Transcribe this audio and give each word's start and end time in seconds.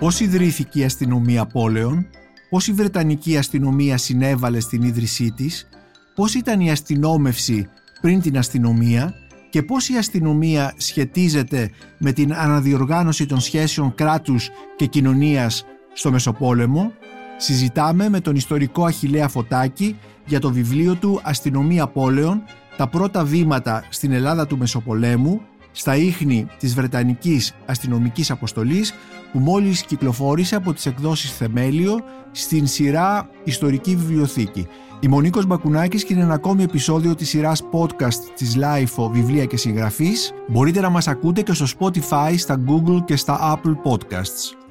Πώς 0.00 0.20
ιδρύθηκε 0.20 0.80
η 0.80 0.84
αστυνομία 0.84 1.46
πόλεων, 1.46 2.06
πώς 2.50 2.68
η 2.68 2.72
Βρετανική 2.72 3.36
αστυνομία 3.36 3.96
συνέβαλε 3.96 4.60
στην 4.60 4.82
ίδρυσή 4.82 5.32
της, 5.36 5.68
πώς 6.14 6.34
ήταν 6.34 6.60
η 6.60 6.70
αστυνόμευση 6.70 7.68
πριν 8.00 8.20
την 8.20 8.38
αστυνομία 8.38 9.14
και 9.50 9.62
πώς 9.62 9.88
η 9.88 9.96
αστυνομία 9.96 10.74
σχετίζεται 10.76 11.70
με 11.98 12.12
την 12.12 12.34
αναδιοργάνωση 12.34 13.26
των 13.26 13.40
σχέσεων 13.40 13.94
κράτους 13.94 14.50
και 14.76 14.86
κοινωνίας 14.86 15.64
στο 15.92 16.10
Μεσοπόλεμο, 16.10 16.92
συζητάμε 17.36 18.08
με 18.08 18.20
τον 18.20 18.36
ιστορικό 18.36 18.84
Αχιλέα 18.84 19.28
Φωτάκη 19.28 19.96
για 20.26 20.40
το 20.40 20.52
βιβλίο 20.52 20.94
του 20.94 21.20
«Αστυνομία 21.22 21.86
πόλεων. 21.86 22.42
Τα 22.76 22.88
πρώτα 22.88 23.24
βήματα 23.24 23.84
στην 23.88 24.12
Ελλάδα 24.12 24.46
του 24.46 24.58
Μεσοπολέμου» 24.58 25.40
στα 25.78 25.96
ίχνη 25.96 26.46
της 26.58 26.74
Βρετανικής 26.74 27.54
Αστυνομικής 27.66 28.30
Αποστολής 28.30 28.94
που 29.32 29.38
μόλις 29.38 29.82
κυκλοφόρησε 29.82 30.56
από 30.56 30.72
τις 30.72 30.86
εκδόσεις 30.86 31.36
Θεμέλιο 31.36 32.00
στην 32.30 32.66
σειρά 32.66 33.28
Ιστορική 33.44 33.96
Βιβλιοθήκη. 33.96 34.66
Η 35.00 35.08
Μονίκος 35.08 35.46
Μπακουνάκης 35.46 36.04
και 36.04 36.12
είναι 36.12 36.22
ένα 36.22 36.34
ακόμη 36.34 36.62
επεισόδιο 36.62 37.14
της 37.14 37.28
σειράς 37.28 37.62
podcast 37.72 38.14
της 38.36 38.56
LIFO 38.58 39.10
Βιβλία 39.10 39.44
και 39.44 39.56
Συγγραφής. 39.56 40.32
Μπορείτε 40.48 40.80
να 40.80 40.88
μας 40.88 41.08
ακούτε 41.08 41.42
και 41.42 41.52
στο 41.52 41.66
Spotify, 41.78 42.34
στα 42.36 42.62
Google 42.66 43.04
και 43.04 43.16
στα 43.16 43.54
Apple 43.54 43.90
Podcasts. 43.90 44.66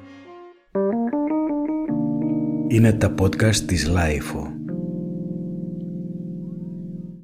Είναι 2.68 2.92
τα 2.92 3.14
podcast 3.18 3.56
της 3.56 3.90
LIFO. 3.90 4.55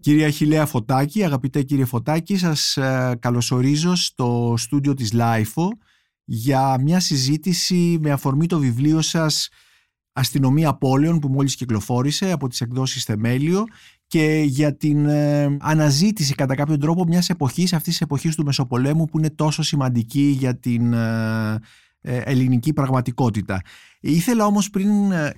Κύριε 0.03 0.27
Αχιλέα 0.27 0.67
Φωτάκη, 0.67 1.25
αγαπητέ 1.25 1.63
κύριε 1.63 1.85
Φωτάκη, 1.85 2.37
σας 2.37 2.77
ε, 2.77 3.17
καλωσορίζω 3.21 3.95
στο 3.95 4.55
στούντιο 4.57 4.95
της 4.95 5.13
LIFO 5.15 5.69
για 6.25 6.79
μια 6.81 7.01
συζήτηση 7.01 7.99
με 8.01 8.11
αφορμή 8.11 8.47
το 8.47 8.59
βιβλίο 8.59 9.01
σας 9.01 9.49
αστυνομία 10.13 10.75
πόλεων 10.75 11.19
που 11.19 11.29
μόλις 11.29 11.57
κυκλοφόρησε 11.57 12.31
από 12.31 12.49
τις 12.49 12.61
εκδόσεις 12.61 13.05
Θεμέλιο 13.05 13.65
και 14.07 14.43
για 14.47 14.77
την 14.77 15.07
ε, 15.07 15.57
αναζήτηση 15.61 16.35
κατά 16.35 16.55
κάποιον 16.55 16.79
τρόπο 16.81 17.05
μιας 17.05 17.29
εποχής, 17.29 17.73
αυτής 17.73 17.93
της 17.93 18.01
εποχής 18.01 18.35
του 18.37 18.45
Μεσοπολέμου 18.45 19.05
που 19.05 19.19
είναι 19.19 19.31
τόσο 19.31 19.63
σημαντική 19.63 20.35
για 20.39 20.57
την 20.57 20.93
ε, 20.93 21.61
ε, 22.01 22.17
ελληνική 22.17 22.73
πραγματικότητα. 22.73 23.61
Ήθελα 24.01 24.47
όμως 24.47 24.71
πριν 24.71 24.89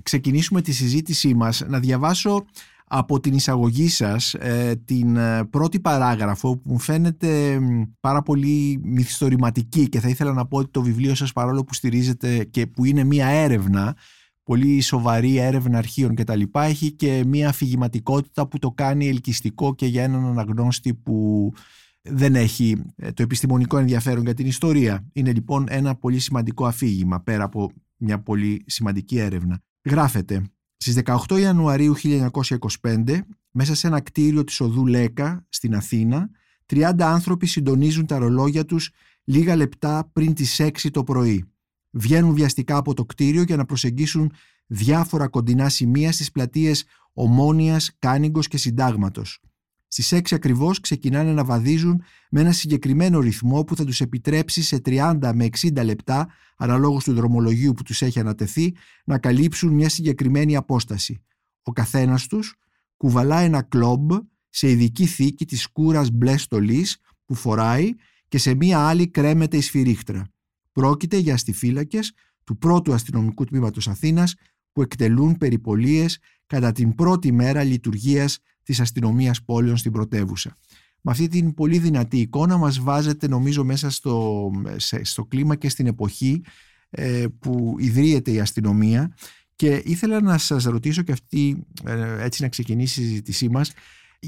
ξεκινήσουμε 0.02 0.60
τη 0.62 0.72
συζήτησή 0.72 1.34
μας 1.34 1.62
να 1.66 1.78
διαβάσω 1.78 2.44
από 2.96 3.20
την 3.20 3.34
εισαγωγή 3.34 3.88
σας 3.88 4.34
την 4.84 5.18
πρώτη 5.50 5.80
παράγραφο 5.80 6.56
που 6.56 6.70
μου 6.70 6.78
φαίνεται 6.78 7.58
πάρα 8.00 8.22
πολύ 8.22 8.80
μυθιστορηματική 8.82 9.88
και 9.88 10.00
θα 10.00 10.08
ήθελα 10.08 10.32
να 10.32 10.46
πω 10.46 10.58
ότι 10.58 10.70
το 10.70 10.82
βιβλίο 10.82 11.14
σας 11.14 11.32
παρόλο 11.32 11.64
που 11.64 11.74
στηρίζεται 11.74 12.44
και 12.44 12.66
που 12.66 12.84
είναι 12.84 13.04
μία 13.04 13.26
έρευνα 13.26 13.96
πολύ 14.44 14.80
σοβαρή 14.80 15.36
έρευνα 15.36 15.78
αρχείων 15.78 16.14
κτλ. 16.14 16.42
Έχει 16.52 16.92
και 16.92 17.24
μια 17.26 17.48
αφηγηματικότητα 17.48 18.48
που 18.48 18.58
το 18.58 18.70
κάνει 18.70 19.08
ελκυστικό 19.08 19.74
και 19.74 19.86
για 19.86 20.02
έναν 20.02 20.24
αναγνώστη 20.24 20.94
που 20.94 21.52
δεν 22.02 22.34
έχει 22.34 22.82
ε, 22.96 23.12
το 23.12 23.22
επιστημονικό 23.22 23.78
ενδιαφέρον 23.78 24.24
για 24.24 24.34
την 24.34 24.46
ιστορία. 24.46 25.06
Είναι 25.12 25.32
λοιπόν 25.32 25.66
ένα 25.68 25.94
πολύ 25.94 26.18
σημαντικό 26.18 26.66
αφήγημα 26.66 27.20
πέρα 27.20 27.44
από 27.44 27.70
μια 27.96 28.22
πολύ 28.22 28.62
σημαντική 28.66 29.18
έρευνα. 29.18 29.62
Γράφεται 29.84 30.42
στις 30.84 31.02
18 31.28 31.40
Ιανουαρίου 31.40 31.94
1925 32.82 33.20
μέσα 33.50 33.74
σε 33.74 33.86
ένα 33.86 34.00
κτίριο 34.00 34.44
της 34.44 34.60
οδού 34.60 34.86
Λέκα 34.86 35.46
στην 35.48 35.74
Αθήνα 35.74 36.30
30 36.66 36.92
άνθρωποι 36.98 37.46
συντονίζουν 37.46 38.06
τα 38.06 38.18
ρολόγια 38.18 38.64
τους 38.64 38.90
λίγα 39.24 39.56
λεπτά 39.56 40.10
πριν 40.12 40.34
τις 40.34 40.60
6 40.62 40.70
το 40.90 41.04
πρωί 41.04 41.44
βγαίνουν 41.90 42.34
βιαστικά 42.34 42.76
από 42.76 42.94
το 42.94 43.04
κτίριο 43.04 43.42
για 43.42 43.56
να 43.56 43.64
προσεγγίσουν 43.64 44.32
διάφορα 44.66 45.28
κοντινά 45.28 45.68
σημεία 45.68 46.12
στις 46.12 46.30
πλατείες 46.30 46.84
Ομόνιας, 47.12 47.96
Κάνιγκος 47.98 48.48
και 48.48 48.56
Συντάγματος. 48.56 49.40
Στις 49.96 50.12
6 50.12 50.34
ακριβώς 50.34 50.80
ξεκινάνε 50.80 51.32
να 51.32 51.44
βαδίζουν 51.44 52.02
με 52.30 52.40
ένα 52.40 52.52
συγκεκριμένο 52.52 53.20
ρυθμό 53.20 53.64
που 53.64 53.76
θα 53.76 53.84
τους 53.84 54.00
επιτρέψει 54.00 54.62
σε 54.62 54.80
30 54.84 55.30
με 55.34 55.48
60 55.60 55.84
λεπτά, 55.84 56.28
αναλόγως 56.56 57.04
του 57.04 57.14
δρομολογίου 57.14 57.72
που 57.72 57.82
τους 57.82 58.02
έχει 58.02 58.20
ανατεθεί, 58.20 58.74
να 59.04 59.18
καλύψουν 59.18 59.72
μια 59.72 59.88
συγκεκριμένη 59.88 60.56
απόσταση. 60.56 61.22
Ο 61.62 61.72
καθένας 61.72 62.26
τους 62.26 62.54
κουβαλά 62.96 63.40
ένα 63.40 63.62
κλόμπ 63.62 64.10
σε 64.48 64.70
ειδική 64.70 65.06
θήκη 65.06 65.46
της 65.46 65.66
κούρας 65.66 66.10
μπλε 66.10 66.36
στολής 66.36 66.98
που 67.24 67.34
φοράει 67.34 67.90
και 68.28 68.38
σε 68.38 68.54
μία 68.54 68.78
άλλη 68.78 69.08
κρέμεται 69.08 69.56
η 69.56 69.60
σφυρίχτρα. 69.60 70.26
Πρόκειται 70.72 71.16
για 71.16 71.34
αστιφύλακες 71.34 72.12
του 72.44 72.58
πρώτου 72.58 72.92
αστυνομικού 72.92 73.44
τμήματος 73.44 73.88
Αθήνας 73.88 74.34
που 74.72 74.82
εκτελούν 74.82 75.38
περιπολίες 75.38 76.18
κατά 76.54 76.72
την 76.72 76.94
πρώτη 76.94 77.32
μέρα 77.32 77.62
λειτουργίας 77.62 78.38
της 78.62 78.80
αστυνομίας 78.80 79.44
πόλεων 79.44 79.76
στην 79.76 79.92
πρωτεύουσα. 79.92 80.56
Με 81.00 81.12
αυτή 81.12 81.28
την 81.28 81.54
πολύ 81.54 81.78
δυνατή 81.78 82.18
εικόνα 82.18 82.56
μας 82.56 82.78
βάζετε 82.78 83.28
νομίζω 83.28 83.64
μέσα 83.64 83.90
στο, 83.90 84.50
στο 85.02 85.24
κλίμα 85.24 85.56
και 85.56 85.68
στην 85.68 85.86
εποχή 85.86 86.42
ε, 86.90 87.24
που 87.38 87.74
ιδρύεται 87.78 88.30
η 88.30 88.40
αστυνομία 88.40 89.14
και 89.56 89.82
ήθελα 89.84 90.20
να 90.20 90.38
σας 90.38 90.64
ρωτήσω 90.64 91.02
και 91.02 91.12
αυτή 91.12 91.66
ε, 91.84 92.24
έτσι 92.24 92.42
να 92.42 92.48
ξεκινήσει 92.48 93.02
η 93.02 93.04
συζήτησή 93.04 93.48
μας 93.48 93.72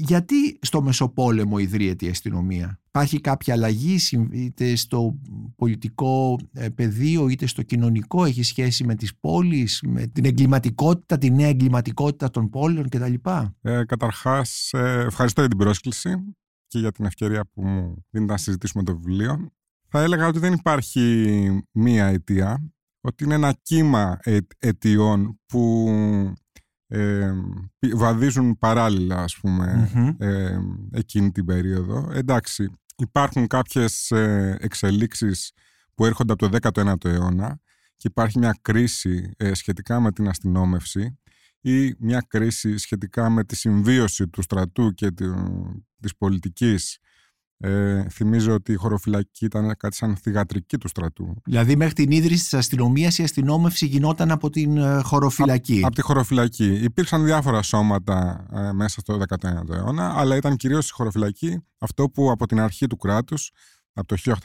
γιατί 0.05 0.59
στο 0.61 0.81
Μεσοπόλεμο 0.81 1.57
ιδρύεται 1.57 2.05
η 2.05 2.09
αστυνομία; 2.09 2.79
Υπάρχει 2.87 3.21
κάποια 3.21 3.53
αλλαγή 3.53 3.97
είτε 4.31 4.75
στο 4.75 5.19
πολιτικό 5.55 6.39
ε, 6.53 6.69
πεδίο 6.69 7.27
είτε 7.27 7.45
στο 7.45 7.61
κοινωνικό, 7.61 8.25
έχει 8.25 8.43
σχέση 8.43 8.83
με 8.83 8.95
τις 8.95 9.15
πόλεις, 9.19 9.83
με 9.87 10.07
την 10.07 10.25
εγκληματικότητα, 10.25 11.17
τη 11.17 11.31
νέα 11.31 11.47
εγκληματικότητα 11.47 12.29
των 12.29 12.49
πόλεων 12.49 12.89
κτλ. 12.89 13.13
Ε, 13.61 13.85
καταρχάς, 13.85 14.73
ε, 14.73 15.03
ευχαριστώ 15.07 15.41
για 15.41 15.49
την 15.49 15.59
πρόσκληση 15.59 16.35
και 16.67 16.79
για 16.79 16.91
την 16.91 17.05
ευκαιρία 17.05 17.45
που 17.53 17.61
μου 17.61 18.05
δίνετε 18.09 18.31
να 18.31 18.37
συζητήσουμε 18.37 18.83
το 18.83 18.97
βιβλίο. 18.97 19.51
Θα 19.87 20.01
έλεγα 20.01 20.27
ότι 20.27 20.39
δεν 20.39 20.53
υπάρχει 20.53 21.63
μία 21.71 22.05
αιτία, 22.05 22.71
ότι 23.01 23.23
είναι 23.23 23.33
ένα 23.33 23.55
κύμα 23.61 24.19
αιτιών 24.57 25.39
που 25.45 25.89
ε, 26.87 27.31
βαδίζουν 27.93 28.57
παράλληλα 28.57 29.23
ας 29.23 29.37
πουμε 29.41 29.91
ε, 30.19 30.57
εκείνη 30.91 31.31
την 31.31 31.45
περίοδο. 31.45 32.09
Εντάξει, 32.13 32.71
υπάρχουν 32.97 33.47
κάποιες 33.47 34.11
ε, 34.11 34.57
εξελίξεις 34.59 35.51
που 35.93 36.05
έρχονται 36.05 36.33
από 36.33 36.49
το 36.49 36.57
19ο 36.73 37.05
αιώνα 37.05 37.59
και 37.97 38.07
υπάρχει 38.07 38.39
μια 38.39 38.57
κρίση 38.61 39.31
ε, 39.37 39.53
σχετικά 39.53 39.99
με 39.99 40.11
την 40.11 40.27
αστυνόμευση 40.27 41.19
ή 41.61 41.95
μια 41.99 42.25
κρίση 42.27 42.77
σχετικά 42.77 43.29
με 43.29 43.43
τη 43.43 43.55
συμβίωση 43.55 44.27
του 44.27 44.41
στρατού 44.41 44.93
και 44.93 45.11
της 45.99 46.15
πολιτικής 46.17 46.99
ε, 47.59 48.05
θυμίζω 48.09 48.53
ότι 48.53 48.71
η 48.71 48.75
χωροφυλακή 48.75 49.45
ήταν 49.45 49.75
κάτι 49.77 49.95
σαν 49.95 50.15
θηγατρική 50.15 50.77
του 50.77 50.87
στρατού. 50.87 51.41
Δηλαδή, 51.45 51.75
μέχρι 51.75 51.93
την 51.93 52.11
ίδρυση 52.11 52.43
της 52.43 52.53
αστυνομίας, 52.53 53.17
η 53.17 53.23
αστυνόμευση 53.23 53.85
γινόταν 53.85 54.31
από 54.31 54.49
την 54.49 54.77
ε, 54.77 55.01
χωροφυλακή. 55.01 55.81
από 55.85 55.95
τη 55.95 56.01
χωροφυλακή. 56.01 56.79
Υπήρξαν 56.83 57.23
διάφορα 57.23 57.61
σώματα 57.61 58.47
ε, 58.53 58.71
μέσα 58.71 58.99
στο 58.99 59.19
19ο 59.27 59.69
αιώνα, 59.73 60.13
αλλά 60.17 60.35
ήταν 60.35 60.55
κυρίως 60.55 60.89
η 60.89 60.93
χωροφυλακή 60.93 61.63
αυτό 61.77 62.09
που 62.09 62.31
από 62.31 62.47
την 62.47 62.59
αρχή 62.59 62.87
του 62.87 62.97
κράτους, 62.97 63.51
από 63.93 64.07
το 64.07 64.35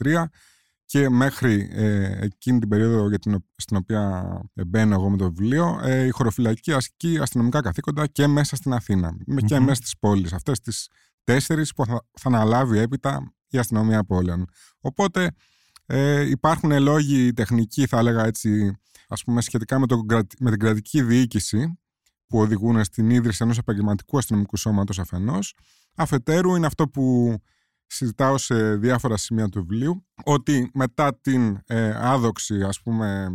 1833 0.00 0.24
και 0.84 1.08
μέχρι 1.08 1.68
ε, 1.72 2.18
εκείνη 2.20 2.58
την 2.58 2.68
περίοδο 2.68 3.08
για 3.08 3.18
την, 3.18 3.44
στην 3.56 3.76
οποία 3.76 4.24
μπαίνω 4.66 4.94
εγώ 4.94 5.10
με 5.10 5.16
το 5.16 5.32
βιβλίο, 5.32 5.80
ε, 5.82 6.04
η 6.04 6.10
χωροφυλακή 6.10 6.72
ασκεί 6.72 7.18
αστυνομικά 7.20 7.60
καθήκοντα 7.60 8.06
και 8.06 8.26
μέσα 8.26 8.56
στην 8.56 8.72
Αθήνα 8.72 9.10
mm-hmm. 9.10 9.44
και 9.44 9.58
μέσα 9.58 9.74
στις 9.74 9.98
πόλεις. 9.98 10.32
Αυτές 10.32 10.60
τις 10.60 10.88
τέσσερις 11.24 11.72
που 11.72 11.84
θα, 11.84 12.06
θα 12.12 12.28
αναλάβει 12.28 12.78
έπειτα 12.78 13.34
η 13.48 13.58
αστυνομία 13.58 14.04
πόλεων. 14.04 14.46
Οπότε 14.80 15.30
ε, 15.86 16.20
υπάρχουν 16.20 16.82
λόγοι 16.82 17.32
τεχνικοί, 17.32 17.86
θα 17.86 17.98
έλεγα 17.98 18.24
έτσι, 18.24 18.78
ας 19.08 19.22
πούμε, 19.24 19.40
σχετικά 19.40 19.78
με, 19.78 19.86
το, 19.86 20.00
με 20.38 20.50
την 20.50 20.58
κρατική 20.58 21.02
διοίκηση 21.02 21.78
που 22.26 22.38
οδηγούν 22.38 22.84
στην 22.84 23.10
ίδρυση 23.10 23.42
ενός 23.42 23.58
επαγγελματικού 23.58 24.18
αστυνομικού 24.18 24.56
σώματος 24.56 24.98
αφενός. 24.98 25.54
Αφετέρου 25.96 26.56
είναι 26.56 26.66
αυτό 26.66 26.88
που 26.88 27.36
συζητάω 27.86 28.38
σε 28.38 28.76
διάφορα 28.76 29.16
σημεία 29.16 29.48
του 29.48 29.66
βιβλίου, 29.66 30.06
ότι 30.24 30.70
μετά 30.74 31.18
την 31.20 31.58
ε, 31.66 31.90
άδοξη, 31.96 32.62
ας 32.62 32.80
πούμε, 32.80 33.28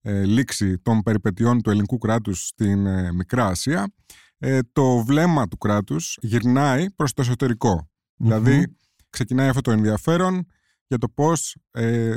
ε, 0.00 0.24
λήξη 0.24 0.78
των 0.78 1.02
περιπετειών 1.02 1.62
του 1.62 1.70
ελληνικού 1.70 1.98
κράτους 1.98 2.46
στην 2.46 2.86
ε, 2.86 3.12
Μικρά 3.12 3.46
Ασία, 3.46 3.94
ε, 4.38 4.58
το 4.72 5.04
βλέμμα 5.04 5.48
του 5.48 5.58
κράτους 5.58 6.18
γυρνάει 6.20 6.90
προς 6.90 7.12
το 7.12 7.22
εσωτερικο 7.22 7.90
Δηλαδή 8.16 8.76
ξεκινάει 9.10 9.48
αυτό 9.48 9.60
το 9.60 9.70
ενδιαφέρον 9.70 10.46
για 10.86 10.98
το 10.98 11.08
πώς 11.08 11.56
ε, 11.70 12.16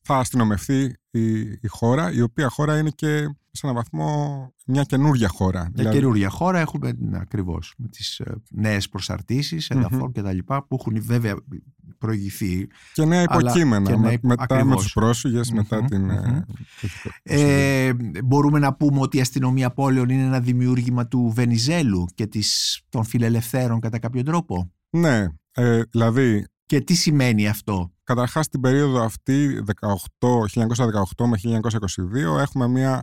θα 0.00 0.16
αστυνομευτεί 0.16 0.96
η, 1.10 1.40
η, 1.40 1.66
χώρα, 1.68 2.12
η 2.12 2.20
οποία 2.20 2.48
χώρα 2.48 2.78
είναι 2.78 2.90
και 2.90 3.28
σε 3.56 3.66
έναν 3.66 3.76
βαθμό 3.76 4.52
μια 4.66 4.82
καινούργια 4.82 5.28
χώρα. 5.28 5.60
Μια 5.60 5.70
δηλαδή... 5.74 5.98
καινούργια 5.98 6.28
χώρα 6.28 6.58
έχουμε 6.58 6.92
ακριβώς 7.14 7.74
με 7.78 7.88
τις 7.88 8.18
ε, 8.18 8.34
νέες 8.50 8.88
προσαρτήσεις, 8.88 9.70
εδαφών 9.70 10.12
mm-hmm. 10.16 10.22
κτλ. 10.22 10.38
που 10.68 10.76
έχουν 10.80 11.02
βέβαια 11.02 11.34
προηγηθεί. 11.98 12.66
Και 12.92 13.04
νέα 13.04 13.22
υποκείμενα. 13.22 13.90
και 13.90 13.96
νέα- 13.96 14.18
μετά 14.22 14.46
με 14.54 14.60
ακριβώς. 14.60 14.82
τους 14.82 14.92
πρόσφυγες, 14.92 15.50
μετά 15.50 15.76
Μμμ, 15.80 15.86
την... 15.86 16.02
μμμ. 16.04 16.40
ε, 17.22 17.86
Ε, 17.86 17.92
μπορούμε 18.24 18.58
να 18.58 18.74
πούμε 18.74 19.00
ότι 19.00 19.16
η 19.16 19.20
αστυνομία 19.20 19.70
πόλεων 19.70 20.08
είναι 20.08 20.22
ένα 20.22 20.40
δημιούργημα 20.40 21.06
του 21.06 21.32
Βενιζέλου 21.34 22.06
και 22.14 22.26
της, 22.26 22.80
των 22.88 23.04
φιλελευθέρων 23.04 23.80
κατά 23.80 23.98
κάποιο 23.98 24.22
τρόπο; 24.22 24.72
Ναι, 24.90 25.26
ε, 25.52 25.80
δηλαδή 25.90 26.46
Και 26.66 26.80
τι 26.80 26.94
σημαίνει 26.94 27.48
αυτό; 27.48 27.90
Καταρχάς 28.04 28.48
την 28.48 28.60
περίοδο 28.60 29.02
αυτή 29.02 29.64
18, 29.80 29.88
1918 31.16 31.26
με 31.26 31.60
1922 32.36 32.40
έχουμε 32.40 32.68
μια 32.68 33.02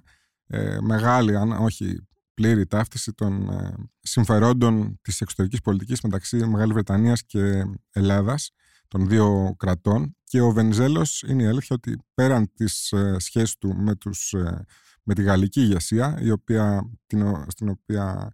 ε, 0.54 0.78
μεγάλη, 0.82 1.36
αν 1.36 1.52
όχι 1.52 2.08
πλήρη 2.34 2.66
ταύτιση 2.66 3.14
των 3.14 3.50
ε, 3.50 3.74
συμφερόντων 4.00 5.00
της 5.02 5.22
εξωτερικής 5.22 5.62
πολιτικής 5.62 6.02
μεταξύ 6.02 6.38
Μεγάλης 6.38 6.74
Βρετανίας 6.74 7.24
και 7.26 7.64
Ελλάδας 7.92 8.52
των 8.88 9.08
δύο 9.08 9.56
κρατών 9.58 10.16
και 10.24 10.42
ο 10.42 10.52
Βενιζέλος 10.52 11.24
είναι 11.28 11.44
η 11.44 11.46
αλήθεια 11.46 11.76
ότι 11.76 11.98
πέραν 12.14 12.52
της 12.54 12.92
ε, 12.92 13.16
σχέσης 13.20 13.58
του 13.58 13.76
με, 13.76 13.96
τους, 13.96 14.34
ε, 14.34 14.66
με 15.04 15.14
τη 15.14 15.22
γαλλική 15.24 15.62
ηγεσία 15.62 16.18
η 16.22 16.32
οποία, 16.32 16.90
την, 17.08 17.22
ο- 17.22 17.46
στην 17.48 17.70
οποία 17.70 18.34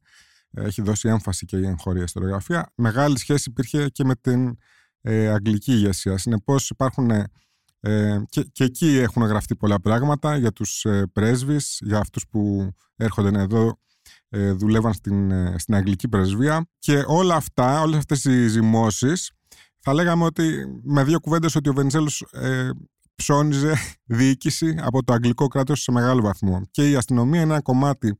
ε, 0.51 0.63
έχει 0.63 0.81
δώσει 0.81 1.07
έμφαση 1.07 1.45
και 1.45 1.57
η 1.57 1.65
εγχώρια 1.65 2.03
ιστοριογραφία 2.03 2.71
μεγάλη 2.75 3.17
σχέση 3.17 3.49
υπήρχε 3.49 3.89
και 3.89 4.03
με 4.03 4.15
την 4.15 4.57
ε, 5.01 5.27
αγγλική 5.27 5.71
ηγεσία. 5.71 6.17
Συνεπώς 6.17 6.69
υπάρχουν. 6.69 7.11
Ε, 7.79 8.13
ε, 8.13 8.23
και, 8.29 8.43
και 8.51 8.63
εκεί 8.63 8.97
έχουν 8.97 9.23
γραφτεί 9.23 9.55
πολλά 9.55 9.79
πράγματα 9.81 10.37
για 10.37 10.51
τους 10.51 10.85
ε, 10.85 11.05
πρέσβεις, 11.13 11.77
για 11.81 11.97
αυτούς 11.97 12.25
που 12.29 12.71
έρχονται 12.95 13.39
εδώ, 13.39 13.79
ε, 14.29 14.51
δουλεύαν 14.51 14.93
στην, 14.93 15.31
ε, 15.31 15.55
στην 15.57 15.75
αγγλική 15.75 16.07
πρεσβεία. 16.07 16.67
Και 16.79 17.03
όλα 17.05 17.35
αυτά, 17.35 17.81
όλες 17.81 17.97
αυτές 17.97 18.23
οι 18.23 18.47
ζυμώσεις 18.47 19.31
θα 19.79 19.93
λέγαμε 19.93 20.23
ότι 20.23 20.65
με 20.83 21.03
δύο 21.03 21.19
κουβέντες 21.19 21.55
ότι 21.55 21.69
ο 21.69 21.73
Βενιζέλος 21.73 22.25
ε, 22.31 22.69
ψώνιζε 23.15 23.73
διοίκηση 24.15 24.75
από 24.79 25.03
το 25.03 25.13
αγγλικό 25.13 25.47
κράτος 25.47 25.81
σε 25.81 25.91
μεγάλο 25.91 26.21
βαθμό. 26.21 26.61
Και 26.71 26.89
η 26.89 26.95
αστυνομία 26.95 27.41
είναι 27.41 27.51
ένα 27.51 27.61
κομμάτι 27.61 28.17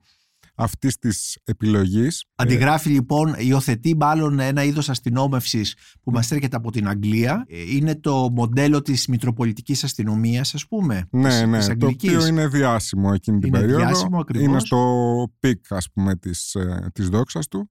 αυτής 0.61 0.97
της 0.97 1.37
επιλογής 1.43 2.23
Αντιγράφει 2.35 2.89
λοιπόν, 2.89 3.35
υιοθετεί 3.37 3.95
μάλλον 3.95 4.39
ένα 4.39 4.63
είδος 4.63 4.89
αστυνόμευσης 4.89 5.75
που 6.01 6.11
μας 6.11 6.31
έρχεται 6.31 6.55
από 6.55 6.71
την 6.71 6.87
Αγγλία. 6.87 7.45
Ε, 7.49 7.75
Είναι 7.75 7.95
το 7.95 8.29
μοντέλο 8.31 8.81
της 8.81 9.07
Μητροπολιτικής 9.07 9.83
Αστυνομίας, 9.83 10.53
ας 10.53 10.67
πούμε, 10.67 11.07
Ναι, 11.11 11.29
της, 11.29 11.41
ναι, 11.47 11.57
της 11.57 11.65
το 11.65 11.71
Αγγλικής. 11.71 12.09
οποίο 12.15 12.27
είναι 12.27 12.47
διάσημο 12.47 13.11
εκείνη 13.13 13.39
την 13.39 13.47
Είναι 13.47 13.59
περίοδο. 13.59 13.85
διάσημο 13.85 14.19
ακριβώς. 14.19 14.47
Είναι 14.47 14.59
στο 14.59 15.33
peak, 15.39 15.71
ας 15.71 15.91
πούμε, 15.93 16.15
της, 16.15 16.55
ε, 16.55 16.89
της 16.93 17.09
δόξας 17.09 17.47
του. 17.47 17.69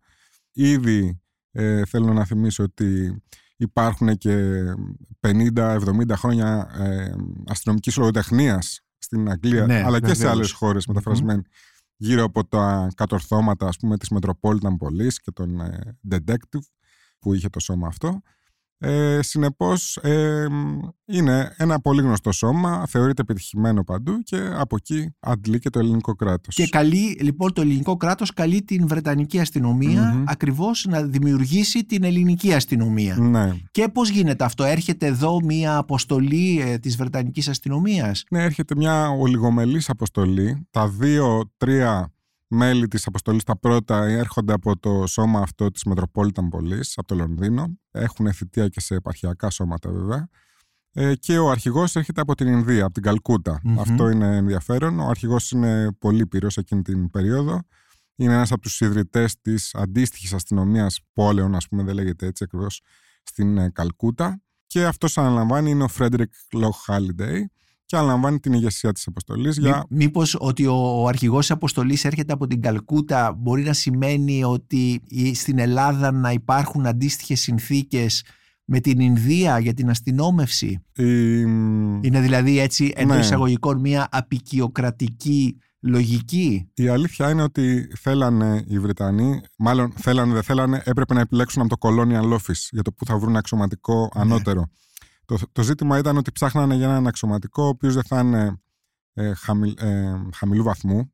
Ήδη 0.52 1.20
ε, 1.50 1.85
θέλω 1.85 2.12
να 2.12 2.25
θυμίσω 2.25 2.62
ότι 2.62 3.23
υπάρχουν 3.56 4.17
και 4.17 4.62
50-70 5.20 6.17
χρόνια 6.17 6.69
ε, 6.79 7.11
αστυνομικής 7.46 7.96
λογοτεχνίας 7.96 8.81
στην 8.99 9.31
Αγγλία, 9.31 9.67
Ναι, 9.67 9.82
αλλά 9.85 10.00
και 10.00 10.06
σε 10.06 10.12
βεβαίως. 10.14 10.32
άλλες 10.32 10.50
χώρες 10.52 10.87
μεταφρασμένοι 10.87 11.43
γύρω 12.00 12.25
από 12.25 12.47
τα 12.47 12.89
κατορθώματα, 12.95 13.67
ας 13.67 13.77
πούμε, 13.77 13.97
της 13.97 14.12
Metropolitan 14.15 14.77
Police 14.81 15.15
και 15.23 15.31
των 15.31 15.61
ε, 15.61 15.99
Detective 16.11 16.67
που 17.19 17.35
είχε 17.35 17.49
το 17.49 17.61
σώμα 17.61 17.87
αυτό. 17.87 18.21
Ε, 18.81 19.19
συνεπώς 19.23 19.97
ε, 19.97 20.47
είναι 21.05 21.55
ένα 21.57 21.81
πολύ 21.81 22.03
γνωστό 22.03 22.33
σώμα, 22.33 22.87
θεωρείται 22.87 23.23
επιτυχημένο 23.23 23.85
παντού 23.85 24.19
και 24.23 24.51
από 24.53 24.77
εκεί 24.77 25.15
αντλεί 25.21 25.59
και 25.59 25.71
το 25.71 25.79
ελληνικό 25.79 26.15
κράτος. 26.15 26.55
Και 26.55 26.69
καλεί, 26.69 27.19
λοιπόν, 27.21 27.53
το 27.53 27.61
ελληνικό 27.61 27.97
κράτος 27.97 28.33
καλεί 28.33 28.63
την 28.63 28.87
Βρετανική 28.87 29.41
αστυνομία 29.41 30.13
Μμμ. 30.15 30.25
ακριβώς 30.27 30.87
να 30.89 31.03
δημιουργήσει 31.03 31.85
την 31.85 32.05
ελληνική 32.05 32.55
αστυνομία. 32.55 33.17
Ναι. 33.17 33.53
Και 33.71 33.89
πώς 33.89 34.09
γίνεται 34.09 34.45
αυτό, 34.45 34.65
έρχεται 34.65 35.07
εδώ 35.07 35.41
μία 35.45 35.77
αποστολή 35.77 36.61
ε, 36.61 36.79
της 36.79 36.97
Βρετανικής 36.97 37.49
αστυνομίας; 37.49 38.25
ναι, 38.31 38.43
έρχεται 38.43 38.75
μια 38.77 39.09
ολιγομελής 39.09 39.89
αποστολή. 39.89 40.67
Τα 40.71 40.89
δύο-τρία 40.89 42.13
μέλη 42.49 42.89
της 42.89 43.06
αποστολής, 43.06 43.45
τα 43.45 43.59
πρώτα 43.59 44.05
έρχονται 44.05 44.53
από 44.53 44.79
το 44.79 45.06
σώμα 45.06 45.41
αυτό 45.41 45.71
της 45.71 45.87
Metropolitan 45.89 46.49
Police, 46.53 46.93
από 46.97 47.06
το 47.06 47.15
Λονδίνο. 47.15 47.79
Έχουν 47.91 48.33
θητεία 48.33 48.69
και 48.69 48.81
σε 48.81 48.95
επαρχιακά 48.95 49.50
σώματα 49.50 49.91
βέβαια. 49.91 50.29
Ε, 50.93 51.15
και 51.15 51.39
ο 51.39 51.50
αρχηγός 51.50 51.97
έρχεται 51.97 52.21
από 52.21 52.35
την 52.35 52.47
Ινδία, 52.47 52.85
από 52.85 52.95
την 52.95 53.03
Καλκούτα. 53.03 53.61
Μμμ. 53.62 53.81
Αυτό 53.81 54.09
είναι 54.09 54.37
ενδιαφέρον. 54.37 55.00
Ο 55.00 55.09
αρχηγός 55.09 55.50
είναι 55.50 55.93
πολύπειρος 55.93 56.56
εκείνη 56.56 56.83
την 56.83 57.11
περίοδο. 57.11 57.62
Είναι 58.17 58.33
ένας 58.33 58.53
από 58.53 58.61
τους 58.61 58.81
ιδρυτές 58.81 59.41
της 59.41 59.75
αντίστοιχης 59.75 60.33
αστυνομίας 60.33 61.00
πόλεων, 61.12 61.55
ας 61.55 61.69
πούμε, 61.69 61.83
δεν 61.83 61.95
λέγεται 61.95 62.27
έτσι 62.27 62.45
ακριβώς, 62.45 62.83
στην 63.23 63.59
ε, 63.59 63.71
Καλκούτα. 63.71 64.43
Και 64.67 64.85
αυτός 64.85 65.19
αναλαμβάνει 65.19 65.71
είναι 65.71 65.85
ο 65.85 65.89
Φρέντρικ 65.89 66.33
Λοχ 66.53 66.85
Χάλιντεϊ 66.85 67.50
και 67.88 67.96
αναλαμβάνει 67.96 68.38
την 68.40 68.52
ηγεσία 68.52 68.93
της 68.93 69.06
αποστολής 69.06 69.56
για... 69.58 69.76
Μή- 69.88 69.99
Μήπως 70.05 70.37
ότι 70.38 70.67
ο, 70.67 71.02
ο 71.02 71.06
αρχηγός 71.06 71.40
της 71.40 71.50
αποστολής 71.50 72.05
έρχεται 72.05 72.32
από 72.32 72.46
την 72.46 72.61
Καλκούτα 72.61 73.35
μπορεί 73.38 73.62
να 73.62 73.73
σημαίνει 73.73 74.44
ότι 74.44 75.00
η- 75.08 75.35
στην 75.35 75.58
Ελλάδα 75.58 76.11
να 76.12 76.32
υπάρχουν 76.32 76.87
αντίστοιχες 76.87 77.40
συνθήκες 77.40 78.25
με 78.64 78.81
την 78.81 79.00
Ινδία 79.00 79.58
για 79.58 79.75
την 79.75 79.90
αστυνόμευση; 79.90 80.67
η- 80.93 81.40
Είναι 82.00 82.20
δηλαδή 82.20 82.58
έτσι 82.58 82.93
εντός 82.96 83.14
Ναι. 83.17 83.23
εισαγωγικών 83.23 83.81
μια 83.81 84.08
απεικιοκρατική 84.11 85.56
λογική; 85.81 86.69
Η 86.75 86.88
αλήθεια 86.88 87.31
είναι 87.31 87.43
ότι 87.43 87.88
θέλανε 87.99 88.64
οι 88.69 88.79
Βρετανοί, 88.79 89.40
μάλλον 89.58 89.93
θέλανε 89.96 90.32
δεν 90.32 90.43
θέλανε, 90.43 90.82
έπρεπε 90.85 91.14
να 91.14 91.20
επιλέξουν 91.20 91.62
από 91.62 91.76
το 91.79 91.88
Colonial 91.88 92.32
Office 92.32 92.69
για 92.70 92.82
το 92.82 92.93
που 92.93 93.05
θα 93.06 93.19
βρουν 93.19 93.37
αξιωματικό 93.37 94.11
ανώτερο. 94.14 94.67
Το, 95.29 95.39
το 95.53 95.63
ζήτημα 95.63 95.99
ήταν 95.99 96.17
ότι 96.17 96.33
ψάχνανε 96.33 96.75
για 96.75 96.85
έναν 96.89 97.07
αξιωματικό 97.07 97.63
ο 97.63 97.67
οποίος 97.69 97.95
δεν 97.95 98.03
θα 98.05 98.21
είναι 98.21 98.61
ε, 99.15 99.35
χαμηλ- 99.35 99.83
ε, 99.83 100.21
χαμηλού 100.35 100.63
βαθμού. 100.63 101.13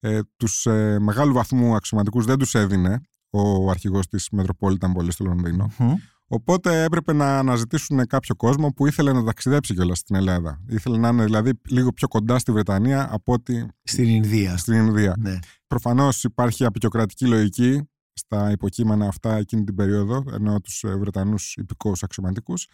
Ε, 0.00 0.20
τους 0.36 0.66
ε, 0.66 0.98
μεγάλου 1.00 1.32
βαθμού 1.32 1.74
αξιωματικούς 1.74 2.24
δεν 2.24 2.38
τους 2.38 2.54
έδινε 2.54 3.00
ο 3.30 3.70
αρχηγός 3.70 4.06
της 4.08 4.28
Metropolitan 4.36 4.92
Police 4.96 5.08
στο 5.12 5.24
Λονδίνο. 5.24 5.70
Μμμ. 5.78 5.94
Οπότε 6.26 6.82
έπρεπε 6.82 7.12
να 7.12 7.38
αναζητήσουν 7.38 8.06
κάποιο 8.06 8.34
κόσμο 8.34 8.68
που 8.68 8.86
ήθελε 8.86 9.12
να 9.12 9.24
ταξιδέψει 9.24 9.74
κιόλας 9.74 9.98
στην 9.98 10.16
Ελλάδα. 10.16 10.62
Ήθελε 10.68 10.98
να 10.98 11.08
είναι 11.08 11.24
δηλαδή 11.24 11.50
λίγο 11.68 11.92
πιο 11.92 12.08
κοντά 12.08 12.38
στη 12.38 12.52
Βρετανία 12.52 13.08
από 13.10 13.32
ότι 13.32 13.68
Στην 13.82 14.08
Ινδία. 14.08 14.56
στην 14.56 14.74
Ινδία. 14.74 15.14
Ναι. 15.18 15.38
Προφανώς 15.66 16.24
υπάρχει 16.24 16.64
απεικιοκρατική 16.64 17.26
λογική 17.26 17.88
στα 18.18 18.50
υποκείμενα 18.50 19.06
αυτά 19.06 19.36
εκείνη 19.36 19.64
την 19.64 19.74
περίοδο, 19.74 20.24
ενώ 20.32 20.60
τους 20.60 20.84
Βρετανούς 20.98 21.56
υπηκόους 21.56 22.02
αξιωματικούς. 22.02 22.68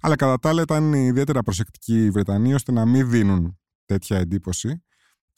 Αλλά 0.00 0.16
κατά 0.16 0.38
τα 0.38 0.48
άλλα 0.48 0.62
ήταν 0.62 0.92
ιδιαίτερα 0.92 1.42
προσεκτικοί 1.42 2.04
οι 2.04 2.10
Βρετανοί 2.10 2.54
ώστε 2.54 2.72
να 2.72 2.86
μην 2.86 3.10
δίνουν 3.10 3.58
τέτοια 3.84 4.18
εντύπωση. 4.18 4.82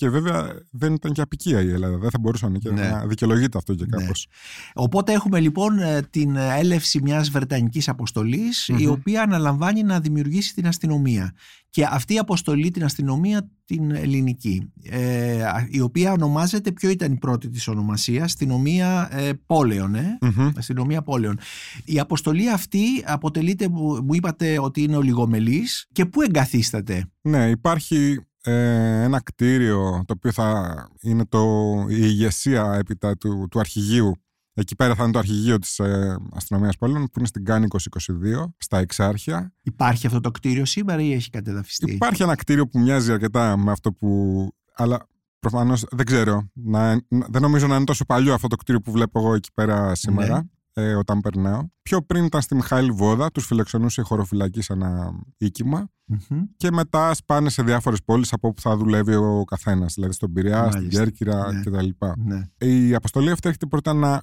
Και 0.01 0.09
βέβαια 0.09 0.61
δεν 0.71 0.93
ήταν 0.95 1.13
και 1.13 1.21
απικία 1.21 1.61
η 1.61 1.71
Ελλάδα. 1.71 1.99
Δεν 1.99 2.11
θα 2.11 2.19
μπορούσαν 2.19 2.59
και 2.59 2.71
Ναι. 2.71 2.89
να 2.89 3.07
δικαιολογείται 3.07 3.59
αυτό 3.59 3.75
και 3.75 3.85
Ναι. 3.89 4.03
κάπως. 4.03 4.27
Οπότε 4.75 5.13
έχουμε 5.13 5.41
λοιπόν 5.41 5.79
ε, 5.79 6.03
την 6.11 6.37
έλευση 6.37 7.01
μιας 7.03 7.31
βρετανικής 7.31 7.89
αποστολής, 7.89 8.69
η 8.69 8.73
Μμμ. 8.73 8.91
οποία 8.91 9.23
αναλαμβάνει 9.23 9.83
να 9.83 10.01
δημιουργήσει 10.01 10.55
την 10.55 10.67
αστυνομία. 10.67 11.33
Και 11.71 11.85
αυτή 11.91 12.15
η 12.15 12.19
αποστολή 12.19 12.71
την 12.71 12.85
αστυνομία 12.85 13.51
την 13.65 13.91
ελληνική, 13.91 14.73
ε, 14.91 15.43
η 15.69 15.81
οποία 15.81 16.13
ονομάζεται, 16.13 16.73
ποιο 16.73 16.91
ήταν 16.91 17.13
η 17.13 17.17
πρώτη 17.19 17.49
της 17.49 17.69
ονομασία, 17.69 18.25
αστυνομία 18.25 19.09
ε, 19.13 19.31
πόλεων, 19.47 19.95
ε; 19.95 20.19
Αστυνομία 20.57 21.03
πόλεων. 21.03 21.39
Η 21.85 21.99
αποστολή 22.01 22.51
αυτή 22.51 22.83
αποτελείται, 23.05 23.69
μου 23.69 24.03
μου 24.05 24.15
είπατε 24.15 24.59
ότι 24.59 24.83
είναι 24.83 24.97
ολιγομελής 24.97 25.87
και 25.93 26.05
πού 26.07 26.23
εγκαθίσταται; 26.23 27.05
Ναι, 27.21 27.49
υπάρχει 27.49 28.19
ε, 28.43 29.03
ένα 29.03 29.21
κτίριο 29.23 30.05
το 30.07 30.15
οποίο 30.17 30.33
θα 30.33 30.75
είναι 31.01 31.25
το, 31.27 31.75
η 31.89 31.97
ηγεσία 31.99 32.75
έπειτα 32.75 33.17
του, 33.17 33.47
του 33.51 33.59
αρχηγείου. 33.61 34.15
Εκεί 34.55 34.77
πέρα 34.77 34.95
θα 34.95 35.03
είναι 35.03 35.13
το 35.13 35.19
αρχηγείο 35.19 35.59
της 35.59 35.79
ε, 35.79 36.17
αστυνομίας 36.33 36.77
πόλεων 36.77 37.03
που 37.05 37.13
είναι 37.19 37.27
στην 37.27 37.45
Κάνη 37.45 37.67
2022, 37.71 38.45
στα 38.57 38.79
Εξάρχεια. 38.79 39.53
Υπάρχει 39.63 40.07
αυτό 40.07 40.21
το 40.21 40.31
κτίριο 40.31 40.65
σήμερα 40.65 41.03
ή 41.03 41.13
έχει 41.13 41.31
κατεδαφιστεί; 41.31 41.93
Υπάρχει 41.93 42.23
ένα 42.23 42.35
κτίριο 42.35 42.69
που 42.69 42.79
μοιάζει 42.79 43.13
αρκετά 43.13 43.57
με 43.57 43.71
αυτό 43.71 43.93
που... 43.93 44.49
Αλλά 44.75 45.07
προφανώς 45.41 45.85
δεν 45.91 46.07
ξέρω. 46.07 46.51
Να, 46.53 46.95
να- 46.95 47.27
δεν 47.29 47.43
νομίζω 47.43 47.67
να 47.67 47.77
είναι 47.77 47.85
τόσο 47.85 48.05
παλιό 48.05 48.35
αυτό 48.35 48.49
το 48.49 48.57
κτίριο 48.57 48.81
που 48.81 48.93
βλέπω 48.93 49.19
εγώ 49.21 49.35
εκεί 49.35 49.49
πέρα 49.55 49.95
σήμερα. 49.95 50.49
Ε, 50.81 50.95
όταν 50.95 51.21
περνάω. 51.21 51.63
Πιο 51.83 52.03
πριν 52.03 52.25
ήταν 52.25 52.43
στη 52.43 52.55
Μιχαήλ 52.55 52.93
Βόδα, 52.93 53.31
τους 53.31 53.47
φιλοξενούσε 53.47 54.01
η 54.01 54.05
χωροφυλακή 54.05 54.61
σε 54.63 54.73
ένα 54.73 55.13
οίκημα 55.39 55.89
Μμμ. 56.05 56.43
και 56.57 56.71
μετά 56.71 57.15
σπάνε 57.15 57.49
σε 57.51 57.63
διάφορες 57.63 58.03
πόλεις 58.05 58.33
από 58.33 58.49
όπου 58.49 58.61
θα 58.61 58.77
δουλεύει 58.77 59.15
ο 59.15 59.45
καθένας. 59.47 59.95
Δηλαδή 59.95 60.13
στον 60.15 60.33
Πειραιά, 60.33 60.67
στην 60.71 60.81
Μάλιστα. 60.81 61.03
Κέρκυρα 61.03 61.53
Ναι. 61.53 61.61
κτλ. 61.61 61.89
Ναι. 62.17 62.49
Η 62.59 62.95
αποστολή 62.95 63.31
αυτή 63.31 63.47
έρχεται 63.49 63.67
πρώτα 63.67 63.93
να 63.93 64.23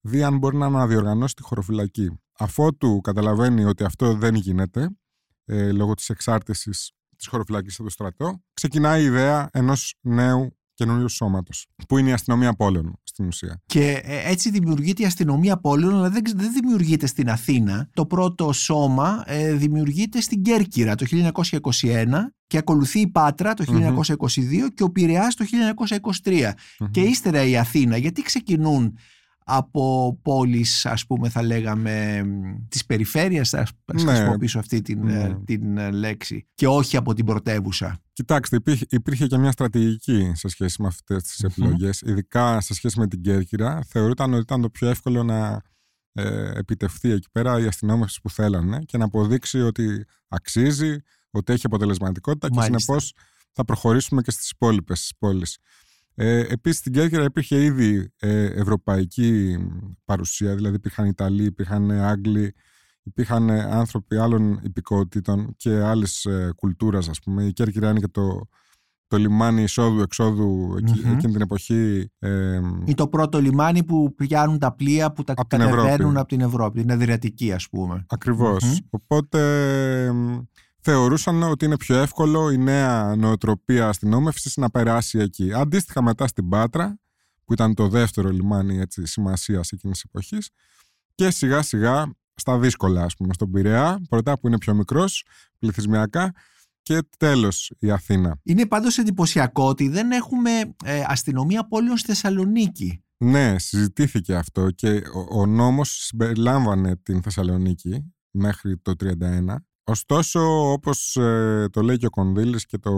δει 0.00 0.22
αν 0.22 0.38
μπορεί 0.38 0.56
να 0.56 0.66
αναδιοργανώσει 0.66 1.34
τη 1.34 1.42
χωροφυλακή. 1.42 2.18
Αφότου 2.38 3.00
καταλαβαίνει 3.00 3.64
ότι 3.64 3.84
αυτό 3.84 4.14
δεν 4.14 4.34
γίνεται, 4.34 4.88
ε, 5.44 5.72
λόγω 5.72 5.94
της 5.94 6.08
εξάρτησης 6.08 6.92
της 7.16 7.26
χωροφυλακής 7.26 7.74
από 7.74 7.84
το 7.84 7.90
στρατό, 7.90 8.42
ξεκινάει 8.52 9.02
η 9.02 9.04
ιδέα 9.04 9.48
ενός 9.52 9.94
νέου 10.00 10.57
καινούριου 10.78 11.08
σώματος. 11.08 11.66
Που 11.88 11.98
είναι 11.98 12.08
η 12.08 12.12
αστυνομία 12.12 12.52
πόλεων 12.52 12.98
στην 13.02 13.26
ουσία. 13.26 13.62
Και 13.66 14.00
ε, 14.04 14.30
έτσι 14.30 14.50
δημιουργείται 14.50 15.02
η 15.02 15.06
αστυνομία 15.06 15.56
πόλεων, 15.56 15.94
αλλά 15.94 16.10
δεν, 16.10 16.22
δεν 16.34 16.52
δημιουργείται 16.52 17.06
στην 17.06 17.30
Αθήνα. 17.30 17.88
Το 17.92 18.06
πρώτο 18.06 18.52
σώμα 18.52 19.22
ε, 19.26 19.52
δημιουργείται 19.52 20.20
στην 20.20 20.42
Κέρκυρα 20.42 20.94
το 20.94 21.06
1921 21.10 22.06
και 22.46 22.58
ακολουθεί 22.58 23.00
η 23.00 23.08
Πάτρα 23.08 23.54
το 23.54 23.64
1922 23.68 24.28
και 24.74 24.82
ο 24.82 24.90
Πειραιάς 24.90 25.34
το 25.34 25.44
1923. 26.24 26.50
Και 26.90 27.00
ύστερα 27.00 27.44
η 27.44 27.56
Αθήνα. 27.56 27.96
Γιατί 27.96 28.22
ξεκινούν 28.22 28.98
από 29.50 30.18
πόλεις 30.22 30.86
ας 30.86 31.06
πούμε 31.06 31.28
θα 31.28 31.42
λέγαμε 31.42 32.22
της 32.68 32.86
περιφέρειας 32.86 33.48
θα 33.48 33.66
ναι. 33.94 34.00
χρησιμοποιήσω 34.00 34.58
αυτή 34.58 34.82
την, 34.82 35.04
ναι. 35.04 35.34
την 35.44 35.78
ε, 35.78 35.90
λέξη 35.90 36.46
και 36.54 36.66
όχι 36.66 36.96
από 36.96 37.14
την 37.14 37.24
πρωτεύουσα. 37.24 38.00
Κοιτάξτε 38.12 38.56
υπήρχε, 38.56 38.86
υπήρχε 38.90 39.26
και 39.26 39.38
μια 39.38 39.52
στρατηγική 39.52 40.32
σε 40.34 40.48
σχέση 40.48 40.82
με 40.82 40.88
αυτές 40.88 41.22
τις 41.22 41.40
επιλογές 41.40 42.00
ειδικά 42.00 42.60
σε 42.60 42.74
σχέση 42.74 42.98
με 42.98 43.06
την 43.06 43.22
Κέρκυρα 43.22 43.82
θεωρούταν 43.86 44.32
ότι 44.32 44.42
ήταν 44.42 44.60
το 44.60 44.70
πιο 44.70 44.88
εύκολο 44.88 45.22
να 45.22 45.62
ε, 46.12 46.50
επιτευχθεί 46.58 47.10
εκεί 47.10 47.28
πέρα 47.32 47.60
η 47.60 47.66
αστυνόμευση 47.66 48.20
που 48.20 48.30
θέλανε 48.30 48.78
και 48.78 48.98
να 48.98 49.04
αποδείξει 49.04 49.60
ότι 49.60 50.04
αξίζει, 50.28 50.96
ότι 51.30 51.52
έχει 51.52 51.66
αποτελεσματικότητα 51.66 52.48
και 52.48 52.60
συνεπώς 52.60 53.14
θα 53.52 53.64
προχωρήσουμε 53.64 54.22
και 54.22 54.30
στις 54.30 54.50
υπόλοιπες 54.50 55.12
πόλεις. 55.18 55.58
Ε, 56.20 56.38
επίσης 56.48 56.78
στην 56.78 56.92
Κέρκυρα 56.92 57.24
υπήρχε 57.24 57.62
ήδη 57.64 58.12
ε, 58.18 58.44
ευρωπαϊκή 58.44 59.58
παρουσία, 60.04 60.54
δηλαδή 60.54 60.76
υπήρχαν 60.76 61.06
Ιταλοί, 61.06 61.44
υπήρχαν 61.44 61.90
Άγγλοι, 61.90 62.54
υπήρχαν 63.02 63.50
άνθρωποι 63.50 64.16
άλλων 64.16 64.60
υπηκότητων 64.62 65.54
και 65.56 65.70
άλλης 65.70 66.24
ε, 66.24 66.52
κουλτούρας 66.56 67.08
ας 67.08 67.20
πούμε. 67.20 67.44
Η 67.44 67.52
Κέρκυρα 67.52 67.90
είναι 67.90 68.00
και 68.00 68.08
το, 68.08 68.48
το 69.06 69.16
λιμάνι 69.16 69.62
εισόδου-εξόδου 69.62 70.76
εκείνη 70.78 71.16
την 71.16 71.40
εποχή. 71.40 72.10
Ε, 72.18 72.54
είναι 72.54 72.94
το 72.94 73.08
πρώτο 73.08 73.40
λιμάνι 73.40 73.84
που 73.84 74.14
πιάνουν 74.14 74.58
τα 74.58 74.74
πλοία 74.74 75.12
που 75.12 75.24
τα 75.24 75.34
κατεβαίνουν 75.34 76.16
από 76.16 76.28
την 76.28 76.40
Ευρώπη, 76.40 76.80
την 76.80 76.92
Αδριατική 76.92 77.52
ας 77.52 77.68
πούμε. 77.68 78.04
Οπότε 78.90 79.40
θεωρούσαν 80.80 81.42
ότι 81.42 81.64
είναι 81.64 81.76
πιο 81.76 81.96
εύκολο 81.96 82.50
η 82.50 82.58
νέα 82.58 83.16
νοοτροπία 83.16 83.88
αστυνόμευσης 83.88 84.56
να 84.56 84.70
περάσει 84.70 85.18
εκεί. 85.18 85.52
Αντίστοιχα 85.52 86.02
μετά 86.02 86.26
στην 86.26 86.48
Πάτρα, 86.48 86.98
που 87.44 87.52
ήταν 87.52 87.74
το 87.74 87.88
δεύτερο 87.88 88.30
λιμάνι 88.30 88.78
έτσι, 88.78 89.06
σημασίας 89.06 89.70
εκείνης 89.70 90.00
της 90.00 90.10
εποχής, 90.12 90.50
και 91.14 91.30
σιγά 91.30 91.62
σιγά 91.62 92.12
στα 92.34 92.58
δύσκολα, 92.58 93.02
ας 93.02 93.14
πούμε, 93.14 93.32
στον 93.32 93.50
Πειραιά, 93.50 94.00
πρώτα 94.08 94.38
που 94.38 94.46
είναι 94.46 94.58
πιο 94.58 94.74
μικρός, 94.74 95.24
πληθυσμιακά, 95.58 96.32
και 96.82 96.98
τέλος 97.16 97.72
η 97.78 97.90
Αθήνα. 97.90 98.40
Είναι 98.42 98.66
πάντως 98.66 98.98
εντυπωσιακό 98.98 99.68
ότι 99.68 99.88
δεν 99.88 100.10
έχουμε 100.10 100.50
ε, 100.84 101.02
αστυνομία 101.06 101.66
πόλεων 101.68 101.96
στη 101.96 102.06
Θεσσαλονίκη. 102.06 103.02
Ναι, 103.16 103.58
συζητήθηκε 103.58 104.34
αυτό 104.34 104.70
και 104.70 105.02
ο, 105.14 105.40
ο 105.40 105.46
νόμος 105.46 105.90
συμπεριλάμβανε 105.90 106.96
την 106.96 107.22
Θεσσαλονίκη 107.22 108.14
μέχρι 108.30 108.78
το 108.78 108.92
1931 109.20 109.54
Ωστόσο, 109.88 110.70
όπως 110.72 111.16
ε, 111.16 111.68
το 111.72 111.82
λέει 111.82 111.96
και 111.96 112.06
ο 112.06 112.10
Κονδύλης 112.10 112.66
και 112.66 112.78
το, 112.78 112.92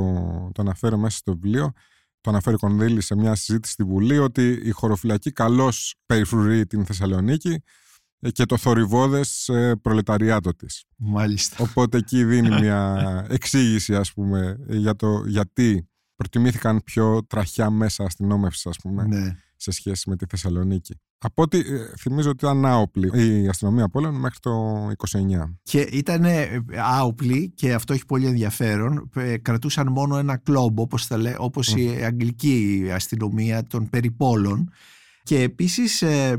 το 0.55 0.63
αναφέρω 0.63 0.97
μέσα 0.97 1.17
στο 1.17 1.33
βιβλίο, 1.33 1.73
το 2.21 2.31
αναφέρει 2.31 2.55
ο 2.55 2.59
Κονδύλης 2.59 3.07
σε 3.07 3.17
μια 3.17 3.35
συζήτηση 3.35 3.73
στη 3.73 3.85
Βουλή, 3.85 4.19
ότι 4.19 4.61
η 4.65 4.71
χωροφυλακή 4.71 5.33
καλώς 5.33 5.95
περιφρουρεί 6.07 6.67
την 6.67 6.85
Θεσσαλονίκη 6.85 7.63
ε, 8.21 8.31
και 8.31 8.45
το 8.45 8.57
θορυβόδες 8.57 9.49
ε, 9.49 9.77
προλεταριάτο 9.83 10.55
της. 10.55 10.85
Μάλιστα. 10.97 11.57
Οπότε 11.59 11.99
εκεί 11.99 12.25
δίνει 12.25 12.49
μια 12.49 13.05
εξήγηση, 13.29 13.95
ας 13.95 14.13
πούμε, 14.13 14.57
για 14.69 14.97
το 14.97 15.25
γιατί 15.27 15.89
προτιμήθηκαν 16.17 16.83
πιο 16.85 17.25
τραχιά 17.27 17.71
μέσα 17.71 18.05
αστυνόμευση, 18.05 18.69
ας 18.69 18.77
πούμε, 18.83 19.07
ναι. 19.07 19.37
Σε 19.61 19.71
σχέση 19.71 20.09
με 20.09 20.17
τη 20.17 20.25
Θεσσαλονίκη. 20.29 20.95
Από 21.19 21.43
ό,τι 21.43 21.59
ε, 21.59 21.93
θυμίζω 21.99 22.31
ότι 22.31 22.45
ήταν 22.45 22.67
άοπλη 22.67 23.11
η 23.43 23.49
αστυνομία 23.49 23.89
πόλεων 23.89 24.15
μέχρι 24.15 24.39
το 24.39 24.87
29. 24.89 25.55
Και 25.63 25.81
ήταν 25.81 26.25
άοπλη 26.77 27.53
και 27.55 27.73
αυτό 27.73 27.93
έχει 27.93 28.07
πολύ 28.07 28.27
ενδιαφέρον. 28.27 29.11
Ε, 29.15 29.37
κρατούσαν 29.37 29.93
μόνο 29.93 30.17
ένα 30.17 30.37
κλόμπ 30.37 30.79
όπως, 30.79 31.07
θα 31.07 31.17
λέ, 31.17 31.35
όπως 31.39 31.75
η 31.75 31.89
αγγλική 32.05 32.89
αστυνομία 32.93 33.65
των 33.65 33.89
περιπόλων. 33.91 34.73
Και 35.23 35.41
επίσης 35.41 36.03
ε, 36.03 36.39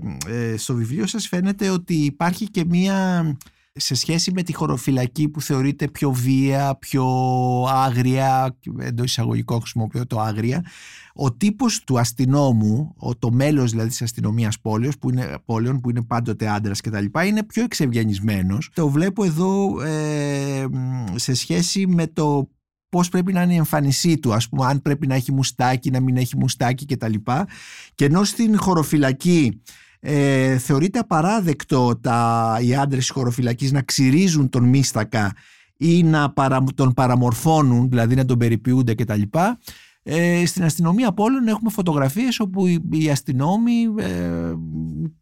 στο 0.57 0.73
βιβλίο 0.73 1.07
σας 1.07 1.27
φαίνεται 1.27 1.69
ότι 1.69 1.93
υπάρχει 1.93 2.49
και 2.49 2.65
μία 2.65 3.25
σε 3.73 3.95
σχέση 3.95 4.31
με 4.31 4.43
τη 4.43 4.53
χωροφυλακή 4.53 5.29
που 5.29 5.41
θεωρείται 5.41 5.87
πιο 5.87 6.11
βία, 6.11 6.75
πιο 6.79 7.05
άγρια, 7.69 8.57
εντός 8.79 9.05
εισαγωγικών 9.05 9.59
χρησιμοποιώ 9.59 10.07
το 10.07 10.19
άγρια, 10.19 10.65
ο 11.13 11.33
τύπος 11.33 11.83
του 11.83 11.99
αστυνόμου, 11.99 12.93
ο, 12.97 13.15
το 13.15 13.31
μέλος 13.31 13.71
δηλαδή 13.71 13.89
της 13.89 14.01
αστυνομίας 14.01 14.59
πόλεως, 14.59 14.97
που 14.97 15.09
είναι, 15.09 15.37
πόλεων, 15.45 15.79
που 15.79 15.89
είναι 15.89 16.01
πάντοτε 16.01 16.47
άντρας 16.47 16.81
κτλ. 16.81 17.05
είναι 17.25 17.43
πιο 17.43 17.63
εξευγενισμένος. 17.63 18.69
Το 18.73 18.89
βλέπω 18.89 19.23
εδώ 19.23 19.81
ε, 19.81 20.65
σε 21.15 21.33
σχέση 21.33 21.87
με 21.87 22.07
το 22.07 22.49
πώς 22.89 23.09
πρέπει 23.09 23.33
να 23.33 23.41
είναι 23.41 23.53
η 23.53 23.57
εμφάνισή 23.57 24.17
του, 24.19 24.33
ας 24.33 24.49
πούμε, 24.49 24.65
αν 24.65 24.81
πρέπει 24.81 25.07
να 25.07 25.15
έχει 25.15 25.31
μουστάκι, 25.31 25.91
να 25.91 25.99
μην 25.99 26.17
έχει 26.17 26.37
μουστάκι 26.37 26.85
κτλ. 26.85 27.13
Και 27.95 28.05
ενώ 28.05 28.23
στην 28.23 28.57
χωροφυλακή 28.57 29.61
ε, 30.03 30.58
θεωρείται 30.58 31.00
απαράδεκτο 31.00 32.00
τα, 32.01 32.58
οι 32.62 32.75
άντρες 32.75 33.00
της 33.00 33.10
χωροφυλακής 33.10 33.72
να 33.72 33.81
ξυρίζουν 33.81 34.50
τον 34.50 34.63
μίστακα 34.63 35.34
ή 35.77 36.03
να 36.03 36.31
παρα, 36.31 36.63
τον 36.75 36.93
παραμορφώνουν, 36.93 37.89
δηλαδή 37.89 38.15
να 38.15 38.25
τον 38.25 38.38
περιποιούνται 38.38 38.96
κτλ. 38.96 39.22
Ε, 40.03 40.46
στην 40.46 40.63
αστυνομία 40.63 41.12
πόλεων 41.12 41.48
έχουμε 41.48 41.70
φωτογραφίες 41.70 42.39
όπου 42.39 42.67
οι, 42.67 42.84
οι 42.91 43.10
αστυνόμοι, 43.10 43.93
ε, 43.98 44.53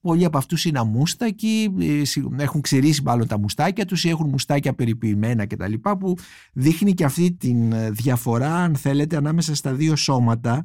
πολλοί 0.02 0.26
από 0.26 0.38
αυτούς 0.38 0.66
είναι 0.66 0.80
αμούστακοι, 0.80 1.76
ε, 1.80 2.44
έχουν 2.44 2.62
ξηρίσει 2.62 3.02
μάλλον 3.04 3.28
τα 3.28 3.40
μουστάκια 3.40 3.86
τους 3.86 4.04
ή 4.04 4.10
έχουν 4.10 4.30
μουστάκια 4.30 4.74
περιποιημένα 4.74 5.46
κτλ. 5.46 5.74
που 5.74 6.16
δείχνει 6.54 6.94
και 6.94 7.04
αυτή 7.04 7.32
τη 7.32 7.56
διαφορά 7.90 8.56
αν 8.56 8.76
θέλετε 8.76 9.16
ανάμεσα 9.16 9.56
στα 9.56 9.74
δύο 9.74 9.96
σώματα 9.96 10.56
ε, 10.58 10.64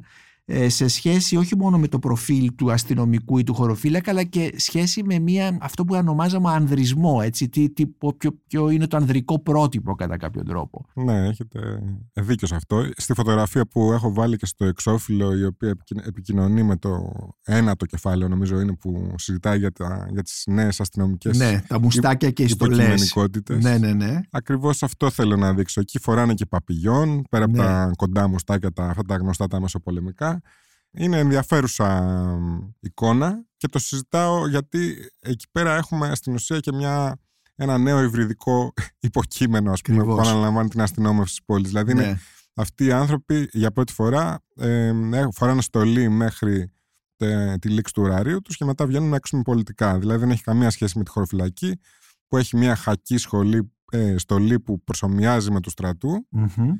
σε 0.67 0.87
σχέση 0.87 1.35
όχι 1.35 1.57
μόνο 1.57 1.77
με 1.77 1.87
το 1.87 1.99
προφίλ 1.99 2.55
του 2.55 2.71
αστυνομικού 2.71 3.37
ή 3.37 3.43
του 3.43 3.53
χωροφύλακα 3.53 4.11
αλλά 4.11 4.23
και 4.23 4.53
σχέση 4.57 5.03
με 5.03 5.19
μια, 5.19 5.57
αυτό 5.61 5.85
που 5.85 5.95
ονομάζαμε 5.95 6.49
ανδρισμό 6.49 7.19
έτσι, 7.23 7.49
τι, 7.49 7.69
τι, 7.69 7.87
ποιο, 8.17 8.39
ποιο 8.47 8.69
είναι 8.69 8.87
το 8.87 8.97
ανδρικό 8.97 9.39
πρότυπο 9.39 9.95
κατά 9.95 10.17
κάποιο 10.17 10.43
τρόπο. 10.43 10.85
Ναι, 10.93 11.27
έχετε 11.27 11.59
δίκιο 12.13 12.47
σε 12.47 12.55
αυτό. 12.55 12.89
Στη 12.95 13.13
φωτογραφία 13.13 13.65
που 13.65 13.91
έχω 13.91 14.13
βάλει 14.13 14.37
και 14.37 14.45
στο 14.45 14.65
εξώφυλλο 14.65 15.37
η 15.37 15.45
οποία 15.45 15.75
επικοινωνεί 16.05 16.63
με 16.63 16.77
το 16.77 17.13
ένα 17.43 17.75
το 17.75 17.85
κεφάλαιο 17.85 18.27
νομίζω 18.27 18.59
είναι 18.59 18.75
που 18.75 19.13
συζητάει 19.17 19.57
για, 19.57 19.71
τα, 19.71 20.07
για 20.11 20.23
τις 20.23 20.43
νέες 20.47 20.79
αστυνομικές 20.79 21.37
Ναι, 21.37 21.61
τα 21.67 21.79
μουστάκια 21.79 22.31
και 22.31 22.43
οι 22.43 22.47
στολές. 22.47 23.15
Ναι, 23.49 23.77
ναι, 23.77 23.93
ναι. 23.93 24.19
Ακριβώς 24.29 24.83
αυτό 24.83 25.09
θέλω 25.09 25.35
να 25.35 25.53
δείξω. 25.53 25.81
Εκεί 25.81 25.99
φοράνε 25.99 26.33
και 26.33 26.45
παπηγιόν, 26.45 27.23
πέρα 27.29 27.45
από 27.45 27.57
ναι. 27.57 27.63
τα 27.63 27.91
κοντά 27.95 28.27
μουστάκια, 28.27 28.71
τα, 28.71 28.85
αυτά 28.85 29.03
τα 29.03 29.15
γνωστά 29.15 29.47
τα 29.47 29.59
μεσοπολεμικά 29.59 30.34
είναι 30.91 31.19
ενδιαφέρουσα 31.19 32.19
εικόνα 32.79 33.45
και 33.57 33.67
το 33.67 33.79
συζητάω 33.79 34.47
γιατί 34.47 35.09
εκεί 35.19 35.45
πέρα 35.51 35.75
έχουμε 35.75 36.15
στην 36.15 36.33
ουσία 36.33 36.59
και 36.59 36.71
μια, 36.71 37.19
ένα 37.55 37.77
νέο 37.77 38.01
υβριδικό 38.01 38.73
υποκείμενο 38.99 39.71
ας 39.71 39.81
πούμε, 39.81 40.03
που 40.03 40.19
αναλαμβάνει 40.19 40.69
την 40.69 40.81
αστυνόμευση 40.81 41.35
της 41.35 41.45
πόλης. 41.45 41.67
Δηλαδή 41.67 41.91
είναι 41.91 42.05
ναι. 42.05 42.17
αυτοί 42.53 42.85
οι 42.85 42.91
άνθρωποι 42.91 43.49
για 43.51 43.71
πρώτη 43.71 43.93
φορά 43.93 44.43
ε, 44.55 44.93
φοράνε 45.31 45.61
στολή 45.61 46.09
μέχρι 46.09 46.69
τη 47.59 47.69
λήξη 47.69 47.93
του 47.93 48.03
ωραρίου 48.03 48.41
τους 48.41 48.57
και 48.57 48.65
μετά 48.65 48.85
βγαίνουν 48.85 49.13
έξω 49.13 49.37
με 49.37 49.41
πολιτικά. 49.43 49.99
Δηλαδή 49.99 50.19
δεν 50.19 50.31
έχει 50.31 50.43
καμία 50.43 50.69
σχέση 50.69 50.97
με 50.97 51.03
τη 51.03 51.09
χωροφυλακή 51.09 51.79
που 52.27 52.37
έχει 52.37 52.57
μια 52.57 52.75
χακή 52.75 53.17
σχολή 53.17 53.74
ε, 53.91 54.17
στολή 54.17 54.59
που 54.59 54.83
προσωμιάζει 54.83 55.51
με 55.51 55.59
του 55.59 55.69
στρατού, 55.69 56.27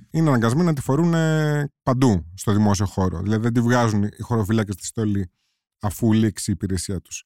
είναι 0.09 0.29
αναγκασμένοι 0.29 0.65
να 0.65 0.73
τη 0.73 0.81
φορούν 0.81 1.13
ε, 1.13 1.71
παντού 1.83 2.31
στο 2.33 2.53
δημόσιο 2.53 2.85
χώρο. 2.85 3.19
Δηλαδή 3.21 3.41
δεν 3.41 3.53
τη 3.53 3.61
βγάζουν 3.61 4.03
οι 4.03 4.21
χωροφυλάκε 4.21 4.71
στη 4.71 4.85
στολή 4.85 5.31
αφού 5.81 6.13
λήξει 6.13 6.51
η 6.51 6.53
υπηρεσία 6.53 7.01
τους. 7.01 7.23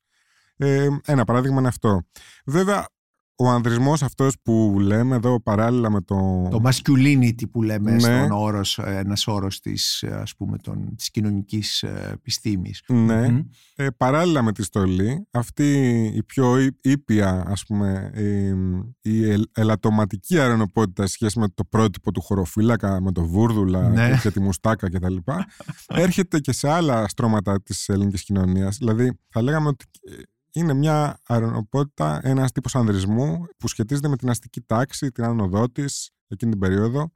Ε, 0.57 0.87
ένα 1.05 1.23
παράδειγμα 1.23 1.59
είναι 1.59 1.67
αυτό. 1.67 2.01
Βέβαια, 2.45 2.87
ο 3.41 3.49
ανδρισμός 3.49 4.03
αυτός 4.03 4.35
που 4.43 4.75
λέμε 4.79 5.15
εδώ 5.15 5.41
παράλληλα 5.41 5.89
με 5.89 6.01
το... 6.01 6.47
Το 6.49 6.61
masculinity 6.63 7.49
που 7.51 7.63
λέμε 7.63 7.91
ναι. 7.91 7.99
στον 7.99 8.31
όρος, 8.31 8.77
ένας 8.77 9.27
όρος 9.27 9.59
της, 9.59 10.03
ας 10.03 10.35
πούμε, 10.35 10.57
των, 10.57 10.95
της 10.95 11.11
κοινωνικής 11.11 11.83
ε, 11.83 12.09
επιστήμης. 12.13 12.83
Ναι. 12.87 13.43
Ε, 13.75 13.87
παράλληλα 13.97 14.41
με 14.41 14.51
τη 14.51 14.63
στολή, 14.63 15.27
αυτή 15.31 15.73
η 16.15 16.23
πιο 16.23 16.57
ήπια, 16.81 17.43
ας 17.47 17.65
πούμε, 17.65 18.11
η, 19.01 19.11
η 19.11 19.45
ελαττωματική 19.53 20.39
αρενοπότητα 20.39 21.05
σε 21.05 21.13
σχέση 21.13 21.39
με 21.39 21.47
το 21.47 21.63
πρότυπο 21.63 22.11
του 22.11 22.21
χωροφύλακα, 22.21 23.01
με 23.01 23.11
το 23.11 23.25
βούρδουλα 23.25 23.89
ναι. 23.89 24.19
και, 24.21 24.31
τη 24.31 24.39
μουστάκα 24.39 24.89
κτλ. 24.89 25.15
έρχεται 25.87 26.39
και 26.39 26.51
σε 26.51 26.69
άλλα 26.69 27.07
στρώματα 27.07 27.61
της 27.61 27.89
ελληνικής 27.89 28.23
κοινωνίας. 28.23 28.77
Δηλαδή, 28.77 29.19
θα 29.29 29.41
λέγαμε 29.41 29.67
ότι 29.67 29.85
είναι 30.51 30.73
μια 30.73 31.19
αρενοπότητα, 31.27 32.19
ένας 32.23 32.51
τύπος 32.51 32.75
ανδρισμού 32.75 33.45
που 33.57 33.67
σχετίζεται 33.67 34.07
με 34.07 34.15
την 34.17 34.29
αστική 34.29 34.61
τάξη, 34.61 35.11
την 35.11 35.23
άνοδό 35.23 35.69
τη 35.69 35.83
εκείνη 36.27 36.51
την 36.51 36.59
περίοδο. 36.59 37.11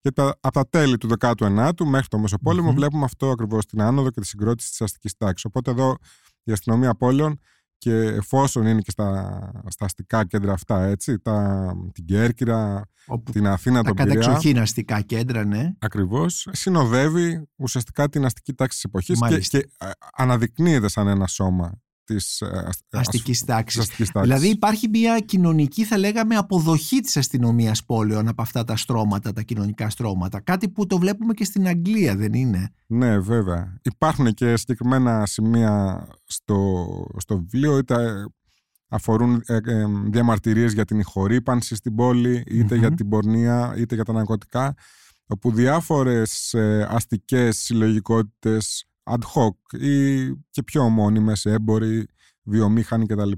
Και 0.00 0.10
τα, 0.10 0.38
από 0.40 0.54
τα 0.54 0.68
τέλη 0.68 0.98
του 0.98 1.08
19ου 1.18 1.84
μέχρι 1.84 2.08
το 2.08 2.18
μεσοπολεμο 2.18 2.72
βλέπουμε 2.72 3.04
αυτό 3.04 3.30
ακριβώς 3.30 3.66
την 3.66 3.80
άνοδο 3.82 4.10
και 4.10 4.20
τη 4.20 4.26
συγκρότηση 4.26 4.70
της 4.70 4.80
αστικής 4.80 5.16
τάξης. 5.16 5.44
Οπότε 5.44 5.70
εδώ 5.70 5.96
η 6.42 6.52
αστυνομία 6.52 6.94
πόλεων 6.94 7.40
και 7.78 7.94
εφόσον 7.94 8.66
είναι 8.66 8.80
και 8.80 8.90
στα, 8.90 9.62
στα 9.66 9.84
αστικά 9.84 10.26
κέντρα 10.26 10.52
αυτά, 10.52 10.82
έτσι, 10.82 11.18
τα, 11.18 11.72
την 11.92 12.04
Κέρκυρα, 12.04 12.88
την 13.32 13.46
Αθήνα, 13.46 13.82
τα 13.82 13.82
τον 13.82 13.96
Πειραιά. 13.96 14.14
Τα 14.14 14.26
κατεξοχήν 14.26 14.58
αστικά 14.58 15.00
κέντρα, 15.00 15.44
ναι. 15.44 15.72
Ακριβώς. 15.78 16.48
Συνοδεύει 16.52 17.48
ουσιαστικά 17.56 18.08
την 18.08 18.24
αστική 18.24 18.54
τάξη 18.54 18.76
της 18.76 18.84
εποχής 18.84 19.20
και, 19.28 19.58
και 19.58 19.68
αναδεικνύεται 20.12 20.88
σαν 20.88 21.08
ένα 21.08 21.26
σώμα 21.26 21.80
της 22.06 22.40
ε, 22.40 22.68
αστικής 22.90 23.44
τάξης. 23.44 23.90
Δηλαδή 24.22 24.48
υπάρχει 24.48 24.88
μια 24.88 25.18
κοινωνική 25.18 25.84
θα 25.84 25.98
λέγαμε 25.98 26.36
αποδοχή 26.36 27.00
της 27.00 27.16
αστυνομίας 27.16 27.84
πόλεων 27.84 28.28
από 28.28 28.42
αυτά 28.42 28.64
τα 28.64 28.76
στρώματα, 28.76 29.32
τα 29.32 29.42
κοινωνικά 29.42 29.90
στρώματα. 29.90 30.40
Κάτι 30.40 30.68
που 30.68 30.86
το 30.86 30.98
βλέπουμε 30.98 31.34
και 31.34 31.44
στην 31.44 31.66
Αγγλία 31.66 32.16
δεν 32.16 32.32
είναι; 32.32 32.70
Ναι 32.86 33.18
βέβαια. 33.18 33.80
Υπάρχουν 33.82 34.34
και 34.34 34.56
συγκεκριμένα 34.56 35.26
σημεία 35.26 36.06
στο, 36.24 36.86
στο 37.16 37.38
βιβλίο 37.38 37.78
είτε 37.78 38.26
αφορούν 38.88 39.42
ε, 39.46 39.56
ε, 39.64 39.86
διαμαρτυρίες 40.10 40.72
για 40.72 40.84
την 40.84 40.98
ηχορύπανση 40.98 41.74
στην 41.74 41.94
πόλη 41.94 42.42
ειτε 42.46 42.76
για 42.76 42.94
την 42.94 43.08
πορνεία 43.08 43.74
είτε 43.76 43.94
για 43.94 44.04
τα 44.04 44.12
ναρκωτικά 44.12 44.74
όπου 45.26 45.52
διάφορες 45.52 46.54
ε, 46.54 46.86
αστικές 46.90 47.58
συλλογικότητες 47.58 48.86
ad 49.06 49.20
hoc 49.34 49.78
ή 49.80 50.26
και 50.50 50.62
πιο 50.64 50.82
ομώνυμες, 50.82 51.44
έμποροι, 51.44 52.06
βιομήχανοι 52.42 53.06
κτλ. 53.06 53.30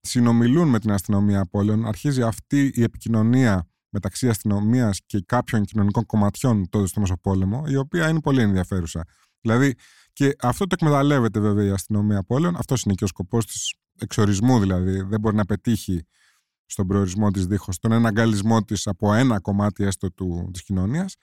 Συνομιλούν 0.00 0.68
με 0.68 0.78
την 0.78 0.92
αστυνομία 0.92 1.46
πόλεων. 1.46 1.86
Αρχίζει 1.86 2.22
αυτή 2.22 2.70
η 2.74 2.82
επικοινωνία 2.82 3.68
μεταξύ 3.88 4.28
αστυνομίας 4.28 5.00
και 5.06 5.22
κάποιων 5.26 5.64
κοινωνικών 5.64 6.06
κομματιών 6.06 6.68
τότε 6.68 6.86
στο 6.86 7.00
Μεσοπόλεμο, 7.00 7.64
η 7.66 7.76
οποία 7.76 8.08
είναι 8.08 8.20
πολύ 8.20 8.40
ενδιαφέρουσα. 8.40 9.04
Δηλαδή, 9.40 9.74
και 10.12 10.36
αυτό 10.40 10.66
το 10.66 10.76
εκμεταλλεύεται 10.80 11.40
βέβαια 11.40 11.64
η 11.64 11.70
αστυνομία 11.70 12.22
πόλεων. 12.22 12.56
Αυτός 12.56 12.82
είναι 12.82 12.94
και 12.94 13.04
ο 13.04 13.06
σκοπός 13.06 13.46
της 13.46 13.74
εξορισμού, 13.98 14.58
δηλαδή. 14.58 15.02
Δεν 15.02 15.20
μπορεί 15.20 15.36
να 15.36 15.44
πετύχει 15.44 16.06
στον 16.66 16.86
προορισμό 16.86 17.30
της 17.30 17.46
δίχως 17.46 17.78
τον 17.78 17.92
εναγκαλισμό 17.92 18.62
της 18.62 18.86
από 18.86 19.14
ένα 19.14 19.40
κομμάτι 19.40 19.84
έστω 19.84 20.08
της 20.50 20.62
κοινωνίας. 20.62 21.16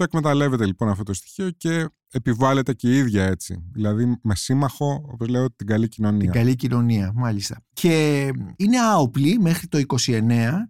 Το 0.00 0.06
εκμεταλλεύεται 0.06 0.66
λοιπόν 0.66 0.88
αυτό 0.88 1.02
το 1.02 1.14
στοιχείο 1.14 1.50
και 1.50 1.88
επιβάλλεται 2.10 2.74
και 2.74 2.88
η 2.88 2.96
ίδια 2.96 3.24
έτσι. 3.24 3.64
Δηλαδή 3.72 4.18
με 4.22 4.34
σύμμαχο, 4.34 5.04
όπως 5.12 5.28
λέω, 5.28 5.52
την 5.54 5.66
καλή 5.66 5.88
κοινωνία. 5.88 6.18
Την 6.18 6.30
καλή 6.30 6.54
κοινωνία, 6.54 7.12
μάλιστα. 7.14 7.62
Και 7.72 8.28
είναι 8.56 8.78
άοπλη 8.78 9.38
μέχρι 9.38 9.66
το 9.66 9.78
29. 9.86 9.98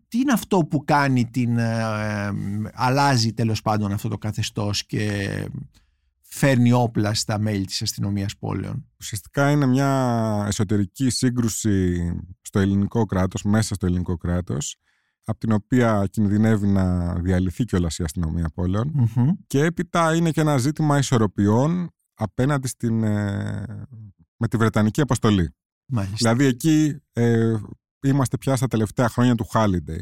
Τι 0.08 0.18
είναι 0.18 0.32
αυτό 0.32 0.58
που 0.58 0.84
κάνει 0.84 1.30
την... 1.30 1.58
Ε, 1.58 1.80
ε, 1.80 2.32
αλλάζει 2.72 3.32
τέλος 3.32 3.62
πάντων 3.62 3.92
αυτό 3.92 4.08
το 4.08 4.18
καθεστώς 4.18 4.86
και 4.86 5.28
φέρνει 6.20 6.72
όπλα 6.72 7.14
στα 7.14 7.38
μέλη 7.38 7.64
της 7.64 7.82
αστυνομίας 7.82 8.36
πόλεων; 8.36 8.86
Ουσιαστικά 9.00 9.50
είναι 9.50 9.66
μια 9.66 10.44
εσωτερική 10.46 11.10
σύγκρουση 11.10 12.10
στο 12.40 12.58
ελληνικό 12.58 13.04
κράτος, 13.04 13.42
μέσα 13.42 13.74
στο 13.74 13.86
ελληνικό 13.86 14.16
κράτος, 14.16 14.76
από 15.24 15.38
την 15.38 15.52
οποία 15.52 16.06
κινδυνεύει 16.10 16.66
να 16.66 17.14
διαλυθεί 17.14 17.64
κιόλα 17.64 17.88
η 17.98 18.04
αστυνομία 18.04 18.52
Και 19.46 19.64
έπειτα 19.64 20.14
είναι 20.14 20.30
και 20.30 20.40
ένα 20.40 20.58
ζήτημα 20.58 20.98
ισορροπιών 20.98 21.90
απέναντι 22.14 22.68
στην, 22.68 23.02
ε, 23.02 23.86
με 24.36 24.48
τη 24.48 24.56
Βρετανική 24.56 25.00
αποστολή. 25.00 25.54
Μάλιστα. 25.86 26.16
Δηλαδή 26.16 26.44
εκεί 26.44 26.96
ε, 27.12 27.56
είμαστε 28.02 28.36
πια 28.36 28.56
στα 28.56 28.66
τελευταία 28.66 29.08
χρόνια 29.08 29.34
του 29.34 29.46
Holiday. 29.52 30.00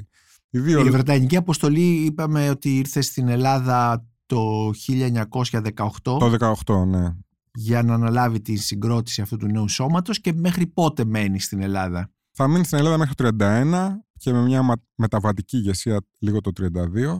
Η, 0.51 0.59
δύο... 0.59 0.85
η 0.87 0.91
Βρετανική 0.91 1.37
αποστολή 1.37 2.05
είπαμε 2.05 2.51
ότι 2.51 2.77
ήρθε 2.77 3.01
στην 3.01 3.29
Ελλάδα 3.29 4.07
το 4.27 4.71
1918. 4.87 5.89
Το 6.03 6.55
18, 6.67 6.87
ναι. 6.87 7.17
Για 7.53 7.83
να 7.83 7.95
αναλάβει 7.95 8.41
τη 8.41 8.57
συγκρότηση 8.57 9.21
αυτού 9.21 9.37
του 9.37 9.47
νέου 9.47 9.69
σώματος 9.69 10.21
και 10.21 10.33
μέχρι 10.33 10.67
πότε 10.67 11.05
μένει 11.05 11.41
στην 11.41 11.63
Ελλάδα; 11.63 12.11
Θα 12.33 12.49
μείνει 12.49 12.65
στην 12.65 12.79
Ελλάδα 12.79 12.99
μέχρι 12.99 13.15
το 13.15 13.29
31 13.33 13.89
και 14.19 14.33
με 14.33 14.43
μια 14.43 14.81
μεταβατική 14.95 15.57
ηγεσία 15.57 16.01
λίγο 16.19 16.41
το 16.41 16.51
32. 16.75 17.17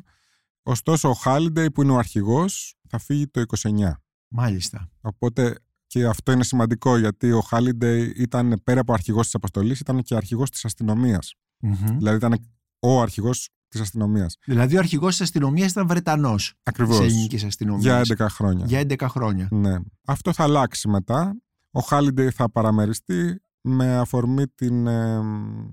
Ωστόσο 0.63 1.09
ο 1.09 1.13
Χάλιντεϊ 1.13 1.71
που 1.71 1.83
είναι 1.83 1.93
ο 1.93 1.99
αρχηγός 1.99 2.75
θα 2.89 2.99
φύγει 2.99 3.27
το 3.29 3.43
29. 3.59 3.91
Μάλιστα. 4.29 4.91
Οπότε 5.01 5.55
και 5.87 6.07
αυτό 6.07 6.33
είναι 6.33 6.45
σημαντικό 6.45 6.97
γιατί 6.97 7.33
ο 7.33 7.41
Χάλιντεϊ 7.41 8.13
ήταν 8.17 8.61
πέρα 8.65 8.81
από 8.81 8.93
αρχηγός 8.93 9.25
της 9.25 9.35
αποστολής 9.35 9.81
ήταν 9.81 10.03
και 10.03 10.15
αρχηγός 10.15 10.51
της 10.51 10.65
αστυνομίας. 10.65 11.35
Mm-hmm. 11.63 11.95
Δηλαδή 11.97 12.17
ήταν 12.17 12.35
ο 12.79 13.01
αρχηγός 13.01 13.51
της 13.69 13.81
αστυνομίας. 13.81 14.37
Δηλαδή 14.45 14.77
ο 14.77 14.79
αρχηγός 14.79 15.11
της 15.11 15.21
αστυνομίας 15.21 15.71
ήταν 15.71 15.87
Βρετανός. 15.87 16.55
Ακριβώς. 16.63 16.99
Της 16.99 17.07
ελληνικής 17.07 17.45
αστυνομίας. 17.45 18.07
Για 18.07 18.17
11 18.17 18.29
χρόνια. 18.29 18.67
Για 18.67 18.81
11 18.81 19.07
χρόνια. 19.09 19.49
Ναι. 19.51 19.77
Αυτό 20.07 20.33
θα 20.33 20.43
αλλάξει 20.43 20.89
μετά. 20.89 21.37
Ο 21.71 21.81
Χάλιντεϊ 21.81 22.31
θα 22.31 22.51
παραμεριστεί 22.51 23.41
με 23.69 23.97
αφορμή 23.97 24.47
την 24.55 24.87
ε, 24.87 25.21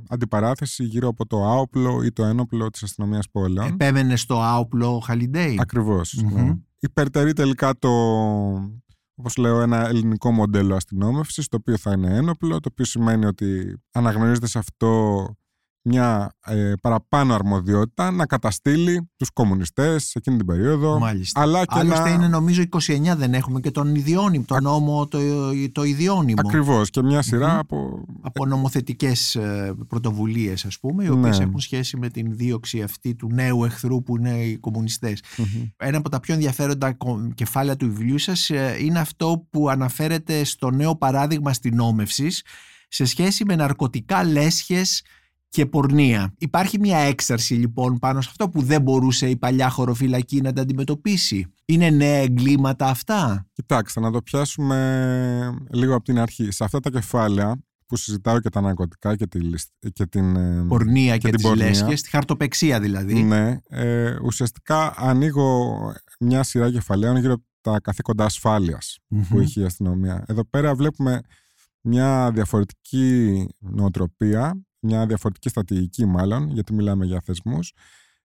αντιπαράθεση 0.09 0.83
γύρω 0.83 1.07
από 1.07 1.27
το 1.27 1.43
άοπλο 1.43 2.03
ή 2.03 2.11
το 2.11 2.23
ένοπλο 2.23 2.69
της 2.69 2.83
αστυνομίας 2.83 3.29
πόλεων. 3.31 3.67
Επέμενε 3.67 4.15
στο 4.15 4.41
άοπλο 4.41 4.99
Χαλιντέι. 4.99 5.57
Ακριβώς. 5.59 6.23
Ναι. 6.31 6.55
Υπερτερεί 6.79 7.33
τελικά 7.33 7.77
το, 7.79 7.89
όπως 9.15 9.37
λέω, 9.37 9.61
ένα 9.61 9.87
ελληνικό 9.87 10.31
μοντέλο 10.31 10.75
αστυνόμευσης, 10.75 11.47
το 11.47 11.57
οποίο 11.59 11.77
θα 11.77 11.91
είναι 11.91 12.15
ένοπλο, 12.15 12.59
το 12.59 12.69
οποίο 12.71 12.85
σημαίνει 12.85 13.25
ότι 13.25 13.77
αναγνωρίζεται 13.91 14.47
σε 14.47 14.59
αυτό 14.59 15.25
μια 15.87 16.35
ε, 16.45 16.73
παραπάνω 16.81 17.33
αρμοδιότητα 17.33 18.11
να 18.11 18.25
καταστήλει 18.25 19.09
τους 19.17 19.29
κομμουνιστές 19.29 20.03
σε 20.03 20.13
εκείνη 20.15 20.37
την 20.37 20.45
περίοδο. 20.45 20.99
Μάλιστα. 20.99 21.41
Αλλά 21.41 21.65
και 21.65 21.79
Άλλωστε 21.79 22.09
είναι 22.09 22.27
νομίζω 22.27 22.63
29 22.69 23.13
δεν 23.17 23.33
έχουμε 23.33 23.59
και 23.59 23.71
τον 23.71 23.95
ιδιώνυμο, 23.95 24.43
τον 24.47 24.63
νόμο 24.63 25.07
το, 25.07 25.19
το 25.71 25.83
ιδιώνυμο. 25.83 26.41
Ακριβώς 26.45 26.89
και 26.89 27.01
μια 27.03 27.21
σειρα 27.21 27.59
από... 27.59 28.05
Από 28.21 28.45
νομοθετικές 28.45 29.35
ε, 29.35 29.73
πρωτοβουλίες 29.87 30.65
ας 30.65 30.79
πούμε, 30.79 31.03
οι 31.03 31.09
οποίες 31.09 31.37
ναι. 31.37 31.43
έχουν 31.43 31.59
σχέση 31.59 31.97
με 31.97 32.09
την 32.09 32.35
δίωξη 32.35 32.81
αυτή 32.81 33.15
του 33.15 33.29
νέου 33.33 33.63
εχθρού 33.63 34.03
που 34.03 34.17
είναι 34.17 34.43
οι 34.43 34.57
κομμουνιστες 34.57 35.23
Ένα 35.77 35.97
από 35.97 36.09
τα 36.09 36.19
πιο 36.19 36.33
ενδιαφέροντα 36.33 36.97
κεφάλαια 37.35 37.75
του 37.75 37.85
βιβλίου 37.85 38.17
σας 38.17 38.49
ε, 38.49 38.77
είναι 38.79 38.99
αυτό 38.99 39.47
που 39.49 39.69
αναφέρεται 39.69 40.43
στο 40.43 40.71
νέο 40.71 40.95
παράδειγμα 40.95 41.49
αστυνόμευσης 41.49 42.43
σε 42.87 43.05
σχέση 43.05 43.45
με 43.45 43.55
ναρκωτικά 43.55 44.23
λέσχες 44.23 45.03
και 45.55 45.65
πορνεία. 45.65 46.33
Υπάρχει 46.37 46.79
μια 46.79 46.97
έξαρση 46.97 47.53
λοιπόν 47.53 47.99
πάνω 47.99 48.21
σε 48.21 48.27
αυτό 48.31 48.49
που 48.49 48.61
δεν 48.61 48.81
μπορούσε 48.81 49.29
η 49.29 49.37
παλιά 49.37 49.69
χωροφυλακή 49.69 50.41
να 50.41 50.53
τα 50.53 50.61
αντιμετωπίσει. 50.61 51.53
Είναι 51.65 51.89
νέα 51.89 52.17
εγκλήματα 52.17 52.87
αυτά; 52.87 53.47
Κοιτάξτε, 53.53 53.99
να 53.99 54.11
το 54.11 54.21
πιάσουμε 54.21 55.59
λίγο 55.71 55.95
από 55.95 56.03
την 56.03 56.19
αρχή. 56.19 56.51
Σε 56.51 56.63
αυτά 56.63 56.79
τα 56.79 56.89
κεφάλαια 56.89 57.59
που 57.85 57.95
συζητάω 57.95 58.39
και 58.39 58.49
τα 58.49 58.61
ναρκωτικά 58.61 59.15
και, 59.15 59.27
τη, 59.27 59.39
και 59.93 60.05
την 60.05 60.35
ε, 60.35 60.65
πορνεία 60.67 61.17
και, 61.17 61.29
και 61.29 61.35
τις 61.35 61.55
λέσχες, 61.55 62.01
τη 62.01 62.09
χαρτοπεξία 62.09 62.79
δηλαδή. 62.79 63.23
Ναι, 63.23 63.57
ε, 63.69 64.15
ουσιαστικά 64.23 64.93
ανοίγω 64.97 65.77
μια 66.19 66.43
σειρά 66.43 66.71
κεφαλαίων 66.71 67.17
γύρω 67.17 67.33
από 67.33 67.43
τα 67.61 67.79
καθήκοντα 67.79 68.29
που 69.29 69.39
έχει 69.39 69.61
η 69.61 69.63
αστυνομία. 69.63 70.23
Εδώ 70.27 70.45
πέρα 70.45 70.75
βλέπουμε 70.75 71.21
μια 71.81 72.31
διαφορετική 72.33 73.47
νοοτροπία 73.59 74.65
μια 74.85 75.05
διαφορετική 75.05 75.49
στρατηγική 75.49 76.05
μάλλον, 76.05 76.49
γιατί 76.49 76.73
μιλάμε 76.73 77.05
για 77.05 77.21
θεσμούς, 77.25 77.73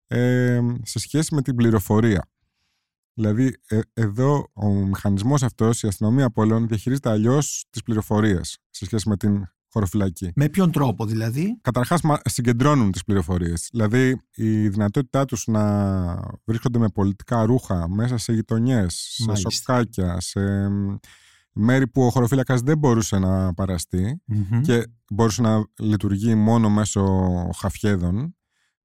ε, 0.07 0.61
σε 0.83 0.99
σχέση 0.99 1.35
με 1.35 1.42
την 1.42 1.55
πληροφορία. 1.55 2.29
Δηλαδή, 3.14 3.57
ε, 3.68 3.81
εδώ 3.92 4.46
ο 4.53 4.68
μηχανισμός 4.68 5.42
αυτός, 5.42 5.83
η 5.83 5.87
αστυνομία 5.87 6.31
πολλών, 6.31 6.68
διαχειρίζεται 6.68 7.11
αλλιώς 7.11 7.64
τις 7.70 7.83
πληροφορίες 7.83 8.59
σε 8.70 8.85
σχέση 8.85 9.09
με 9.09 9.16
την 9.16 9.44
χωροφυλακή. 9.73 10.31
Με 10.35 10.49
ποιον 10.49 10.73
τρόπο 10.73 11.07
δηλαδή; 11.07 11.59
Καταρχάς 11.62 12.01
συγκεντρώνουν 12.25 12.92
τις 12.92 13.05
πληροφορίες. 13.05 13.68
Δηλαδή 13.73 14.20
η 14.35 14.68
δυνατότητά 14.68 15.25
τους 15.25 15.46
να 15.46 15.62
βρίσκονται 16.44 16.79
με 16.79 16.88
πολιτικά 16.88 17.44
ρούχα 17.44 17.88
μέσα 17.88 18.16
σε 18.16 18.33
γειτονιές, 18.33 18.94
σε 18.94 19.51
σοκάκια, 19.51 20.20
σε 20.20 20.40
μέρη 21.53 21.89
που 21.89 22.03
ο 22.03 22.11
χωροφύλακας 22.11 22.61
δεν 22.61 22.79
μπορούσε 22.79 23.19
να 23.19 23.55
παραστει 23.55 24.23
και 24.63 24.87
μπορούσε 25.11 25.43
να 25.43 25.65
λειτουργεί 25.79 26.35
μόνο 26.35 26.71
μέσω 26.71 27.31
χαφιέδων. 27.57 28.35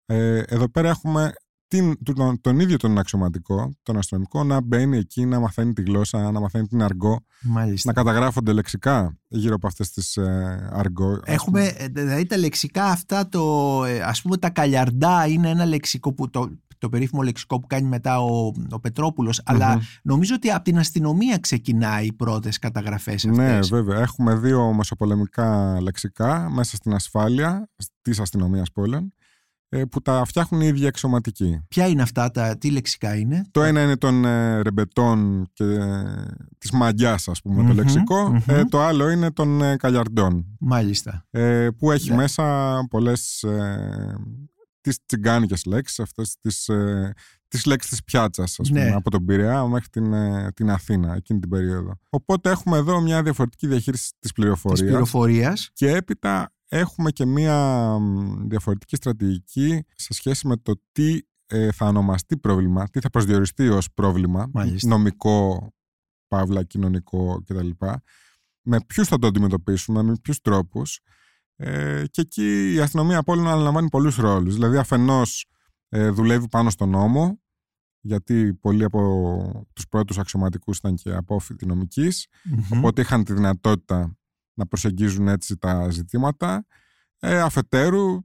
Ε, 0.06 0.40
εδώ 0.40 0.70
πέρα 0.70 0.90
έχουμε 0.90 1.34
την, 1.68 2.04
τον, 2.04 2.42
τον, 2.42 2.60
ίδιο 2.60 2.78
τον 2.78 2.98
αξιωματικό, 2.98 3.72
τον 3.84 3.98
αστυνομικό, 3.98 4.44
να 4.44 4.62
μπαίνει 4.62 4.98
εκεί, 4.98 5.26
να 5.26 5.40
μαθαίνει 5.40 5.74
τη 5.74 5.82
γλώσσα, 5.82 6.32
να 6.32 6.40
μαθαίνει 6.40 6.68
την 6.68 6.82
αργό, 6.84 7.26
Μάλιστα. 7.42 7.92
να 7.94 8.04
καταγράφονται 8.04 8.54
λεξικά 8.54 9.18
γύρω 9.28 9.56
από 9.56 9.68
αυτές 9.68 9.92
τις 9.92 10.18
ε, 10.18 10.70
αργό. 10.72 11.20
Έχουμε, 11.26 11.74
ε, 11.78 11.88
δηλαδή 11.88 12.26
τα 12.26 12.38
λεξικά 12.38 12.86
αυτά, 12.86 13.30
το, 13.30 13.84
ε, 13.86 14.02
ας 14.02 14.22
πούμε 14.22 14.38
τα 14.38 14.50
καλιαρντά 14.50 15.28
είναι 15.28 15.50
ένα 15.50 15.66
λεξικό 15.66 16.14
που 16.14 16.30
το, 16.30 16.50
το 16.78 16.90
περίφημο 16.90 17.22
λεξικό 17.22 17.60
που 17.60 17.68
κάνει 17.68 17.88
μετά 17.88 18.20
ο, 18.22 18.52
ο 18.72 18.80
πετροπουλος 18.80 19.42
αλλά 19.46 19.82
νομίζω 20.04 20.34
ότι 20.36 20.52
από 20.52 20.64
την 20.64 20.78
αστυνομία 20.78 21.38
ξεκινάει 21.38 22.06
οι 22.06 22.14
πρώτες 22.14 22.60
καταγραφές 22.60 23.26
αυτές. 23.26 23.38
Ναι, 23.38 23.60
βέβαια. 23.78 24.00
Έχουμε 24.00 24.36
δύο 24.36 24.74
μεσοπολεμικά 24.74 25.82
λεξικά 25.82 26.50
μέσα 26.50 26.76
στην 26.76 26.94
ασφάλεια 26.94 27.70
της 28.02 28.20
αστυνομίας 28.20 28.72
πόλεων 28.72 29.14
ε, 29.70 29.84
που 29.86 30.02
τα 30.02 30.26
φτιάχνουν 30.26 30.62
οι 30.62 30.68
ίδιοι 30.68 30.88
αξιωματικοί. 30.88 31.60
Ποια 31.68 31.88
είναι 31.88 32.02
αυτά, 32.02 32.32
τα, 32.32 32.58
τι 32.58 32.72
λεξικά 32.72 33.16
είναι; 33.16 33.46
Το 33.52 33.64
ένα 33.64 33.82
είναι 33.84 33.98
των 33.98 34.26
ε, 34.26 34.62
ρεμπετών 34.62 35.46
και 35.54 35.64
ε, 35.64 36.04
της 36.58 36.72
μαγιάς 36.72 37.28
ας 37.28 37.42
πούμε 37.42 37.56
το 37.56 37.62
Μμμ, 37.64 37.76
λεξικό. 37.76 38.30
μμμ. 38.30 38.40
Ε, 38.48 38.66
το 38.66 38.82
άλλο 38.82 39.10
είναι 39.10 39.32
των 39.32 39.62
ε, 39.62 39.76
καλιαρντών 39.78 40.46
Μάλιστα. 40.60 41.26
ε, 41.32 41.68
που 41.78 41.92
έχει 41.92 42.10
Ναι. 42.10 42.16
μέσα 42.16 42.76
πολλές 42.90 43.44
ε, 43.44 44.16
τις 44.90 45.06
τσιγκάνικες 45.06 45.66
λέξεις 45.66 46.00
αυτές 46.00 46.36
τις, 46.42 46.68
ε, 46.70 47.14
τις 47.48 47.66
λέξεις 47.66 47.90
της 47.92 48.04
πιάτσας 48.04 48.60
ας 48.60 48.68
πούμε, 48.68 48.84
Ναι. 48.84 48.92
από 48.92 49.10
τον 49.12 49.26
Πειραιά 49.26 49.66
μέχρι 49.68 49.88
την, 49.90 50.14
ε, 50.14 50.52
την 50.54 50.70
Αθήνα 50.70 51.14
εκείνη 51.16 51.40
την 51.40 51.50
περίοδο. 51.50 52.00
Οπότε 52.10 52.50
έχουμε 52.50 52.78
εδώ 52.78 53.02
μια 53.02 53.24
διαφορετική 53.24 53.68
διαχείριση 53.68 54.04
της 54.04 54.14
Της 54.20 54.32
πληροφορίας 54.32 54.80
πληροφορίας. 54.90 55.70
και 55.74 55.90
έπειτα 55.90 56.54
έχουμε 56.68 57.12
και 57.12 57.26
μία 57.26 57.58
μ, 58.00 58.48
διαφορετική 58.48 58.96
στρατηγική 58.96 59.84
σε 59.96 60.14
σχέση 60.14 60.48
με 60.48 60.58
το 60.58 60.82
τι 60.92 61.20
ε, 61.48 61.72
θα 61.72 61.86
ονομαστεί 61.88 62.38
πρόβλημα, 62.38 62.88
τι 62.90 63.00
θα 63.00 63.10
προσδιοριστεί 63.10 63.68
ως 63.70 63.88
πρόβλημα, 63.94 64.50
Μάλιστα. 64.54 64.88
νομικό, 64.90 65.74
παύλα, 66.28 66.64
κοινωνικό 66.64 67.42
κτλ. 67.46 67.70
Με 68.62 68.78
ποιους 68.88 69.08
θα 69.08 69.20
το 69.20 69.28
αντιμετωπίσουμε, 69.28 70.04
με 70.04 70.16
ποιους 70.22 70.42
τρόπους. 70.42 71.00
Ε, 71.56 72.04
και 72.12 72.22
εκεί 72.22 72.74
η 72.74 72.80
αστυνομία 72.80 73.18
από 73.18 73.32
όλων 73.32 73.48
αναλαμβάνει 73.48 73.90
πολλούς 73.90 74.16
ρόλους. 74.16 74.54
Δηλαδή 74.54 74.78
αφενός 74.78 75.46
ε, 75.90 76.10
δουλεύει 76.10 76.48
πάνω 76.50 76.70
στον 76.70 76.90
νόμο, 76.90 77.40
γιατί 78.02 78.54
πολλοί 78.54 78.84
από 78.84 79.70
τους 79.74 79.88
πρώτους 79.88 80.18
αξιωματικούς 80.18 80.78
ήταν 80.78 80.96
και 80.96 81.14
απόφοιτοι 81.14 81.66
νομικής, 81.66 82.28
Μμμ. 82.44 82.78
Οπότε 82.78 83.02
είχαν 83.02 83.24
τη 83.24 83.34
δυνατότητα 83.34 84.18
να 84.54 84.68
προσεγγίζουν 84.68 85.28
έτσι 85.28 85.58
τα 85.58 85.90
ζητήματα. 85.90 86.66
Ε, 87.20 87.42
αφετέρου, 87.42 88.20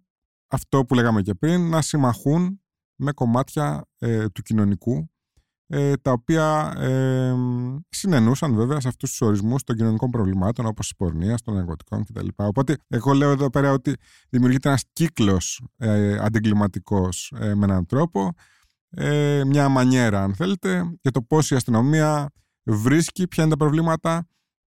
αυτό 0.48 0.84
που 0.84 0.94
λέγαμε 0.94 1.22
και 1.22 1.34
πριν, 1.34 1.68
να 1.68 1.82
συμμαχούν 1.82 2.62
με 2.94 3.12
κομμάτια 3.12 3.88
ε, 3.98 4.28
του 4.28 4.42
κοινωνικού, 4.42 5.09
ε, 5.72 5.96
τα 5.96 6.12
οποία 6.12 6.74
ε, 6.78 7.34
συνενούσαν 7.88 8.54
βέβαια 8.54 8.80
σε 8.80 8.88
αυτούς 8.88 9.10
τους 9.10 9.20
ορισμούς 9.20 9.62
των 9.62 9.76
κοινωνικών 9.76 10.10
προβλημάτων, 10.10 10.66
όπως 10.66 10.86
της 10.86 10.96
πορνείας, 10.96 11.42
των 11.42 11.56
εργοτικών 11.56 12.04
κτλ. 12.04 12.26
Οπότε, 12.36 12.76
εγώ 12.88 13.12
λέω 13.12 13.30
εδώ 13.30 13.50
πέρα 13.50 13.72
ότι 13.72 13.96
δημιουργείται 14.28 14.68
ένας 14.68 14.82
κύκλος 14.92 15.62
ε, 15.76 16.18
αντιγκληματικός 16.18 17.32
ε, 17.38 17.54
με 17.54 17.64
έναν 17.64 17.86
τρόπο, 17.86 18.32
ε, 18.90 19.42
μια 19.46 19.68
μανιέρα 19.68 20.22
αν 20.22 20.34
θέλετε, 20.34 20.94
για 21.02 21.10
το 21.10 21.22
πώς 21.22 21.50
η 21.50 21.54
αστυνομία 21.54 22.30
βρίσκει 22.62 23.28
ποια 23.28 23.42
είναι 23.42 23.52
τα 23.52 23.58
προβλήματα, 23.58 24.26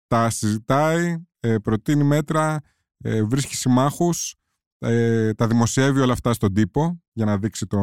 τα 0.06 0.30
συζητάει, 0.30 1.16
ε, 1.40 1.56
προτείνει 1.58 2.04
μέτρα, 2.04 2.60
ε, 2.98 3.22
βρίσκει 3.22 3.56
συμμάχους, 3.56 4.34
ε, 4.82 5.34
τα 5.34 5.46
δημοσιεύει 5.46 6.00
όλα 6.00 6.12
αυτά 6.12 6.32
στον 6.32 6.54
τύπο 6.54 7.00
για 7.12 7.24
να 7.24 7.38
δείξει 7.38 7.66
το, 7.66 7.78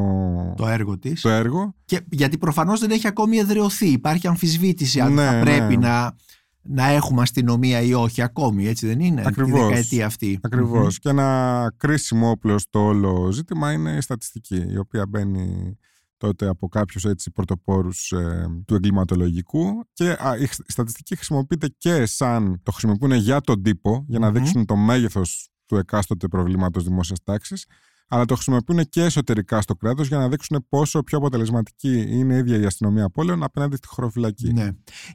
Το 0.57 0.67
έργο 0.67 0.97
της. 0.99 1.21
το 1.21 1.29
έργο. 1.29 1.75
Και, 1.85 2.01
γιατί 2.09 2.37
προφανώς 2.37 2.79
δεν 2.79 2.91
έχει 2.91 3.07
ακόμη 3.07 3.37
εδρεωθεί. 3.37 3.87
Υπάρχει 3.87 4.27
αμφισβήτηση 4.27 4.99
αν 4.99 5.13
Ναι, 5.13 5.25
θα 5.25 5.31
ναι. 5.31 5.41
πρέπει 5.41 5.77
να, 5.77 6.15
να 6.61 6.87
έχουμε 6.87 7.21
αστυνομία 7.21 7.81
ή 7.81 7.93
όχι 7.93 8.21
ακόμη, 8.21 8.67
έτσι 8.67 8.87
δεν 8.87 8.99
είναι, 8.99 9.23
Ακριβώς. 9.25 9.59
τη 9.59 9.65
δεκαετία 9.65 10.05
αυτή. 10.05 10.39
Ακριβώς. 10.41 10.99
Και 10.99 11.09
ένα 11.09 11.73
κρίσιμο 11.77 12.29
όπλο 12.29 12.57
στο 12.59 12.85
όλο 12.85 13.31
ζήτημα 13.31 13.71
είναι 13.71 13.91
η 13.91 14.01
στατιστική, 14.01 14.65
η 14.69 14.77
οποία 14.77 15.05
μπαίνει 15.07 15.77
τότε 16.17 16.47
από 16.47 16.67
κάποιους 16.67 17.05
έτσι 17.05 17.31
πρωτοπόρους 17.31 18.11
ε, 18.11 18.47
του 18.65 18.75
εγκληματολογικού 18.75 19.85
και 19.93 20.09
α, 20.09 20.37
η 20.37 20.47
στατιστική 20.67 21.15
χρησιμοποιείται 21.15 21.73
και 21.77 22.05
σαν 22.05 22.59
το 22.63 22.71
χρησιμοποιούν 22.71 23.11
για 23.11 23.41
τον 23.41 23.61
τύπο 23.63 24.05
για 24.07 24.19
να 24.19 24.27
Μμμ. 24.27 24.33
δείξουν 24.33 24.65
το 24.65 24.75
μέγεθος 24.75 25.49
του 25.67 25.75
εκάστοτε 25.75 26.27
προβλήματος 26.27 26.83
δημόσιας 26.83 27.19
τάξης 27.23 27.65
αλλά 28.09 28.25
το 28.25 28.33
χρησιμοποιούν 28.33 28.89
και 28.89 29.01
εσωτερικά 29.01 29.61
στο 29.61 29.75
κράτος 29.75 30.07
για 30.07 30.17
να 30.17 30.29
δείξουν 30.29 30.65
πόσο 30.69 31.03
πιο 31.03 31.17
αποτελεσματική 31.17 32.05
είναι 32.07 32.33
η 32.33 32.37
ίδια 32.37 32.57
η 32.59 32.65
αστυνομία 32.65 33.09
πόλεων 33.09 33.43
απέναντι 33.43 33.75
στη 33.75 33.87
χωροφυλακή. 33.87 34.53
Ναι. 34.53 34.69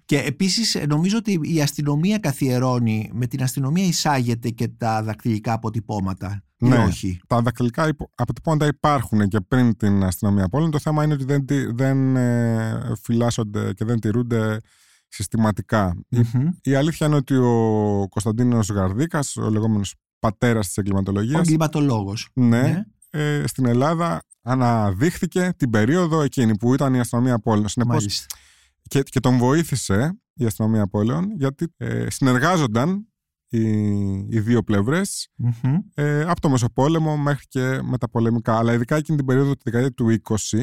Και 0.05 0.19
επίσης 0.19 0.75
ε, 0.75 0.87
νομίζω 0.87 1.17
ότι 1.17 1.41
η 1.43 1.63
αστυνομία 1.63 2.19
καθιερώνει, 2.19 3.11
με 3.15 3.27
την 3.27 3.43
αστυνομία 3.43 3.85
εισάγεται 3.85 4.49
και 4.51 4.69
τα 4.69 5.03
δακτυλικά 5.03 5.53
αποτυπώματα. 5.53 6.45
Ή 6.57 6.67
Ναι. 6.69 6.79
όχι; 6.79 7.21
Τα 7.27 7.41
δακτυλικά 7.43 7.89
υπο- 7.89 8.11
αποτυπώματα 8.15 8.67
υπάρχουν 8.67 9.29
και 9.29 9.41
πριν 9.41 9.77
την 9.77 10.03
αστυνομία 10.05 10.49
πόλεων. 10.49 10.71
Το 10.71 10.79
θέμα 10.79 11.05
είναι 11.05 11.15
ότι 11.15 11.25
δεν, 11.25 11.47
τη- 11.47 11.73
δεν 11.73 12.17
ε, 12.17 12.93
φυλάσσονται 13.03 13.73
και 13.73 13.85
δεν 13.85 14.01
τηρούνται 14.01 14.59
συστηματικά. 15.09 15.95
Η, 16.09 16.19
Μμμ. 16.33 16.49
η 16.63 16.75
αλήθεια 16.75 17.07
είναι 17.07 17.17
ότι 17.17 17.35
ο 17.35 18.07
Κωνσταντίνος 18.11 18.69
Γαρδίκας, 18.71 19.37
ο 19.37 19.51
λεγόμενος 19.51 19.95
πατέρας 20.27 20.67
της 20.67 20.77
Ο 20.79 20.81
εγκληματολογίας, 20.81 21.41
εγκληματολόγος. 21.41 22.29
ναι, 22.35 22.61
Ναι. 22.63 22.85
ε, 23.11 23.47
στην 23.47 23.67
Ελλάδα 23.67 24.23
αναδείχθηκε 24.43 25.53
την 25.57 25.71
περίοδο 25.71 26.23
εκείνη 26.23 26.57
που 26.57 26.75
ήταν 26.75 26.95
η 26.95 27.01
αστυνομία 27.01 27.39
πόλεων. 27.39 27.69
Συνεπώς, 27.69 27.95
Μάλιστα. 27.97 28.27
και, 28.83 29.03
και 29.03 29.21
τον 29.21 29.37
βοήθησε 29.37 30.19
η 30.35 30.45
αστυνομία 30.45 30.87
πόλεων 30.87 31.31
γιατί 31.37 31.75
ε, 31.77 32.07
συνεργάζονταν 32.11 33.07
οι, 33.49 33.63
οι 34.29 34.41
δύο 34.41 34.63
πλευρές 34.63 35.29
Μμμ. 35.37 35.79
ε, 35.95 36.23
από 36.23 36.41
το 36.41 36.49
Μεσοπόλεμο 36.49 37.17
μέχρι 37.17 37.47
και 37.49 37.81
μεταπολεμικά. 37.83 38.59
Αλλά 38.59 38.73
ειδικά 38.73 38.97
εκείνη 38.97 39.17
την 39.17 39.27
περίοδο 39.27 39.53
τη 39.53 39.61
δεκαετία 39.65 39.93
του 39.93 40.17
20 40.51 40.59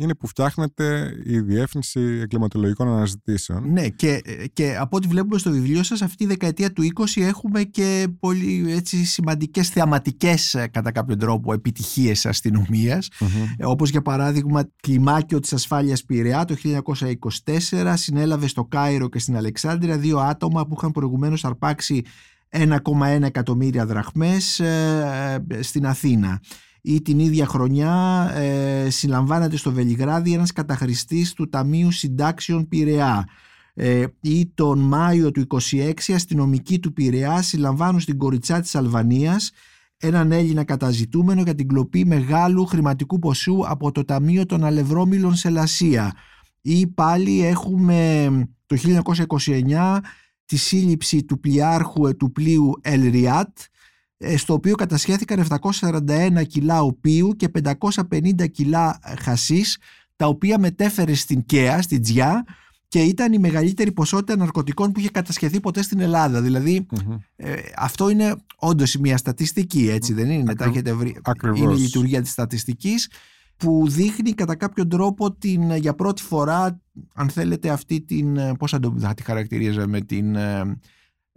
είναι 0.00 0.14
που 0.14 0.26
φτιάχνεται 0.26 1.16
η 1.24 1.40
Διεύθυνση 1.40 2.00
Εγκληματολογικών 2.00 2.88
Αναζητήσεων. 2.88 3.72
Ναι, 3.72 3.88
και, 3.88 4.22
και 4.52 4.76
από 4.76 4.96
ό,τι 4.96 5.08
βλέπουμε 5.08 5.38
στο 5.38 5.50
βιβλίο 5.50 5.82
σας, 5.82 6.02
αυτή 6.02 6.16
τη 6.16 6.26
δεκαετία 6.26 6.72
του 6.72 6.82
20 6.94 7.22
έχουμε 7.22 7.62
και 7.62 8.08
πολύ 8.20 8.72
έτσι, 8.72 9.04
σημαντικές 9.04 9.68
θεαματικές 9.68 10.54
ε, 10.54 10.66
κατά 10.66 10.92
κάποιο 10.92 11.16
τρόπο 11.16 11.52
επιτυχίες 11.52 12.26
αστυνομίας. 12.26 13.08
Μμμ. 13.20 13.28
Ε, 13.56 13.66
όπως 13.66 13.90
για 13.90 14.02
παράδειγμα 14.02 14.70
κλιμάκιο 14.82 15.40
της 15.40 15.52
ασφάλειας 15.52 16.04
Πειραιά 16.04 16.44
το 16.44 16.56
1924 16.64 17.92
συνέλαβε 17.94 18.46
στο 18.46 18.64
Κάιρο 18.64 19.08
και 19.08 19.18
στην 19.18 19.36
Αλεξάνδρεια 19.36 19.98
δύο 19.98 20.18
άτομα 20.18 20.66
που 20.66 20.74
είχαν 20.78 20.90
προηγουμένως 20.90 21.44
αρπάξει 21.44 22.02
1,1 22.50 23.22
εκατομμύρια 23.22 23.86
δραχμές 23.86 24.60
ε, 24.60 25.44
ε, 25.48 25.62
στην 25.62 25.86
Αθήνα 25.86 26.40
ή 26.80 27.02
την 27.02 27.18
ίδια 27.18 27.46
χρονιά 27.46 28.30
ε, 28.34 28.90
συλλαμβάνεται 28.90 29.56
στο 29.56 29.72
Βελιγράδι 29.72 30.32
ένας 30.32 30.52
καταχρηστής 30.52 31.32
του 31.32 31.48
Ταμείου 31.48 31.90
Συντάξεων 31.90 32.68
Πειραιά 32.68 33.28
ε, 33.74 34.04
ή 34.20 34.46
τον 34.46 34.78
Μάιο 34.78 35.30
του 35.30 35.46
26 35.70 35.92
αστυνομικοί 36.14 36.78
του 36.78 36.92
Πειραιά 36.92 37.42
συλλαμβάνουν 37.42 38.00
στην 38.00 38.18
Κοριτσά 38.18 38.60
της 38.60 38.74
Αλβανίας 38.74 39.50
έναν 39.98 40.32
Έλληνα 40.32 40.64
καταζητούμενο 40.64 41.42
για 41.42 41.54
την 41.54 41.68
κλοπή 41.68 42.04
μεγάλου 42.04 42.66
χρηματικού 42.66 43.18
ποσού 43.18 43.62
από 43.66 43.92
το 43.92 44.04
Ταμείο 44.04 44.46
των 44.46 44.64
Αλευρώμιλων 44.64 45.34
σε 45.34 45.50
Λασία. 45.50 46.12
Ή 46.60 46.86
πάλι 46.86 47.44
έχουμε 47.44 48.28
το 48.66 48.76
1929 49.36 49.98
τη 50.44 50.56
σύλληψη 50.56 51.24
του 51.24 51.40
πλοιάρχου 51.40 52.16
του 52.16 52.32
πλοίου 52.32 52.72
Ελριάτ 52.82 53.58
στο 54.36 54.52
οποίο 54.54 54.74
κατασχέθηκαν 54.74 55.46
741 55.72 56.42
κιλά 56.46 56.80
οπίου 56.82 57.32
και 57.36 57.48
550 58.10 58.50
κιλά 58.50 58.98
χασίς 59.20 59.78
τα 60.16 60.26
οποία 60.26 60.58
μετέφερε 60.58 61.14
στην 61.14 61.44
ΚΕΑ, 61.46 61.82
στην 61.82 62.02
Τζιά 62.02 62.44
και 62.88 63.00
ήταν 63.02 63.32
η 63.32 63.38
μεγαλύτερη 63.38 63.92
ποσότητα 63.92 64.36
ναρκωτικών 64.36 64.92
που 64.92 65.00
είχε 65.00 65.08
κατασχεθεί 65.10 65.60
ποτέ 65.60 65.82
στην 65.82 66.00
Ελλάδα. 66.00 66.40
Δηλαδή 66.42 66.86
Μμμ. 67.04 67.16
ε, 67.36 67.54
αυτό 67.76 68.08
είναι 68.10 68.34
όντως 68.56 68.96
μια 68.96 69.16
στατιστική, 69.16 69.88
έτσι 69.90 70.12
δεν 70.12 70.30
είναι; 70.30 70.44
Τα 70.44 70.50
Ακριβ- 70.52 70.70
έχετε 70.74 70.92
βρει. 70.92 71.16
ακριβώς. 71.22 71.58
Είναι 71.60 71.72
η 71.72 71.76
λειτουργία 71.78 72.22
της 72.22 72.30
στατιστικής 72.30 73.10
που 73.56 73.84
δείχνει 73.88 74.32
κατά 74.32 74.56
κάποιο 74.56 74.86
τρόπο 74.86 75.32
την, 75.32 75.76
για 75.76 75.94
πρώτη 75.94 76.22
φορά, 76.22 76.80
αν 77.14 77.28
θέλετε, 77.28 77.68
αυτή 77.70 78.00
την, 78.00 78.36
ε, 78.36 78.52
πώς 78.58 78.70
θα, 78.70 78.78
το, 78.80 78.94
θα 78.98 79.14
τη 79.14 79.22
χαρακτηρίζαμε, 79.22 80.00
την 80.00 80.34
ε, 80.36 80.78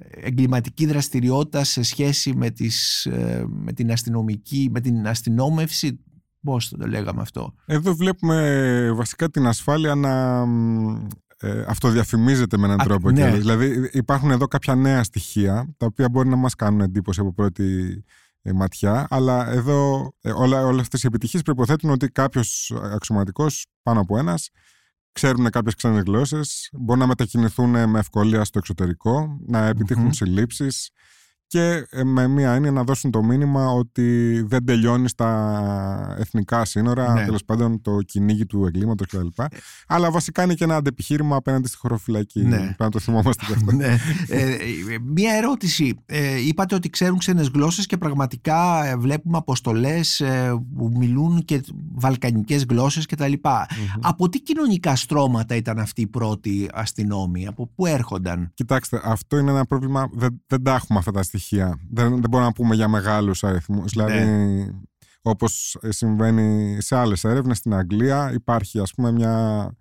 εγκληματική 0.09 0.85
δραστηριότητα 0.85 1.63
σε 1.63 1.81
σχέση 1.83 2.35
με, 2.35 2.49
τις, 2.49 3.05
ε, 3.05 3.43
με 3.47 3.73
την 3.73 3.91
αστυνομική, 3.91 4.69
με 4.71 4.79
την 4.81 5.07
αστυνόμευση, 5.07 5.99
πώς 6.41 6.67
θα 6.67 6.77
το 6.77 6.87
λέγαμε 6.87 7.21
αυτό; 7.21 7.53
Εδώ 7.65 7.95
βλέπουμε 7.95 8.91
βασικά 8.95 9.29
την 9.29 9.47
ασφάλεια 9.47 9.95
να 9.95 10.45
μ, 10.45 11.07
ε, 11.39 11.63
αυτοδιαφημίζεται 11.67 12.57
με 12.57 12.65
έναν 12.65 12.81
Α, 12.81 12.83
τρόπο. 12.83 13.11
ναι. 13.11 13.31
και- 13.31 13.37
Δηλαδή 13.37 13.89
υπάρχουν 13.91 14.31
εδώ 14.31 14.47
κάποια 14.47 14.75
νέα 14.75 15.03
στοιχεία 15.03 15.73
τα 15.77 15.85
οποία 15.85 16.09
μπορεί 16.09 16.29
να 16.29 16.35
μας 16.35 16.55
κάνουν 16.55 16.81
εντύπωση 16.81 17.19
από 17.19 17.33
πρώτη 17.33 18.03
ε, 18.41 18.51
ματιά 18.53 19.07
αλλά 19.09 19.51
εδώ 19.51 20.11
ε, 20.21 20.31
όλα, 20.31 20.65
όλες 20.65 20.81
αυτές 20.81 21.03
οι 21.03 21.07
επιτυχίες 21.07 21.41
προϋποθέτουν 21.41 21.89
ότι 21.89 22.07
κάποιος 22.07 22.73
αξιωματικός 22.93 23.65
πάνω 23.83 23.99
από 23.99 24.17
ένας 24.17 24.49
ξέρουν 25.11 25.49
κάποιες 25.49 25.75
ξένες 25.75 26.03
γλώσσες, 26.03 26.69
μπορούν 26.73 27.01
να 27.01 27.07
μετακινηθούν 27.07 27.69
με 27.69 27.99
ευκολία 27.99 28.43
στο 28.43 28.57
εξωτερικό, 28.57 29.37
να 29.47 29.65
επιτύχουν 29.65 30.03
Μμμ. 30.03 30.11
συλλήψεις 30.11 30.89
και 31.51 31.87
ε, 31.89 32.03
με 32.03 32.27
μία 32.27 32.53
έννοια 32.53 32.71
να 32.71 32.83
δώσουν 32.83 33.11
το 33.11 33.23
μήνυμα 33.23 33.67
ότι 33.69 34.41
δεν 34.47 34.65
τελειώνει 34.65 35.09
στα 35.09 36.15
εθνικά 36.19 36.65
σύνορα, 36.65 37.13
Ναι. 37.13 37.25
τέλος 37.25 37.45
πάντων 37.45 37.81
το 37.81 37.97
κυνήγι 38.05 38.45
του 38.45 38.65
εγκλήματος 38.65 39.07
κτλ. 39.07 39.43
Αλλά 39.87 40.11
βασικά 40.11 40.43
είναι 40.43 40.53
και 40.53 40.63
ένα 40.63 40.75
αντεπιχείρημα 40.75 41.35
απέναντι 41.35 41.67
στη 41.67 41.77
χωροφυλακή. 41.77 42.41
Ναι. 42.41 42.57
Πρέπει 42.57 42.75
να 42.77 42.89
το 42.89 42.99
θυμόμαστε 42.99 43.45
και 43.47 43.53
αυτό. 43.53 43.71
ναι. 43.75 43.97
ε, 44.27 44.57
μία 45.03 45.33
ερώτηση. 45.33 45.99
Ε, 46.05 46.45
είπατε 46.47 46.75
ότι 46.75 46.89
ξέρουν 46.89 47.17
ξένες 47.17 47.47
γλώσσες 47.47 47.85
και 47.85 47.97
πραγματικά 47.97 48.85
ε, 48.85 48.95
βλέπουμε 48.95 49.37
αποστολές 49.37 50.19
ε, 50.19 50.61
που 50.77 50.91
μιλούν 50.97 51.45
και 51.45 51.63
βαλκανικές 51.93 52.65
γλώσσες 52.69 53.05
κτλ. 53.05 53.33
Από 54.01 54.29
τι 54.29 54.39
κοινωνικά 54.39 54.95
στρώματα 54.95 55.55
ήταν 55.55 55.79
αυτοί 55.79 56.01
οι 56.01 56.07
πρώτοι 56.07 56.69
αστυνόμοι, 56.73 57.47
από 57.47 57.67
πού 57.75 57.85
έρχονταν; 57.85 58.51
Κοιτάξτε, 58.53 59.01
αυτό 59.03 59.37
είναι 59.37 59.51
ένα 59.51 59.65
πρόβλημα. 59.65 60.09
Δεν, 60.13 60.41
δεν 60.47 60.63
τα 60.63 60.75
έχουμε 60.75 60.99
αυτά 60.99 61.11
τα 61.11 61.23
στοιχεία. 61.23 61.39
Δεν, 61.89 62.09
δεν 62.09 62.29
μπορούμε 62.29 62.49
να 62.49 62.53
πούμε 62.53 62.75
για 62.75 62.87
μεγάλους 62.87 63.43
αριθμούς. 63.43 63.91
Δηλαδή, 63.91 64.19
όπως 65.21 65.77
συμβαίνει 65.89 66.77
σε 66.81 66.95
άλλες 66.95 67.23
έρευνες 67.23 67.57
στην 67.57 67.73
Αγγλία, 67.73 68.31
υπάρχει 68.33 68.79
ας 68.79 68.93
πούμε 68.93 69.11
μια. 69.11 69.75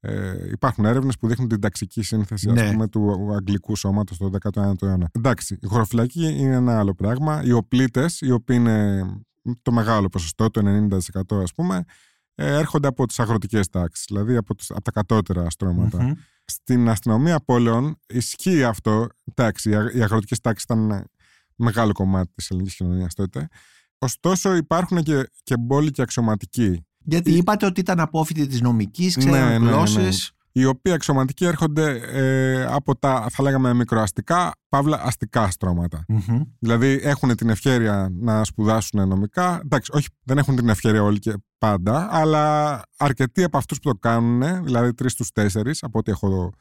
Ε, 0.00 0.50
υπάρχουν 0.50 0.84
έρευνες 0.84 1.18
που 1.18 1.28
δείχνουν 1.28 1.48
την 1.48 1.60
ταξική 1.60 2.02
σύνθεση 2.02 2.50
Ναι. 2.50 2.60
ας 2.62 2.70
πούμε, 2.70 2.88
του 2.88 3.32
αγγλικού 3.34 3.76
σώματος 3.76 4.16
στο 4.16 4.30
19ο 4.30 4.82
αιώνα. 4.82 5.08
Εντάξει, 5.12 5.58
η 5.62 5.66
χωροφυλακή 5.66 6.26
είναι 6.38 6.54
ένα 6.54 6.78
άλλο 6.78 6.94
πράγμα. 6.94 7.42
Οι 7.44 7.52
οπλίτες, 7.52 8.20
οι 8.20 8.30
οποίοι 8.30 8.56
είναι 8.60 9.02
το 9.62 9.72
μεγάλο 9.72 10.08
ποσοστό, 10.08 10.50
το 10.50 10.60
90% 10.64 11.42
ας 11.42 11.52
πούμε, 11.54 11.76
ε, 11.76 11.84
έρχονται 12.38 12.88
από 12.88 13.06
τις 13.06 13.18
αγροτικές 13.20 13.68
τάξεις, 13.68 14.04
δηλαδή 14.08 14.36
από, 14.36 14.54
τις, 14.54 14.70
από 14.70 14.82
τα 14.82 14.90
κατώτερα 14.90 15.50
στρώματα. 15.50 16.02
Μμμ. 16.02 16.12
Στην 16.44 16.88
αστυνομία 16.88 17.40
πόλεων 17.44 17.98
ισχύει 18.08 18.64
αυτό. 18.64 19.06
Εντάξει, 19.34 19.70
οι 19.70 19.74
αγ- 19.74 19.94
οι 19.94 20.02
αγροτικές 20.02 20.40
τάξεις 20.40 20.62
ήταν 20.64 21.04
μεγάλο 21.56 21.92
κομμάτι 21.92 22.32
της 22.34 22.50
ελληνικής 22.50 22.76
κοινωνίας 22.76 23.14
τότε. 23.14 23.48
Ωστόσο 23.98 24.54
υπάρχουν 24.56 25.02
και, 25.02 25.30
και 25.42 25.56
μπόλικοι 25.56 26.02
αξιωματικοί, 26.02 26.86
Γιατί 26.98 27.32
είπατε 27.32 27.66
ότι 27.66 27.80
ήταν 27.80 28.00
απόφοιτοι 28.00 28.46
της 28.46 28.60
νομικής, 28.60 29.16
ξέραν 29.16 29.32
Ναι, 29.48 29.58
ναι, 29.58 29.58
ναι. 29.58 29.70
γλώσσες. 29.70 30.30
οι 30.52 30.64
οποίοι 30.64 30.92
αξιωματικοί 30.92 31.44
έρχονται 31.44 32.00
ε, 32.12 32.64
από 32.64 32.96
τα, 32.98 33.26
θα 33.30 33.42
λέγαμε, 33.42 33.74
μικροαστικά, 33.74 34.52
παύλα 34.68 35.00
αστικά 35.02 35.50
στρώματα. 35.50 36.04
Μμμ. 36.08 36.42
Δηλαδή 36.58 37.00
έχουν 37.02 37.36
την 37.36 37.48
ευκαιρία 37.48 38.08
να 38.20 38.44
σπουδάσουν 38.44 39.08
νομικά. 39.08 39.60
Εντάξει, 39.64 39.90
όχι, 39.94 40.08
δεν 40.22 40.38
έχουν 40.38 40.56
την 40.56 40.68
ευκαιρία 40.68 41.02
όλοι 41.02 41.18
και 41.18 41.34
πάντα, 41.58 42.08
αλλά 42.10 42.82
αρκετοί 42.96 43.42
από 43.42 43.56
αυτούς 43.58 43.78
που 43.78 43.88
το 43.90 43.98
κάνουν, 43.98 44.64
δηλαδή 44.64 44.94
τρεις 44.94 45.12
στους 45.12 45.30
τέσσερις, 45.32 45.82
από 45.82 45.98
ό,τι 45.98 46.10
έχω, 46.10 46.52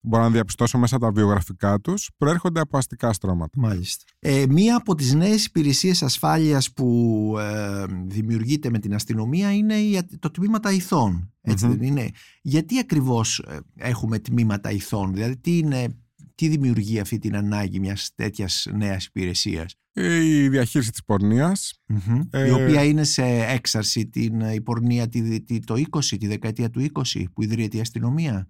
μπορώ 0.00 0.22
να 0.22 0.30
διαπιστώσω 0.30 0.78
μέσα 0.78 0.96
από 0.96 1.04
τα 1.04 1.12
βιογραφικά 1.12 1.80
τους, 1.80 2.10
προέρχονται 2.16 2.60
από 2.60 2.78
αστικά 2.78 3.12
στρώματα. 3.12 3.60
Μάλιστα. 3.60 4.04
Ε, 4.18 4.44
μία 4.48 4.76
από 4.76 4.94
τις 4.94 5.14
νέες 5.14 5.44
υπηρεσίες 5.44 6.02
ασφάλειας 6.02 6.72
που 6.72 7.34
ε, 7.38 7.84
δημιουργείται 8.06 8.70
με 8.70 8.78
την 8.78 8.94
αστυνομία 8.94 9.52
είναι 9.54 9.74
η- 9.74 10.04
το 10.18 10.30
τμήματα 10.30 10.72
ηθών. 10.72 11.32
Έτσι 11.40 11.66
Μμμ. 11.66 11.72
δεν 11.72 11.82
είναι; 11.82 12.10
Γιατί 12.42 12.78
ακριβώς 12.78 13.38
ε, 13.38 13.58
έχουμε 13.76 14.18
τμήματα 14.18 14.70
ηθών, 14.70 15.12
δηλαδή 15.14 15.36
τι, 15.36 15.58
είναι, 15.58 15.86
τι 16.34 16.48
δημιουργεί 16.48 17.00
αυτή 17.00 17.18
την 17.18 17.36
ανάγκη 17.36 17.80
μιας 17.80 18.10
τέτοιας 18.14 18.66
νέας 18.74 19.04
υπηρεσίας; 19.06 19.74
Ε, 20.02 20.24
Η 20.24 20.48
διαχείριση 20.48 20.90
της 20.90 21.04
πορνείας, 21.04 21.82
Ε, 22.30 22.46
η 22.46 22.50
οποία 22.50 22.84
είναι 22.84 23.04
σε 23.04 23.22
έξαρση 23.26 24.06
την 24.08 24.40
ε, 24.40 24.52
η 24.54 24.60
πορνεία 24.60 25.08
τη, 25.08 25.42
τη- 25.42 25.58
το 25.64 25.74
20, 25.90 26.16
τη 26.18 26.26
δεκαετία 26.26 26.70
του 26.70 26.80
20 26.80 27.24
που 27.32 27.42
ιδρύεται 27.42 27.76
η 27.76 27.80
αστυνομία. 27.80 28.46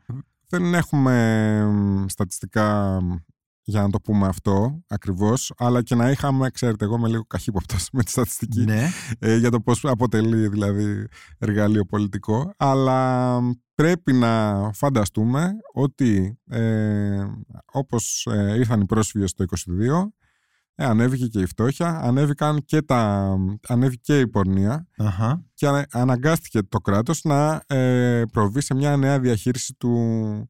δεν 0.48 0.74
έχουμε 0.74 1.64
μ, 1.66 2.04
στατιστικά 2.08 2.98
μ, 3.02 3.14
για 3.62 3.82
να 3.82 3.90
το 3.90 4.00
πούμε 4.00 4.26
αυτό 4.26 4.82
ακριβώς, 4.88 5.52
αλλά 5.56 5.82
και 5.82 5.94
να 5.94 6.10
είχαμε, 6.10 6.50
ξέρετε, 6.50 6.84
εγώ 6.84 6.96
είμαι 6.96 7.08
λίγο 7.08 7.24
καχύποπτος 7.24 7.88
με 7.92 8.02
τη 8.02 8.10
στατιστική, 8.10 8.60
Ναι. 8.64 8.88
ε, 9.18 9.36
για 9.36 9.50
το 9.50 9.60
πώς 9.60 9.84
αποτελεί 9.84 10.48
δηλαδή 10.48 11.06
εργαλείο 11.38 11.84
πολιτικό 11.84 12.54
αλλά 12.56 13.38
πρέπει 13.74 14.12
να 14.12 14.54
φανταστούμε 14.72 15.50
ότι 15.72 16.38
ε, 16.48 17.24
όπως 17.72 18.26
ε, 18.30 18.54
ήρθαν 18.58 18.80
οι 18.80 18.86
πρόσφυγες 18.86 19.32
το 19.34 19.44
22 19.48 20.08
ε, 20.80 20.84
ανέβηκε 20.84 21.26
και 21.26 21.40
η 21.40 21.46
φτώχεια, 21.46 22.00
ανέβηκαν 22.02 22.64
και 22.64 22.82
τα, 22.82 23.34
ανέβηκε 23.68 24.00
και 24.02 24.20
η 24.20 24.28
πορνεία 24.28 24.86
Αχα. 24.98 25.44
και 25.54 25.66
ανα- 25.66 25.86
αναγκάστηκε 25.92 26.62
το 26.62 26.78
κράτος 26.78 27.22
να 27.24 27.62
ε, 27.66 28.22
προβεί 28.32 28.60
σε 28.60 28.74
μια 28.74 28.96
νέα 28.96 29.20
διαχείριση 29.20 29.74
του, 29.74 29.94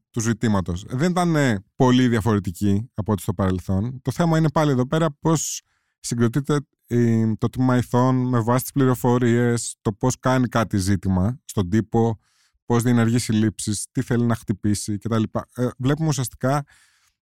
του 0.09 0.19
ζητήματος. 0.19 0.85
Δεν 0.89 1.11
ήταν 1.11 1.35
ε, 1.35 1.63
πολύ 1.75 2.07
διαφορετική 2.07 2.89
από 2.93 3.11
ό,τι 3.11 3.21
στο 3.21 3.33
παρελθόν. 3.33 4.01
Το 4.01 4.11
θέμα 4.11 4.37
είναι 4.37 4.49
πάλι 4.49 4.71
εδώ 4.71 4.87
πέρα 4.87 5.11
πώς 5.19 5.61
συγκροτείται 5.99 6.59
ε, 6.87 7.33
το 7.37 7.49
τμήμα 7.49 7.77
ηθών 7.77 8.15
με 8.15 8.39
βάση 8.39 8.61
τις 8.63 8.71
πληροφορίες, 8.71 9.75
το 9.81 9.93
πώς 9.93 10.19
κάνει 10.19 10.47
κάτι 10.47 10.77
ζήτημα 10.77 11.39
στον 11.45 11.69
τύπο, 11.69 12.19
πώς 12.65 12.83
διενεργεί 12.83 13.19
συλλήψεις, 13.19 13.87
τι 13.91 14.01
θέλει 14.01 14.25
να 14.25 14.35
χτυπήσει 14.35 14.97
κτλ. 14.97 15.23
Ε, 15.55 15.67
βλέπουμε 15.77 16.07
ουσιαστικά 16.07 16.63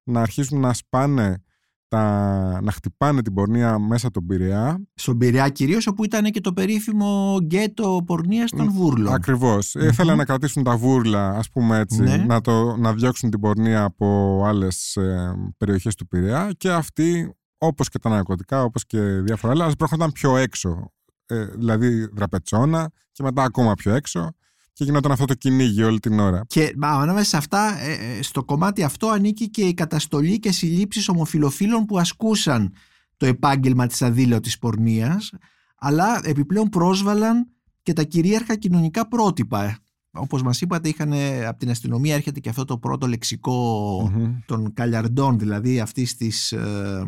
να 0.04 0.22
αρχίζουν 0.22 0.60
να 0.60 0.74
σπάνε 0.74 1.44
τα, 1.90 2.62
να 2.62 2.72
χτυπάνε 2.72 3.22
την 3.22 3.34
πορνεία 3.34 3.80
μέσα 3.80 4.08
από 4.08 4.20
τον 4.20 4.28
Πειραιά 4.28 4.84
Στον 4.96 5.18
Πειραιά 5.18 5.50
κυρίως 5.50 5.88
όπου 5.88 6.04
ήταν 6.04 6.24
και 6.24 6.42
το 6.42 6.54
περίφημο 6.54 7.38
γκέτο 7.42 8.04
πορνείας 8.06 8.52
των 8.52 8.72
Βούρλων. 8.72 9.14
Ακριβώς. 9.14 9.76
Μμμ. 9.76 9.88
Ήθελαν 9.88 10.18
να 10.18 10.26
κρατήσουν 10.26 10.64
τα 10.64 10.78
βούρλα, 10.78 11.30
ας 11.30 11.50
πούμε 11.50 11.78
έτσι, 11.80 12.02
Ναι. 12.02 12.18
να, 12.18 12.42
το, 12.42 12.76
να 12.76 12.94
διώξουν 12.94 13.30
την 13.30 13.40
πορνεία 13.40 13.84
από 13.84 14.42
άλλες 14.46 14.96
ε, 14.96 15.34
περιοχές 15.58 15.96
του 15.96 16.08
Πειραιά 16.08 16.52
και 16.58 16.72
αυτοί, 16.72 17.34
όπως 17.58 17.90
και 17.90 18.00
τα 18.00 18.10
ναρκωτικά, 18.10 18.64
όπως 18.64 18.86
και 18.86 19.00
διάφορα 19.02 19.54
άλλα, 19.54 19.66
ας 19.66 19.76
προέρχονταν 19.76 20.12
πιο 20.12 20.38
έξω. 20.38 20.92
Ε, 21.26 21.46
δηλαδή 21.46 22.10
δραπετσόνα 22.14 22.90
και 23.12 23.24
μετά 23.24 23.44
ακόμα 23.44 23.74
πιο 23.74 23.94
έξω 23.94 24.32
και 24.74 24.84
γινόταν 24.84 25.12
αυτό 25.12 25.26
το 25.26 25.34
κυνήγι 25.34 25.84
όλη 25.84 26.00
την 26.00 26.20
ώρα. 26.20 26.44
Και 26.48 26.74
μα, 26.78 26.88
ανάμεσα 26.90 27.30
σε 27.30 27.38
αυτά, 27.38 27.80
ε, 27.82 27.92
ε, 27.92 28.22
στο 28.22 28.44
κομμάτι 28.44 28.84
αυτό 28.84 29.08
ανήκει 29.08 29.50
και 29.50 29.62
η 29.62 29.74
καταστολή 29.74 30.40
και 30.40 30.52
συλλήψεις 30.52 31.10
ομοφιλοφίλων 31.10 31.86
που 31.86 31.98
ασκούσαν 32.00 32.74
το 33.18 33.26
επάγγελμα 33.26 33.88
της 33.88 34.02
αδήλωτης 34.02 34.58
πορνείας, 34.58 35.32
αλλά 35.76 36.20
επιπλέον 36.24 36.70
πρόσβαλαν 36.70 37.48
και 37.84 37.94
τα 37.94 38.04
κυρίαρχα 38.04 38.56
κοινωνικά 38.56 39.08
πρότυπα. 39.08 39.78
Όπως 40.12 40.44
μας 40.44 40.62
είπατε, 40.62 40.90
είχαν, 40.90 41.12
ε, 41.12 41.46
από 41.46 41.60
την 41.60 41.70
αστυνομία 41.70 42.16
έρχεται 42.16 42.40
και 42.40 42.50
αυτό 42.50 42.66
το 42.66 42.78
πρώτο 42.78 43.08
λεξικό 43.08 44.12
Μμμ. 44.16 44.36
των 44.46 44.74
καλιαρντών, 44.74 45.40
δηλαδή 45.40 45.80
αυτής 45.80 46.16
της, 46.16 46.52
ε, 46.52 47.08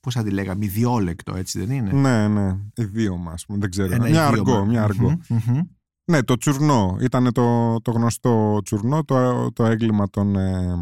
πώς 0.00 0.14
θα 0.14 0.22
τη 0.22 0.30
λέγαμε, 0.30 0.64
ιδιόλεκτο, 0.64 1.34
έτσι 1.34 1.58
δεν 1.58 1.70
είναι; 1.76 1.92
Ναι, 1.92 2.28
ναι. 2.28 2.56
Ιδίωμα, 2.74 3.32
ας 3.32 3.46
πούμε, 3.46 3.58
δεν 3.58 3.70
ξέρω. 3.70 3.94
Ένα 3.94 4.08
μια 4.08 4.28
ιδίωμα. 4.28 4.52
αργό, 4.52 4.66
μια 4.66 4.82
αργό. 4.82 5.18
Μμμ, 5.28 5.38
μμμ. 5.46 5.60
Ναι, 6.06 6.22
το 6.22 6.36
τσουρνό. 6.36 6.96
Ήταν 7.00 7.32
το, 7.32 7.76
το 7.82 7.90
γνωστό 7.90 8.60
τσουρνό, 8.64 9.04
το, 9.04 9.52
το 9.52 9.64
έγκλημα 9.64 10.10
των 10.10 10.36
ε, 10.36 10.74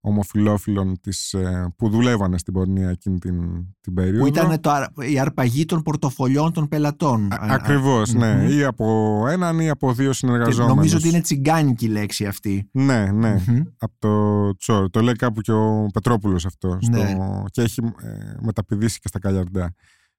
ομοφιλόφιλων 0.00 1.00
της, 1.00 1.32
ε, 1.32 1.74
που 1.76 1.88
δουλεύανε 1.88 2.38
στην 2.38 2.52
πορνεία 2.52 2.88
εκείνη 2.90 3.18
την, 3.18 3.36
την 3.80 3.94
περίοδο. 3.94 4.18
Που 4.20 4.26
ήταν 4.26 4.60
το, 4.60 4.70
αρ- 4.70 5.10
η 5.10 5.18
αρπαγή 5.18 5.64
των 5.64 5.82
πορτοφολιών 5.82 6.52
των 6.52 6.68
πελατών. 6.68 7.32
Α- 7.32 7.36
Α- 7.36 7.52
Ακριβώς, 7.54 8.12
ναι. 8.12 8.34
μμμ. 8.34 8.50
Ή 8.50 8.64
από 8.64 9.24
έναν 9.28 9.58
ή 9.60 9.68
από 9.70 9.92
δύο 9.92 10.08
Και 10.10 10.14
συνεργαζόμενους. 10.16 10.74
νομίζω 10.74 10.96
ότι 10.96 11.08
είναι 11.08 11.20
τσιγκάνικη 11.20 11.84
η 11.84 11.88
λέξη 11.88 12.26
αυτή. 12.26 12.68
Ναι, 12.72 13.10
ναι. 13.12 13.34
Μμμ. 13.46 13.60
Από 13.78 13.94
το 13.98 14.56
τσόρ. 14.56 14.90
Το 14.90 15.00
λέει 15.00 15.14
κάπου 15.14 15.40
και 15.40 15.52
ο 15.52 15.86
Πετρόπουλος 15.92 16.46
αυτό. 16.46 16.78
Στο... 16.80 16.96
Ναι. 16.96 17.14
Και 17.50 17.62
έχει 17.62 17.80
ε, 18.02 18.08
μεταπηδήσει 18.40 18.98
και 19.00 19.08
στα 19.08 19.18
Καλιαρντά 19.18 19.74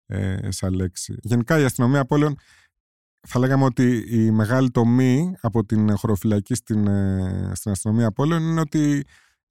ε, 0.05 0.51
σαν 0.51 0.73
λέξη. 0.73 1.15
Γενικά 1.21 1.59
η 1.59 1.63
αστυνομία 1.63 2.05
πόλεων 2.05 2.35
θα 3.27 3.39
λέγαμε 3.39 3.63
ότι 3.63 4.05
η 4.09 4.31
μεγάλη 4.31 4.71
τομή 4.71 5.33
από 5.41 5.65
την 5.65 5.97
χωροφυλακή 5.97 6.55
στην, 6.55 6.87
ε, 6.87 7.51
στην 7.53 7.71
αστυνομία 7.71 8.11
πόλεων 8.11 8.41
είναι 8.41 8.59
ότι 8.59 9.03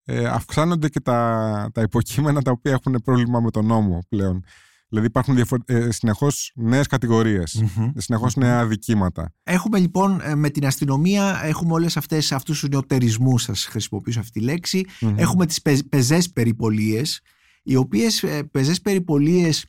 ε, 0.05 0.27
αυξάνονται 0.27 0.89
και 0.89 1.01
τα, 1.01 1.71
τα 1.75 1.83
υποκείμενα 1.83 2.43
τα 2.43 2.51
οποία 2.51 2.73
έχουν 2.73 3.01
πρόβλημα 3.05 3.41
με 3.41 3.51
τον 3.51 3.67
νόμο 3.67 3.99
πλέον. 4.09 4.45
Δηλαδή 4.89 5.07
υπάρχουν 5.07 5.35
διαφορε... 5.35 5.63
ε, 5.67 5.91
συνεχώς 5.91 6.53
νέες 6.55 6.87
κατηγορίες, 6.87 7.63
Μμμ. 7.77 7.91
συνεχώς 7.97 8.37
νέα 8.37 8.59
αδικήματα. 8.59 9.35
Έχουμε 9.43 9.79
λοιπόν 9.79 10.21
ε, 10.23 10.35
με 10.35 10.51
την 10.51 10.67
αστυνομία, 10.67 11.41
έχουμε 11.45 11.73
όλες 11.73 11.97
αυτές 11.97 12.33
αυτούς 12.33 12.61
τους 12.61 12.69
νεοτερισμούς, 12.69 13.45
θα 13.45 13.55
σας 13.55 13.65
χρησιμοποιήσω 13.65 14.21
αυτή 14.21 14.41
τη 14.41 14.41
λέξη. 14.41 14.85
Μμμ. 15.01 15.15
Έχουμε 15.19 15.47
τις 15.47 15.63
πε, 15.63 15.77
πεζές 15.89 16.31
περιπολίες, 16.31 17.21
οι 17.63 17.77
οποίες 17.77 18.23
ε, 18.23 18.43
πεζές 18.43 18.81
περιπολίες 18.81 19.65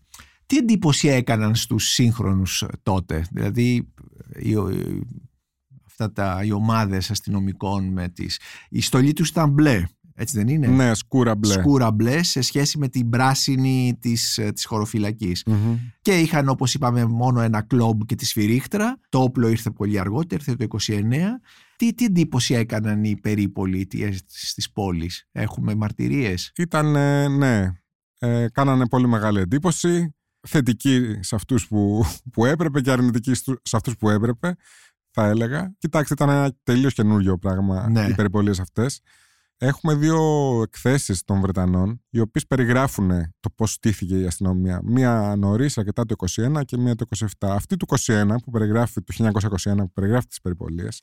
τι 0.53 0.59
εντύπωση 0.59 1.07
έκαναν 1.07 1.55
στους 1.55 1.87
σύγχρονους 1.89 2.61
ε, 2.61 2.67
τότε; 2.83 3.25
Δηλαδή 3.31 3.87
ε, 4.33 4.39
οι, 4.47 4.49
οι- 4.51 5.01
αυτά 5.85 6.11
τα, 6.11 6.41
οι 6.43 6.51
ομάδες 6.51 7.11
αστυνομικών 7.11 7.91
με 7.91 8.09
τις... 8.09 8.39
Η 8.69 8.81
στολή 8.81 9.13
τους 9.13 9.29
ήταν 9.29 9.49
μπλε, 9.49 9.83
έτσι 10.15 10.37
δεν 10.37 10.47
είναι; 10.47 10.67
Ναι, 10.67 10.93
σκούρα 10.95 11.35
μπλε. 11.35 11.53
Σκούρα 11.53 11.91
μπλε 11.91 12.23
σε 12.23 12.41
σχέση 12.41 12.77
με 12.77 12.87
την 12.87 13.09
πράσινη 13.09 13.97
της, 13.99 14.37
ε, 14.37 14.51
της 14.51 14.65
χωροφυλακής. 14.65 15.43
Μμμ. 15.45 15.77
Και 16.01 16.19
είχαν 16.19 16.49
όπως 16.49 16.73
είπαμε 16.73 17.05
μόνο 17.05 17.41
ένα 17.41 17.61
κλόμπ 17.61 18.01
και 18.05 18.15
τη 18.15 18.25
σφυρίχτρα. 18.25 18.99
Το 19.09 19.21
όπλο 19.21 19.47
ήρθε 19.47 19.69
πολύ 19.71 19.99
αργότερα, 19.99 20.43
ήρθε 20.47 20.55
το 20.55 20.77
29. 20.79 21.39
Τι, 21.75 21.93
τι 21.93 22.05
εντύπωση 22.05 22.53
έκαναν 22.53 23.03
οι 23.03 23.19
περίπολοι 23.21 23.85
τι- 23.85 24.17
στις 24.25 24.71
πόλεις; 24.71 25.27
Έχουμε 25.31 25.75
μαρτυρίες; 25.75 26.51
Ήταν, 26.57 26.95
ε, 26.95 27.27
ναι. 27.27 27.71
Ε, 28.19 28.45
κάνανε 28.51 28.87
πολύ 28.87 29.07
μεγάλη 29.07 29.39
εντύπωση. 29.39 30.15
Θετική 30.47 31.17
σε 31.19 31.35
αυτούς 31.35 31.67
που, 31.67 32.05
που 32.33 32.45
έπρεπε 32.45 32.81
και 32.81 32.91
αρνητική 32.91 33.33
σε 33.33 33.75
αυτούς 33.75 33.97
που 33.97 34.09
έπρεπε, 34.09 34.55
θα 35.11 35.25
έλεγα. 35.25 35.75
Κοιτάξτε, 35.77 36.13
ήταν 36.13 36.29
ένα 36.29 36.53
τελείως 36.63 36.93
καινούργιο 36.93 37.37
πράγμα 37.37 37.89
Ναι. 37.89 38.05
οι 38.07 38.13
περιπολίες 38.15 38.59
αυτές. 38.59 38.99
Έχουμε 39.57 39.95
δύο 39.95 40.21
εκθέσεις 40.61 41.23
των 41.23 41.39
Βρετανών, 41.41 42.01
οι 42.09 42.19
οποίες 42.19 42.47
περιγράφουν 42.47 43.09
το 43.39 43.49
πώς 43.55 43.71
στήθηκε 43.71 44.19
η 44.19 44.25
αστυνομία. 44.25 44.81
Μία 44.83 45.35
νωρίς, 45.37 45.77
αρκετά 45.77 46.05
το 46.05 46.15
21 46.17 46.63
και 46.65 46.77
μία 46.77 46.95
το 46.95 47.05
27. 47.09 47.25
Αυτή 47.39 47.77
του 47.77 47.85
21, 47.85 48.35
που 48.43 48.51
περιγράφει, 48.51 49.01
το 49.01 49.13
1921, 49.13 49.75
που 49.77 49.91
περιγράφει 49.93 50.27
τις 50.27 50.41
περιπολίες, 50.41 51.01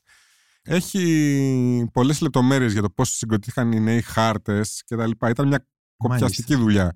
έχει 0.61 1.89
πολλές 1.93 2.21
λεπτομέρειες 2.21 2.71
για 2.71 2.81
το 2.81 2.89
πώς 2.89 3.09
συγκροτήθηκαν 3.15 3.71
οι 3.71 3.79
νέοι 3.79 4.01
χάρτες 4.01 4.83
και 4.85 4.95
τα 4.95 5.07
λοιπά. 5.07 5.29
Ήταν 5.29 5.47
μια 5.47 5.67
κοπιαστική 5.97 6.55
δουλειά. 6.55 6.91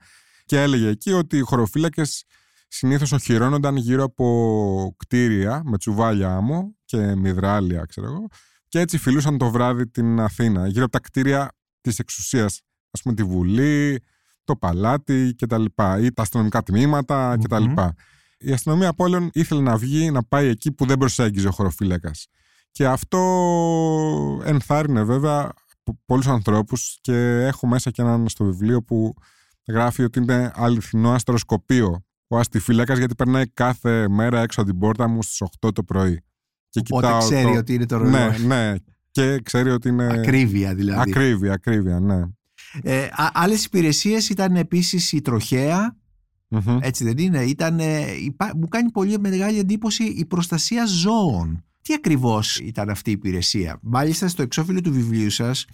Και 0.46 0.62
έλεγε 0.62 0.88
εκεί 0.88 1.12
ότι 1.12 1.38
οι 1.38 1.42
χωροφύλακες 1.42 2.24
συνήθως 2.68 3.12
οχυρώνονταν 3.12 3.76
γύρω 3.76 4.04
από 4.04 4.96
κτίρια 4.98 5.62
με 5.66 5.78
τσουβάλια 5.78 6.36
άμμο 6.36 6.76
και 6.86 7.16
μυδράλια, 7.16 7.86
ξέρω 7.86 8.08
εγώ, 8.08 8.28
και 8.68 8.80
έτσι 8.80 8.98
φιλούσαν 8.98 9.38
το 9.38 9.50
βράδυ 9.50 9.88
την 9.88 10.20
Αθήνα, 10.20 10.68
γύρω 10.68 10.84
από 10.84 10.92
τα 10.92 11.00
κτίρια 11.00 11.52
της 11.82 12.00
εξουσίας, 12.00 12.62
ας 12.92 13.02
πούμε 13.02 13.16
τη 13.16 13.24
Βουλή, 13.24 14.04
το 14.44 14.56
Παλάτι 14.56 15.34
και 15.38 15.46
τα 15.46 15.58
λοιπά, 15.58 16.00
ή 16.00 16.14
τα 16.14 16.22
αστυνομικά 16.22 16.64
τμήματα 16.64 17.38
και 17.40 17.48
τα 17.48 17.60
Μμμ. 17.60 17.68
λοιπά. 17.68 17.94
Η 18.38 18.52
αστυνομία 18.52 18.90
Απόλλων 18.90 19.30
ήθελε 19.34 19.62
να 19.62 19.78
βγει, 19.78 20.12
να 20.12 20.24
πάει 20.24 20.48
εκεί 20.48 20.72
που 20.72 20.86
δεν 20.86 20.98
προσέγγιζε 20.98 21.48
ο 21.48 21.52
χωροφύλακας. 21.52 22.28
Και 22.72 22.88
αυτό 22.88 23.20
ενθάρρυνε 24.44 25.04
βέβαια 25.04 25.54
πο- 25.84 26.00
πολλούς 26.06 26.28
ανθρώπους 26.28 26.98
και 27.02 27.46
έχω 27.46 27.68
μέσα 27.68 27.92
και 27.92 28.02
έναν 28.02 28.30
στο 28.30 28.46
βιβλίο 28.46 28.84
που 28.84 29.14
γράφει 29.68 30.04
ότι 30.04 30.20
είναι 30.20 30.52
αληθινό 30.56 31.12
αστροσκοπείο 31.12 32.04
ο 32.28 32.38
αστιφύλακας 32.38 32.98
γιατί 32.98 33.16
περνάει 33.16 33.48
κάθε 33.48 34.10
μέρα 34.10 34.42
έξω 34.42 34.62
από 34.62 34.70
την 34.70 34.80
πόρτα 34.80 35.08
μου 35.08 35.24
στις 35.24 35.42
8 35.62 35.72
το 35.74 35.84
πρωί. 35.84 36.24
Και 36.70 36.82
Οπότε 36.90 37.18
ξέρει 37.20 37.52
το- 37.52 37.58
ότι 37.58 37.74
είναι 37.74 37.86
το 37.86 37.98
Ναι, 38.00 38.26
ρολόι. 38.26 38.46
ναι. 38.46 38.74
Και 39.12 39.40
ξέρει 39.44 39.70
ότι 39.70 39.90
είναι... 39.90 40.06
Ακρίβεια 40.14 40.76
δηλαδή. 40.76 41.12
Ακρίβεια, 41.12 41.54
ακρίβεια, 41.54 42.00
ναι. 42.00 42.22
Ε, 42.82 43.04
α- 43.04 43.30
άλλες 43.34 43.66
υπηρεσίες 43.66 44.30
ήταν 44.30 44.56
επίσης 44.56 45.12
η 45.12 45.22
τροχέα, 45.22 45.96
Μμμ. 46.48 46.78
έτσι 46.82 47.04
δεν 47.04 47.18
είναι; 47.18 47.44
Ήταν, 47.44 47.80
μου 48.56 48.68
κάνει 48.68 48.92
πολύ 48.92 49.20
μεγάλη 49.20 49.60
εντύπωση 49.60 50.04
η 50.04 50.26
προστασία 50.26 50.86
ζώων. 50.86 51.64
Τι 51.82 51.94
ακριβώς 51.94 52.60
ήταν 52.60 52.90
αυτή 52.90 53.10
η 53.10 53.14
υπηρεσία; 53.14 53.80
Μάλιστα 53.82 54.28
στο 54.28 54.42
εξώφυλλο 54.42 54.82
του 54.82 54.92
βιβλίου 54.92 55.30
σας 55.30 55.66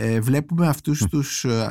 ε, 0.00 0.20
βλέπουμε 0.20 0.68
αυτούς 0.68 1.06
τους 1.10 1.44
ε, 1.44 1.62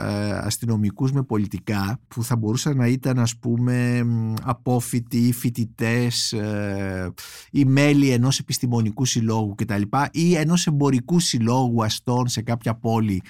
αστυνομικούς 0.43 1.11
με 1.11 1.23
πολιτικά 1.23 1.99
που 2.07 2.23
θα 2.23 2.35
μπορούσαν 2.35 2.77
να 2.77 2.87
ήταν 2.87 3.19
ας 3.19 3.37
πούμε 3.37 4.03
μ, 4.03 4.33
απόφοιτοι, 4.43 5.31
φοιτητές 5.33 6.33
ε, 6.33 7.13
ή 7.51 7.65
μέλη 7.65 8.09
ενός 8.09 8.39
επιστημονικού 8.39 9.05
συλλόγου 9.05 9.55
κτλ. 9.55 9.81
ή 10.11 10.35
ενός 10.35 10.67
εμπορικού 10.67 11.19
συλλόγου 11.19 11.83
αστών 11.83 12.27
σε 12.27 12.41
κάποια 12.41 12.75
πόλη 12.75 13.21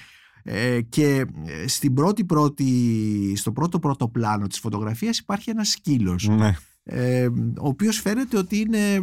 ε, 0.42 0.80
και 0.80 1.26
ε, 1.44 1.68
στην 1.68 1.94
πρώτη 1.94 2.24
πρώτη, 2.24 3.32
στο 3.36 3.52
πρώτο 3.52 3.78
πρώτο 3.78 4.08
πλάνο 4.08 4.46
της 4.46 4.58
φωτογραφίας 4.58 5.18
υπάρχει 5.18 5.50
ένας 5.50 5.68
σκύλος 5.68 6.28
Ναι. 6.28 6.56
Ε, 6.90 7.26
ο 7.58 7.68
οποίος 7.68 8.00
φαίνεται 8.00 8.38
ότι 8.38 8.58
είναι 8.58 8.94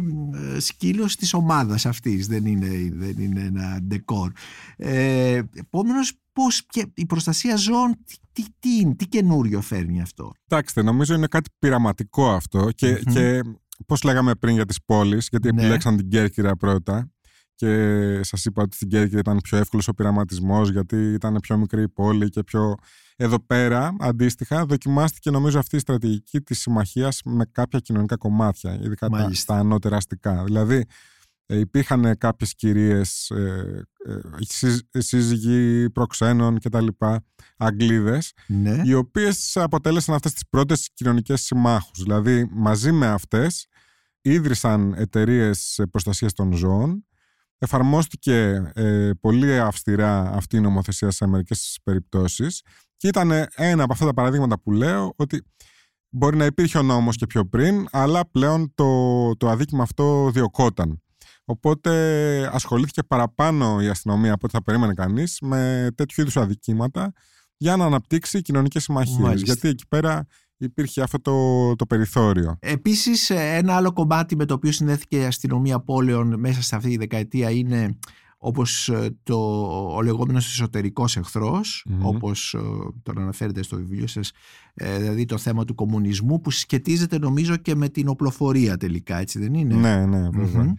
ε, 0.54 0.60
σκύλος 0.60 1.16
της 1.16 1.34
ομάδας 1.34 1.86
αυτής 1.86 2.26
δεν 2.26 2.46
είναι, 2.46 2.90
δεν 2.92 3.14
είναι 3.18 3.40
ένα 3.40 3.80
ντεκόρ 3.82 4.32
ε, 4.76 5.42
επόμενος 5.54 6.12
πώς 6.32 6.66
και 6.66 6.86
η 6.94 7.06
προστασία 7.06 7.56
ζώων 7.56 7.96
τι, 8.04 8.14
τι, 8.32 8.44
τι, 8.58 8.76
είναι, 8.80 8.94
τι 8.94 9.06
καινούριο 9.06 9.60
φέρνει 9.60 10.00
αυτό; 10.00 10.32
Κοιτάξτε, 10.42 10.82
νομίζω 10.82 11.14
είναι 11.14 11.26
κάτι 11.26 11.50
πειραματικό 11.58 12.30
αυτό 12.30 12.70
και, 12.70 13.02
Μμμ. 13.06 13.12
και 13.12 13.40
πώς 13.86 14.02
λέγαμε 14.02 14.34
πριν 14.34 14.54
για 14.54 14.66
τις 14.66 14.78
πόλεις, 14.84 15.28
γιατί 15.30 15.52
Ναι. 15.52 15.60
επιλέξαν 15.60 15.96
την 15.96 16.08
Κέρκυρα 16.08 16.56
πρώτα 16.56 17.10
και 17.56 18.20
σας 18.22 18.44
είπα 18.44 18.62
ότι 18.62 18.76
στην 18.76 18.88
Κέρκυρα 18.88 19.18
ήταν 19.18 19.38
πιο 19.42 19.58
εύκολος 19.58 19.88
ο 19.88 19.94
πειραματισμός 19.94 20.70
γιατί 20.70 20.96
ήταν 20.96 21.38
πιο 21.40 21.56
μικρή 21.56 21.82
η 21.82 21.88
πόλη 21.88 22.28
και 22.28 22.42
πιο... 22.44 22.74
Εδώ 23.16 23.44
πέρα, 23.46 23.96
αντίστοιχα, 24.00 24.64
δοκιμάστηκε 24.64 25.30
νομίζω 25.30 25.58
αυτή 25.58 25.76
η 25.76 25.78
στρατηγική 25.78 26.40
της 26.40 26.60
συμμαχίας 26.60 27.20
με 27.24 27.44
κάποια 27.52 27.78
κοινωνικά 27.78 28.16
κομμάτια, 28.16 28.74
ειδικά 28.82 29.08
τα, 29.08 29.18
Μάλιστα. 29.18 29.54
τα 29.54 29.60
ανώτερα 29.60 29.96
αστικά. 29.96 30.44
Δηλαδή, 30.44 30.84
ε, 31.46 31.58
υπήρχαν 31.58 32.18
κάποιες 32.18 32.54
κυρίες, 32.54 33.30
ε, 33.30 33.82
ε, 34.06 34.12
σύζ- 34.38 34.86
σύζυγοι 34.90 35.90
προξένων 35.90 36.58
και 36.58 36.68
τα 36.68 36.80
λοιπά, 36.80 37.24
Αγγλίδες, 37.56 38.32
ναι. 38.46 38.82
οι 38.84 38.94
οποίες 38.94 39.56
αποτέλεσαν 39.56 40.14
αυτές 40.14 40.32
τις 40.32 40.42
πρώτες 40.50 40.90
κοινωνικές 40.94 41.40
συμμάχους. 41.40 42.02
Δηλαδή, 42.02 42.48
μαζί 42.52 42.92
με 42.92 43.06
αυτές 43.06 43.66
ίδρυσαν 44.20 44.94
εταιρείες 44.96 45.80
προστασίας 45.90 46.32
των 46.32 46.52
ζώων, 46.52 47.06
εφαρμόστηκε 47.58 48.62
ε, 48.74 49.10
πολύ 49.20 49.58
αυστηρά 49.58 50.32
αυτή 50.32 50.56
η 50.56 50.60
νομοθεσία 50.60 51.10
σε 51.10 51.26
μερικές 51.26 51.78
περιπτώσεις 51.82 52.62
και 52.96 53.08
ήταν 53.08 53.32
ένα 53.54 53.82
από 53.82 53.92
αυτά 53.92 54.04
τα 54.04 54.14
παραδείγματα 54.14 54.60
που 54.60 54.72
λέω 54.72 55.12
ότι 55.16 55.44
μπορεί 56.08 56.36
να 56.36 56.44
υπήρχε 56.44 56.78
ο 56.78 56.82
νόμος 56.82 57.16
και 57.16 57.26
πιο 57.26 57.46
πριν, 57.46 57.86
αλλά 57.90 58.30
πλέον 58.30 58.72
το, 58.74 59.36
το 59.36 59.48
αδίκημα 59.48 59.82
αυτό 59.82 60.30
διωκόταν. 60.30 61.00
Οπότε 61.44 62.50
ασχολήθηκε 62.52 63.02
παραπάνω 63.02 63.80
η 63.80 63.88
αστυνομία 63.88 64.32
από 64.32 64.40
ό,τι 64.44 64.54
θα 64.56 64.62
περίμενε 64.62 64.94
κανείς 64.94 65.38
με 65.40 65.90
τέτοιου 65.94 66.20
είδους 66.20 66.36
αδικήματα 66.36 67.12
για 67.56 67.76
να 67.76 67.84
αναπτύξει 67.84 68.42
κοινωνικές 68.42 68.82
συμμαχίες. 68.82 69.18
Μάλιστα. 69.18 69.46
Γιατί 69.46 69.68
εκεί 69.68 69.86
πέρα 69.88 70.26
υπήρχε 70.58 71.02
αυτό 71.02 71.20
το, 71.20 71.76
το 71.76 71.86
περιθώριο. 71.86 72.56
Επίσης 72.60 73.30
ε, 73.30 73.56
ένα 73.56 73.76
άλλο 73.76 73.92
κομμάτι 73.92 74.36
με 74.36 74.44
το 74.44 74.54
οποίο 74.54 74.72
συνδέθηκε 74.72 75.16
η 75.18 75.24
αστυνομία 75.24 75.80
πόλεων 75.80 76.40
μέσα 76.40 76.62
σε 76.62 76.76
αυτή 76.76 76.88
τη 76.88 76.96
δεκαετία 76.96 77.50
είναι 77.50 77.96
όπως 78.38 78.88
ε, 78.88 79.16
το, 79.22 79.36
ο 79.96 80.02
λεγόμενος 80.02 80.46
εσωτερικός 80.46 81.16
εχθρός, 81.16 81.86
Μμμ. 81.88 82.06
όπως 82.06 82.54
ε, 82.54 82.58
τον 83.02 83.18
αναφέρετε 83.18 83.62
στο 83.62 83.76
βιβλίο 83.76 84.06
σας, 84.06 84.32
ε, 84.74 84.98
δηλαδή 84.98 85.24
το 85.24 85.38
θέμα 85.38 85.64
του 85.64 85.74
κομμουνισμού 85.74 86.40
που 86.40 86.50
σχετίζεται 86.50 87.18
νομίζω 87.18 87.56
και 87.56 87.74
με 87.74 87.88
την 87.88 88.08
οπλοφορία 88.08 88.76
τελικά, 88.76 89.18
έτσι 89.18 89.38
δεν 89.38 89.54
είναι; 89.54 89.74
Ναι, 89.74 90.06
ναι, 90.06 90.28
βέβαια. 90.30 90.62
Μμμ. 90.62 90.72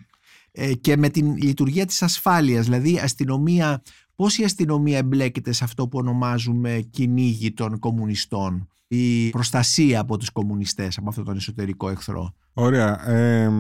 Ε, 0.52 0.74
και 0.74 0.98
με 0.98 1.10
την 1.10 1.38
λειτουργία 1.38 1.86
της 1.86 2.02
ασφάλειας, 2.02 2.66
δηλαδή 2.66 2.94
η 2.94 2.98
αστυνομία, 2.98 3.82
πώς 4.18 4.38
η 4.38 4.44
αστυνομία 4.44 4.98
εμπλέκεται 4.98 5.52
σε 5.52 5.64
αυτό 5.64 5.88
που 5.88 5.98
ονομάζουμε 5.98 6.88
κυνήγι 6.92 7.54
των 7.54 7.80
κομμουνιστών, 7.80 8.68
η 8.88 9.30
προστασία 9.30 10.00
από 10.00 10.18
τους 10.18 10.30
κομμουνιστές, 10.30 10.98
από 10.98 11.10
αυτόν 11.10 11.24
τον 11.26 11.36
εσωτερικό 11.36 11.90
εχθρό; 11.90 12.34
Ωραία. 12.54 13.10
Ε, 13.10 13.52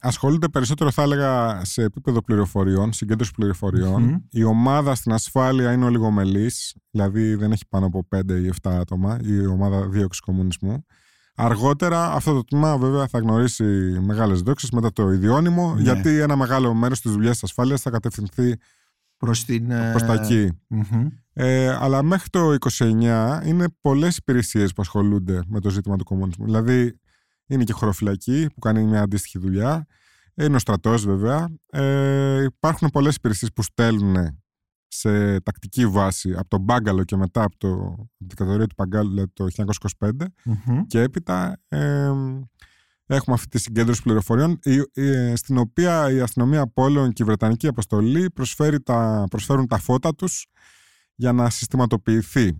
ασχολούνται 0.00 0.48
περισσότερο, 0.48 0.90
θα 0.90 1.02
έλεγα, 1.02 1.64
σε 1.64 1.82
επίπεδο 1.82 2.22
πληροφοριών, 2.22 2.92
συγκέντρωση 2.92 3.30
πληροφοριών. 3.30 4.02
Μμμ. 4.02 4.16
Η 4.30 4.44
ομάδα 4.44 4.94
στην 4.94 5.12
ασφάλεια 5.12 5.72
είναι 5.72 5.84
ολιγομελής, 5.84 6.74
δηλαδή 6.90 7.34
δεν 7.34 7.52
έχει 7.52 7.66
πάνω 7.68 7.86
από 7.86 8.06
5 8.16 8.40
ή 8.42 8.46
7 8.62 8.70
άτομα, 8.70 9.18
η 9.22 9.46
ομάδα 9.46 9.88
δίωξης 9.88 10.20
κομμουνισμού. 10.20 10.84
Αργότερα 11.34 12.12
αυτό 12.12 12.34
το 12.34 12.44
τμήμα 12.44 12.78
βέβαια 12.78 13.06
θα 13.06 13.18
γνωρίσει 13.18 13.64
μεγάλες 14.00 14.40
δόξες 14.42 14.70
μετά 14.70 14.92
το 14.92 15.10
ιδιώνυμο, 15.12 15.74
Ναι. 15.74 15.82
γιατί 15.82 16.18
ένα 16.18 16.36
μεγάλο 16.36 16.74
μέρος 16.74 17.00
της 17.00 17.12
δουλειάς 17.12 17.32
της 17.32 17.42
ασφάλειας 17.42 17.80
θα 17.80 17.90
κατευθυνθεί 17.90 18.56
Προς, 19.20 19.44
την, 19.44 19.70
ε, 19.70 19.90
προς 19.90 20.02
τα 20.02 20.12
εκεί. 20.12 20.50
μμμ. 20.66 21.08
Ε, 21.32 21.68
αλλά 21.68 22.02
μέχρι 22.02 22.28
το 22.28 22.54
29 22.78 23.42
είναι 23.44 23.66
πολλές 23.80 24.16
υπηρεσίες 24.16 24.72
που 24.72 24.82
ασχολούνται 24.82 25.42
με 25.46 25.60
το 25.60 25.70
ζήτημα 25.70 25.96
του 25.96 26.04
κομμουνισμού. 26.04 26.44
Δηλαδή 26.44 27.00
είναι 27.46 27.64
και 27.64 27.72
η 27.72 27.74
χωροφυλακή 27.74 28.46
που 28.54 28.60
κάνει 28.60 28.84
μια 28.84 29.02
αντίστοιχη 29.02 29.38
δουλειά. 29.38 29.86
Είναι 30.34 30.56
ο 30.56 30.58
στρατός 30.58 31.04
βέβαια. 31.04 31.48
Ε, 31.70 32.42
υπάρχουν 32.42 32.88
πολλές 32.88 33.14
υπηρεσίες 33.14 33.52
που 33.52 33.62
στέλνουν 33.62 34.42
σε 34.88 35.40
τακτική 35.40 35.86
βάση 35.86 36.32
από 36.32 36.48
τον 36.48 36.60
Μπάγκαλο 36.60 37.04
και 37.04 37.16
μετά 37.16 37.42
από, 37.42 37.56
το, 37.58 37.68
από 37.72 38.08
την 38.18 38.26
δικτατορία 38.26 38.66
του 38.66 38.74
Παγκάλου 38.74 39.08
δηλαδή 39.08 39.30
το 39.32 39.46
1925 39.98 40.10
Μμμ. 40.44 40.86
και 40.86 41.00
έπειτα 41.00 41.56
ε, 41.68 42.10
έχουμε 43.14 43.34
αυτή 43.36 43.48
τη 43.48 43.58
συγκέντρωση 43.58 44.02
πληροφοριών 44.02 44.58
η- 44.62 45.02
η- 45.02 45.36
στην 45.36 45.58
οποία 45.58 46.10
η 46.10 46.20
αστυνομία 46.20 46.66
πόλεων 46.66 47.12
και 47.12 47.22
η 47.22 47.26
Βρετανική 47.26 47.66
αποστολή 47.66 48.30
προσφέρει 48.30 48.80
τα, 48.80 49.24
προσφέρουν 49.30 49.66
τα 49.66 49.78
φώτα 49.78 50.14
τους 50.14 50.46
για 51.14 51.32
να 51.32 51.50
συστηματοποιηθεί 51.50 52.58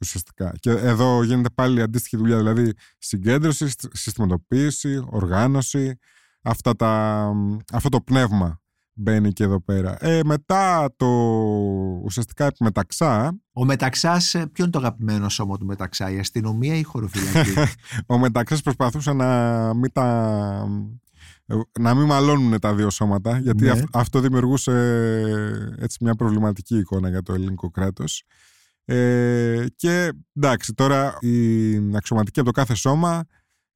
ουσιαστικά. 0.00 0.52
Και 0.60 0.70
εδώ 0.70 1.22
γίνεται 1.22 1.50
πάλι 1.54 1.78
η 1.78 1.82
αντίστοιχη 1.82 2.16
δουλειά, 2.16 2.36
δηλαδή 2.36 2.72
συγκέντρωση, 2.98 3.68
συ- 3.68 3.96
συστηματοποίηση, 3.96 5.04
οργάνωση, 5.10 5.98
αυτά 6.42 6.76
τα, 6.76 7.32
αυτό 7.72 7.88
το 7.88 8.00
πνεύμα 8.00 8.59
μπαίνει 9.00 9.32
και 9.32 9.44
εδώ 9.44 9.60
πέρα. 9.60 9.96
Ε, 10.00 10.20
μετά 10.24 10.92
το 10.96 11.06
ουσιαστικά 12.04 12.46
επιμεταξά, 12.46 13.38
Ο 13.52 13.64
Μεταξάς, 13.64 14.34
ε, 14.34 14.46
ποιο 14.52 14.64
είναι 14.64 14.72
το 14.72 14.78
αγαπημένο 14.78 15.28
σώμα 15.28 15.58
του 15.58 15.66
Μεταξά, 15.66 16.10
η 16.10 16.18
αστυνομία 16.18 16.74
ή 16.74 16.78
η 16.78 16.82
χωροφυλακή; 16.82 17.50
ο 18.06 18.18
Μεταξάς 18.18 18.62
προσπαθούσε 18.62 19.12
να 19.12 19.74
μην 19.74 19.92
τα... 19.92 20.66
να 21.80 21.94
μην 21.94 22.06
μαλώνουν 22.06 22.58
τα 22.60 22.74
δύο 22.74 22.90
σώματα 22.90 23.38
γιατί 23.38 23.64
Ναι. 23.64 23.70
αυ- 23.70 23.96
αυτό 23.96 24.20
δημιουργούσε 24.20 24.72
έτσι 25.78 25.98
μια 26.04 26.14
προβληματική 26.14 26.76
εικόνα 26.78 27.08
για 27.08 27.22
το 27.22 27.32
ελληνικό 27.32 27.70
κράτος 27.70 28.22
Ε, 28.84 29.66
και 29.76 30.12
εντάξει, 30.36 30.74
τώρα 30.74 31.16
οι 31.20 31.76
αξιωματικοί 31.96 32.40
από 32.40 32.48
το 32.52 32.60
κάθε 32.60 32.74
σώμα 32.74 33.24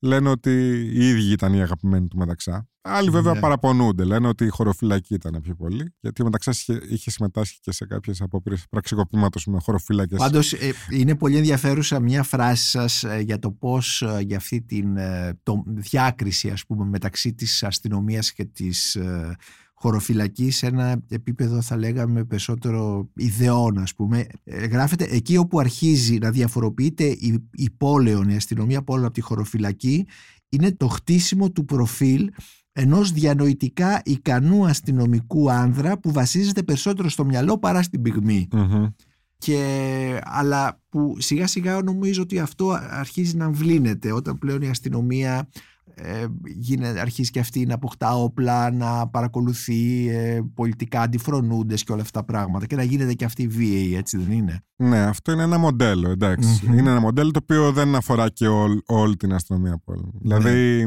λένε 0.04 0.28
ότι 0.28 0.50
οι 0.94 1.08
ίδιοι 1.08 1.32
ήταν 1.32 1.52
οι 1.54 1.62
αγαπημένοι 1.62 2.08
του 2.08 2.16
Μεταξά. 2.16 2.68
Άλλοι 2.80 3.10
βέβαια 3.10 3.32
Ναι. 3.32 3.40
παραπονούνται. 3.40 4.04
Λένε 4.04 4.28
ότι 4.28 4.44
η 4.44 4.48
χωροφυλακή 4.48 5.14
ήταν 5.14 5.40
πιο 5.42 5.54
πολύ. 5.54 5.94
Γιατί 6.00 6.22
ο 6.22 6.24
Μεταξάς 6.24 6.60
είχε, 6.60 6.80
είχε 6.88 7.10
συμμετάσχει 7.10 7.58
και 7.60 7.72
σε 7.72 7.86
κάποιες 7.86 8.20
απόπειρες 8.20 8.64
πραξικοπήματος 8.70 9.46
με 9.46 9.58
χωροφύλακε. 9.60 10.16
Πάντως, 10.16 10.54
είναι 10.90 11.16
πολύ 11.16 11.36
ενδιαφέρουσα 11.36 12.00
μια 12.00 12.22
φράση 12.22 12.68
σας 12.68 13.04
για 13.20 13.38
το 13.38 13.50
πώς 13.50 14.04
για 14.20 14.36
αυτή 14.36 14.62
την 14.62 14.96
ε, 14.96 15.38
το, 15.42 15.62
διάκριση, 15.66 16.50
ας 16.50 16.66
πούμε, 16.66 16.84
μεταξύ 16.84 17.34
της 17.34 17.62
αστυνομίας 17.62 18.32
και 18.32 18.44
της 18.44 18.94
ε, 18.94 19.36
χωροφυλακή 19.84 20.50
σε 20.50 20.66
ένα 20.66 21.02
επίπεδο, 21.08 21.60
θα 21.60 21.76
λέγαμε, 21.76 22.24
περισσότερο 22.24 23.08
ιδεών, 23.14 23.78
ας 23.78 23.94
πούμε. 23.94 24.26
Ε, 24.44 24.66
γράφεται 24.66 25.06
εκεί 25.10 25.36
όπου 25.36 25.58
αρχίζει 25.58 26.18
να 26.18 26.30
διαφοροποιείται 26.30 27.04
η, 27.04 27.48
η 27.52 27.70
πόλεων, 27.70 28.28
η 28.28 28.36
αστυνομία 28.36 28.82
πόλεων 28.82 29.04
από 29.04 29.14
τη 29.14 29.20
χωροφυλακή, 29.20 30.06
είναι 30.48 30.72
το 30.72 30.88
χτίσιμο 30.88 31.50
του 31.50 31.64
προφίλ 31.64 32.30
ενός 32.72 33.12
διανοητικά 33.12 34.02
ικανού 34.04 34.66
αστυνομικού 34.66 35.50
άνδρα 35.50 35.98
που 35.98 36.12
βασίζεται 36.12 36.62
περισσότερο 36.62 37.08
στο 37.08 37.24
μυαλό 37.24 37.58
παρά 37.58 37.82
στην 37.82 38.02
πυγμή. 38.02 38.48
Μμμ. 38.52 38.86
Και, 39.38 40.20
αλλά 40.22 40.80
που 40.88 41.16
σιγά 41.18 41.46
σιγά 41.46 41.82
νομίζω 41.82 42.22
ότι 42.22 42.38
αυτό 42.38 42.78
αρχίζει 42.90 43.36
να 43.36 43.44
αμβλύνεται 43.44 44.12
όταν 44.12 44.38
πλέον 44.38 44.62
η 44.62 44.68
αστυνομία 44.68 45.48
ε, 45.96 46.24
γίνεται, 46.54 47.00
αρχίζει 47.00 47.30
και 47.30 47.38
αυτή 47.40 47.66
να 47.66 47.74
αποκτά 47.74 48.14
όπλα, 48.16 48.70
να 48.70 49.08
παρακολουθεί 49.08 50.08
ε, 50.08 50.40
πολιτικά 50.54 51.00
αντιφρονούντες 51.00 51.84
και 51.84 51.92
όλα 51.92 52.02
αυτά 52.02 52.18
τα 52.20 52.24
πράγματα 52.26 52.66
και 52.66 52.76
να 52.76 52.82
γίνεται 52.82 53.12
και 53.14 53.24
αυτή 53.24 53.46
βίαιη, 53.46 53.94
έτσι 53.96 54.16
δεν 54.18 54.32
είναι; 54.32 54.60
Ναι, 54.76 54.98
αυτό 55.00 55.32
είναι 55.32 55.42
ένα 55.42 55.58
μοντέλο, 55.58 56.10
εντάξει. 56.10 56.66
Μμμ. 56.66 56.78
Είναι 56.78 56.90
ένα 56.90 57.00
μοντέλο 57.00 57.30
το 57.30 57.40
οποίο 57.42 57.72
δεν 57.72 57.94
αφορά 57.94 58.28
και 58.28 58.46
όλ- 58.46 58.80
όλη 58.86 59.16
την 59.16 59.32
αστυνομία 59.32 59.78
πόλη. 59.84 60.10
Δηλαδή, 60.20 60.86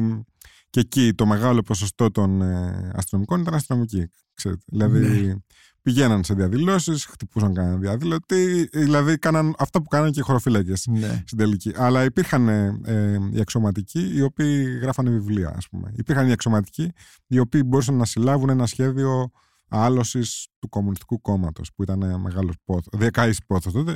και 0.70 0.80
εκεί 0.80 1.14
το 1.14 1.26
μεγάλο 1.26 1.62
ποσοστό 1.62 2.12
των 2.12 2.42
ε, 2.42 2.92
αστυνομικών 2.96 3.40
ήταν 3.42 3.54
αστυνομικοί. 3.54 4.10
Ξέρετε. 4.38 4.62
Δηλαδή, 4.66 5.00
Ναι. 5.00 5.36
πηγαίναν 5.82 6.24
σε 6.24 6.34
διαδηλώσεις, 6.34 7.06
χτυπούσαν 7.06 7.54
κανέναν 7.54 7.80
διαδηλωτή, 7.80 8.70
δηλαδή 8.74 9.18
κάναν 9.18 9.56
αυτά 9.58 9.82
που 9.82 9.88
κάνανε 9.88 10.12
και 10.12 10.20
οι 10.20 10.24
χωροφύλακες 10.24 10.88
Ναι. 10.88 11.24
στην 11.26 11.38
τελική. 11.38 11.72
Αλλά 11.76 12.04
υπήρχαν 12.04 12.48
ε, 12.48 12.80
ε, 12.86 13.18
οι 13.32 13.40
αξιωματικοί 13.40 14.12
οι 14.14 14.22
οποίοι 14.22 14.78
γράφανε 14.82 15.10
βιβλία, 15.10 15.54
ας 15.56 15.68
πούμε. 15.70 15.92
Υπήρχαν 15.96 16.28
οι 16.28 16.32
αξιωματικοί 16.32 16.92
οι 17.28 17.40
οποίοι 17.40 17.62
μπορούσαν 17.66 17.96
να 17.96 18.06
συλλάβουν 18.06 18.50
ένα 18.50 18.66
σχέδιο 18.66 19.32
άλωσης 19.70 20.48
του 20.60 20.70
Κομμουνιστικού 20.70 21.22
Κόμματος, 21.22 21.72
που 21.76 21.84
ήταν 21.84 22.20
μεγάλος 22.22 22.56
πόθος, 22.66 22.88
δεκαή 22.92 23.32
πόθος 23.48 23.74
τότε. 23.74 23.96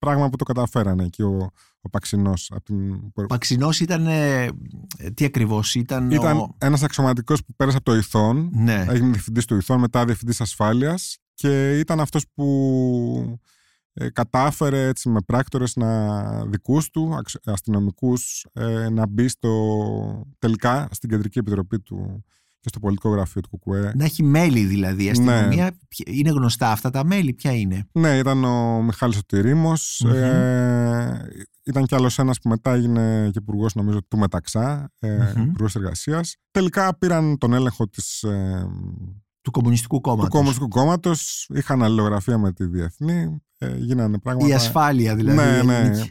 Πράγμα 0.00 0.28
που 0.28 0.36
το 0.36 0.44
καταφέρανε 0.44 1.08
και 1.08 1.22
ο, 1.22 1.50
ο 1.80 1.88
Παξινός. 1.88 2.52
Ο 3.14 3.26
Παξινός 3.26 3.80
ήταν, 3.80 4.06
ε, 4.06 4.48
τι 5.14 5.24
ακριβώς 5.24 5.74
ήταν, 5.74 6.10
Ήταν 6.10 6.36
ο... 6.36 6.54
ένας 6.58 6.82
αξιωματικός 6.82 7.44
που 7.44 7.54
πέρασε 7.56 7.76
από 7.76 7.90
το 7.90 7.96
Ιθόν. 7.96 8.50
Ναι. 8.52 8.84
Έγινε 8.88 9.10
διευθυντής 9.10 9.44
του 9.44 9.56
Ιθόν, 9.56 9.80
μετά 9.80 10.04
διευθυντής 10.04 10.40
ασφάλειας 10.40 11.18
και 11.34 11.78
ήταν 11.78 12.00
αυτός 12.00 12.24
που 12.34 13.38
ε, 13.92 14.10
κατάφερε 14.10 14.86
έτσι, 14.86 15.08
με 15.08 15.20
πράκτορες 15.26 15.76
να 15.76 16.44
δικούς 16.46 16.90
του 16.90 17.14
αξ- 17.14 17.48
αστυνομικούς 17.48 18.46
ε, 18.52 18.88
να 18.88 19.06
μπει 19.06 19.28
στο, 19.28 20.26
τελικά 20.38 20.88
στην 20.90 21.08
κεντρική 21.08 21.38
επιτροπή 21.38 21.80
του 21.80 22.24
και 22.60 22.68
στο 22.68 22.78
πολιτικό 22.80 23.08
γραφείο 23.10 23.40
του 23.40 23.48
Κουκουέ. 23.48 23.92
Να 23.96 24.04
έχει 24.04 24.22
μέλη 24.22 24.64
δηλαδή. 24.64 25.02
Η 25.02 25.04
Ναι. 25.04 25.10
αστυνομία 25.10 25.72
ποια- 25.88 26.14
είναι 26.14 26.30
γνωστά 26.30 26.70
αυτά 26.72 26.90
τα 26.90 27.04
μέλη. 27.04 27.32
Ποια 27.32 27.52
είναι; 27.52 27.88
Ναι, 27.92 28.18
ήταν 28.18 28.44
ο 28.44 28.82
Μιχάλης 28.82 29.16
Σωτηρήμος, 29.16 30.02
Μμμ. 30.04 30.12
ε, 30.14 31.20
ήταν 31.64 31.84
κι 31.86 31.94
άλλος 31.94 32.18
ένας 32.18 32.38
που 32.40 32.48
μετά 32.48 32.72
έγινε 32.72 33.28
και 33.32 33.38
υπουργός 33.38 33.74
νομίζω 33.74 34.02
του 34.08 34.18
Μεταξά, 34.18 34.92
ε, 34.98 35.32
Μμμ. 35.36 35.42
υπουργός 35.42 35.74
εργασίας. 35.74 36.36
Τελικά 36.50 36.98
πήραν 36.98 37.38
τον 37.38 37.52
έλεγχο 37.52 37.88
της, 37.88 38.22
ε, 38.22 38.66
Του 39.42 39.50
Κομμουνιστικού 39.50 39.94
του 39.94 40.00
Κόμματος. 40.00 40.28
Κομμουνιστικού 40.30 40.68
Κόμματος, 40.68 41.46
είχαν 41.54 41.82
αλληλογραφία 41.82 42.38
με 42.38 42.52
τη 42.52 42.64
Διεθνή, 42.64 43.42
ε, 43.58 43.76
γίνανε 43.76 44.18
πράγματα. 44.18 44.48
Η 44.48 44.52
ασφάλεια 44.54 45.14
δηλαδή. 45.14 45.36
Ναι, 45.38 45.60
η 45.62 45.66
ναι. 45.66 46.04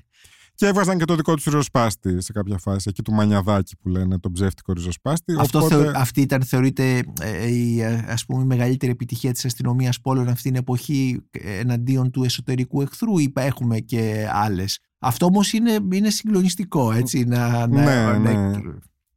Ελληνική. 0.60 0.66
Και 0.66 0.66
έβγαζαν 0.66 0.98
και 0.98 1.06
το 1.06 1.16
δικό 1.16 1.34
τους 1.36 1.44
ριζοσπάστη 1.44 2.22
σε 2.22 2.32
κάποια 2.32 2.58
φάση, 2.58 2.86
εκεί 2.90 3.02
του 3.02 3.14
Μανιαδάκη 3.14 3.78
που 3.78 3.90
λένε, 3.90 4.20
τον 4.20 4.32
ψεύτικο 4.32 4.74
ριζοσπάστη. 4.74 5.36
Αυτό 5.40 5.60
Οπότε- 5.60 5.76
θεω- 5.84 5.92
αυτή 5.96 6.22
ήταν, 6.22 6.44
θεωρείται, 6.44 7.04
ε, 7.22 7.48
η, 7.52 7.82
ε, 7.82 8.06
ας 8.08 8.26
πούμε, 8.26 8.42
η 8.44 8.46
μεγαλύτερη 8.46 8.92
επιτυχία 8.92 9.32
της 9.32 9.46
αστυνομίας 9.46 10.02
πόλεων 10.02 10.28
αυτή 10.28 10.42
την 10.42 10.56
εποχή 10.56 11.22
ε, 11.32 11.58
εναντίον 11.60 12.12
του 12.12 12.24
εσωτερικού 12.24 12.82
εχθρού 12.82 13.18
ή 13.18 13.32
έχουμε 13.36 13.80
και 13.80 14.28
άλλες. 14.32 14.80
Αυτό 15.00 15.26
όμως 15.26 15.54
είναι, 15.54 15.78
είναι 15.94 16.10
συγκλονιστικό, 16.10 16.92
έτσι, 16.92 17.24
να... 17.24 17.48
να, 17.50 17.68
Ναι, 17.68 17.84
να- 18.04 18.18
ναι. 18.18 18.52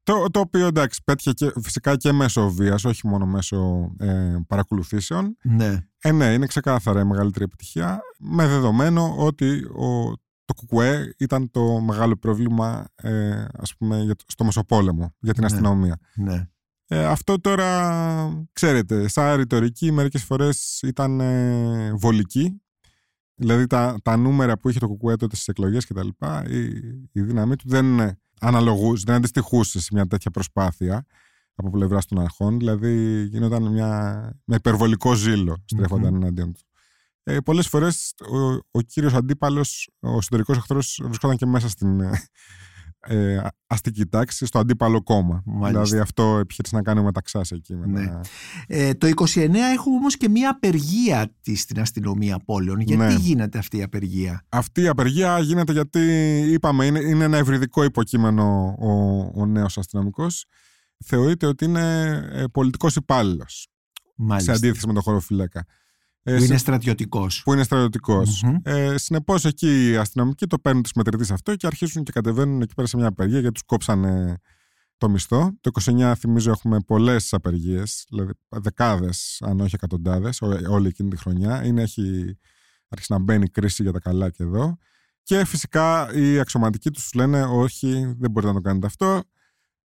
Το, 0.04 0.26
το 0.30 0.40
οποίο 0.40 0.66
εντάξει, 0.66 1.00
πέτυχε 1.04 1.32
και, 1.32 1.52
φυσικά 1.62 1.96
και 1.96 2.12
μέσω 2.12 2.50
βίας, 2.50 2.84
όχι 2.84 3.06
μόνο 3.08 3.26
μέσω 3.26 3.90
ε, 3.98 4.36
παρακολουθήσεων. 4.46 5.36
ναι. 5.42 5.78
Ε, 6.04 6.12
ναι, 6.12 6.24
είναι 6.32 6.46
ξεκάθαρα 6.46 7.00
η 7.00 7.04
μεγαλύτερη 7.04 7.44
επιτυχία, 7.44 8.00
με 8.18 8.46
δεδομένο 8.46 9.14
ότι 9.18 9.64
ο, 9.64 10.12
το 10.44 10.54
ΚΚΕ 10.54 11.14
ήταν 11.18 11.50
το 11.50 11.80
μεγάλο 11.80 12.16
πρόβλημα 12.16 12.88
ε, 12.94 13.44
ας 13.52 13.76
πούμε, 13.76 14.02
για 14.02 14.14
το- 14.16 14.24
στο 14.28 14.44
Μεσοπόλεμο, 14.44 15.14
για 15.20 15.32
την 15.32 15.40
Ναι. 15.42 15.46
αστυνομία. 15.48 15.98
ναι. 16.14 16.46
Ε, 16.86 17.04
αυτό 17.04 17.40
τώρα, 17.40 18.46
ξέρετε, 18.52 19.08
σαν 19.08 19.36
ρητορική 19.36 19.92
μερικές 19.92 20.24
φορές 20.24 20.80
ήταν 20.82 21.20
ε, 21.20 21.92
βολική. 21.94 22.62
Δηλαδή 23.34 23.66
τα, 23.66 23.96
τα 24.02 24.16
νούμερα 24.16 24.56
που 24.58 24.68
είχε 24.68 24.78
το 24.78 24.88
ΚΚΕ 24.88 25.16
τότε 25.16 25.36
στις 25.36 25.48
εκλογές 25.48 25.86
και 25.86 25.94
τα 25.94 26.04
λοιπά, 26.04 26.44
η, 26.48 26.64
η 27.12 27.20
δύναμή 27.20 27.56
του 27.56 27.64
δεν 27.68 27.98
ε, 28.00 28.18
αναλογούσε, 28.40 29.02
δεν 29.06 29.14
αντιστοιχούσε 29.16 29.80
σε 29.80 29.88
μια 29.92 30.06
τέτοια 30.06 30.30
προσπάθεια 30.30 31.06
από 31.54 31.70
πλευράς 31.70 32.06
των 32.06 32.18
αρχών. 32.20 32.58
Δηλαδή 32.58 33.24
γινόταν 33.30 33.62
μια, 33.72 34.20
με 34.44 34.54
υπερβολικό 34.56 35.14
ζήλο 35.14 35.62
στρέφονταν 35.64 36.14
εναντίον 36.14 36.52
τους. 36.52 36.62
Ε, 37.24 37.40
πολλές 37.40 37.68
φορές 37.68 38.14
ο, 38.32 38.38
ο 38.70 38.80
κύριος 38.86 39.14
αντίπαλος, 39.14 39.90
ο 40.00 40.16
εσωτερικός 40.16 40.56
εχθρός 40.56 41.00
βρισκόταν 41.04 41.36
και 41.36 41.46
μέσα 41.46 41.68
στην 41.68 42.00
ε, 42.00 42.22
ε, 43.06 43.40
αστική 43.66 44.06
τάξη, 44.06 44.46
στο 44.46 44.58
αντίπαλο 44.58 45.02
κόμμα. 45.02 45.42
Μάλιστα. 45.46 45.82
Δηλαδή 45.82 45.98
αυτό 45.98 46.38
επιχείρησε 46.38 46.74
να 46.76 46.82
κάνει 46.82 47.00
ο 47.00 47.02
Μεταξάς 47.02 47.50
εκεί. 47.50 47.74
Με 47.74 47.86
Ναι. 47.86 48.06
τα... 48.06 48.20
Ε, 48.66 48.94
το 48.94 49.06
29 49.06 49.36
έχουμε 49.54 49.96
όμως 49.96 50.16
και 50.16 50.28
μια 50.28 50.50
απεργία 50.50 51.34
της 51.40 51.60
στην 51.60 51.80
αστυνομία 51.80 52.38
πόλεων. 52.44 52.80
Γιατί 52.80 53.04
Ναι. 53.04 53.14
γίνεται 53.14 53.58
αυτή 53.58 53.76
η 53.76 53.82
απεργία; 53.82 54.44
Αυτή 54.48 54.80
η 54.82 54.88
απεργία 54.88 55.38
γίνεται 55.38 55.72
γιατί, 55.72 56.00
είπαμε, 56.52 56.86
είναι, 56.86 57.00
είναι 57.00 57.24
ένα 57.24 57.36
ευρυδικό 57.38 57.84
υποκείμενο 57.84 58.74
ο, 58.78 58.90
ο 59.40 59.46
νέος 59.46 59.78
αστυνομικός. 59.78 60.44
Θεωρείται 61.04 61.46
ότι 61.46 61.64
είναι 61.64 62.10
ε, 62.32 62.44
πολιτικός 62.52 62.96
υπάλληλος 62.96 63.68
Μάλιστα. 64.16 64.52
σε 64.52 64.58
αντίθεση 64.58 64.86
με 64.86 64.92
τον 64.92 65.02
χωροφύλακα. 65.02 65.66
Ε, 66.24 66.32
που 66.32 66.38
σε- 66.38 66.46
είναι 66.48 66.56
στρατιωτικός. 66.58 67.42
που 67.44 67.52
είναι 67.52 67.62
στρατιωτικός. 67.62 68.42
Μμμ. 68.42 68.56
Ε, 68.62 68.98
Συνεπώς, 68.98 69.44
εκεί 69.44 69.90
οι 69.90 69.96
αστυνομικοί 69.96 70.46
το 70.46 70.58
παίρνουν 70.58 70.82
τη 70.82 70.90
μετρητή 70.96 71.32
αυτό 71.32 71.56
και 71.56 71.66
αρχίζουν 71.66 72.02
και 72.04 72.12
κατεβαίνουν 72.12 72.62
εκεί 72.62 72.74
πέρα 72.74 72.86
σε 72.88 72.96
μια 72.96 73.06
απεργία 73.06 73.38
γιατί 73.38 73.52
τους 73.54 73.62
κόψανε 73.62 74.36
το 74.98 75.08
μισθό. 75.08 75.52
Το 75.60 75.70
29 75.84 76.12
θυμίζω 76.16 76.50
έχουμε 76.50 76.80
πολλές 76.80 77.32
απεργίες, 77.32 78.04
δηλαδή 78.08 78.32
δεκάδες, 78.48 79.38
αν 79.44 79.60
όχι 79.60 79.74
εκατοντάδες, 79.74 80.40
όλη 80.68 80.88
εκείνη 80.88 81.10
τη 81.10 81.16
χρονιά. 81.16 81.64
Είναι, 81.64 81.82
έχει 81.82 82.38
αρχίσει 82.88 83.12
να 83.12 83.18
μπαίνει 83.18 83.48
κρίση 83.48 83.82
για 83.82 83.92
τα 83.92 83.98
καλά 84.00 84.30
και 84.30 84.42
εδώ. 84.42 84.76
Και 85.22 85.44
φυσικά 85.44 86.14
οι 86.14 86.38
αξιωματικοί 86.38 86.90
τους 86.90 87.12
λένε: 87.14 87.42
Όχι, 87.44 88.14
δεν 88.18 88.30
μπορείτε 88.30 88.52
να 88.52 88.58
το 88.60 88.68
κάνετε 88.68 88.86
αυτό. 88.86 89.22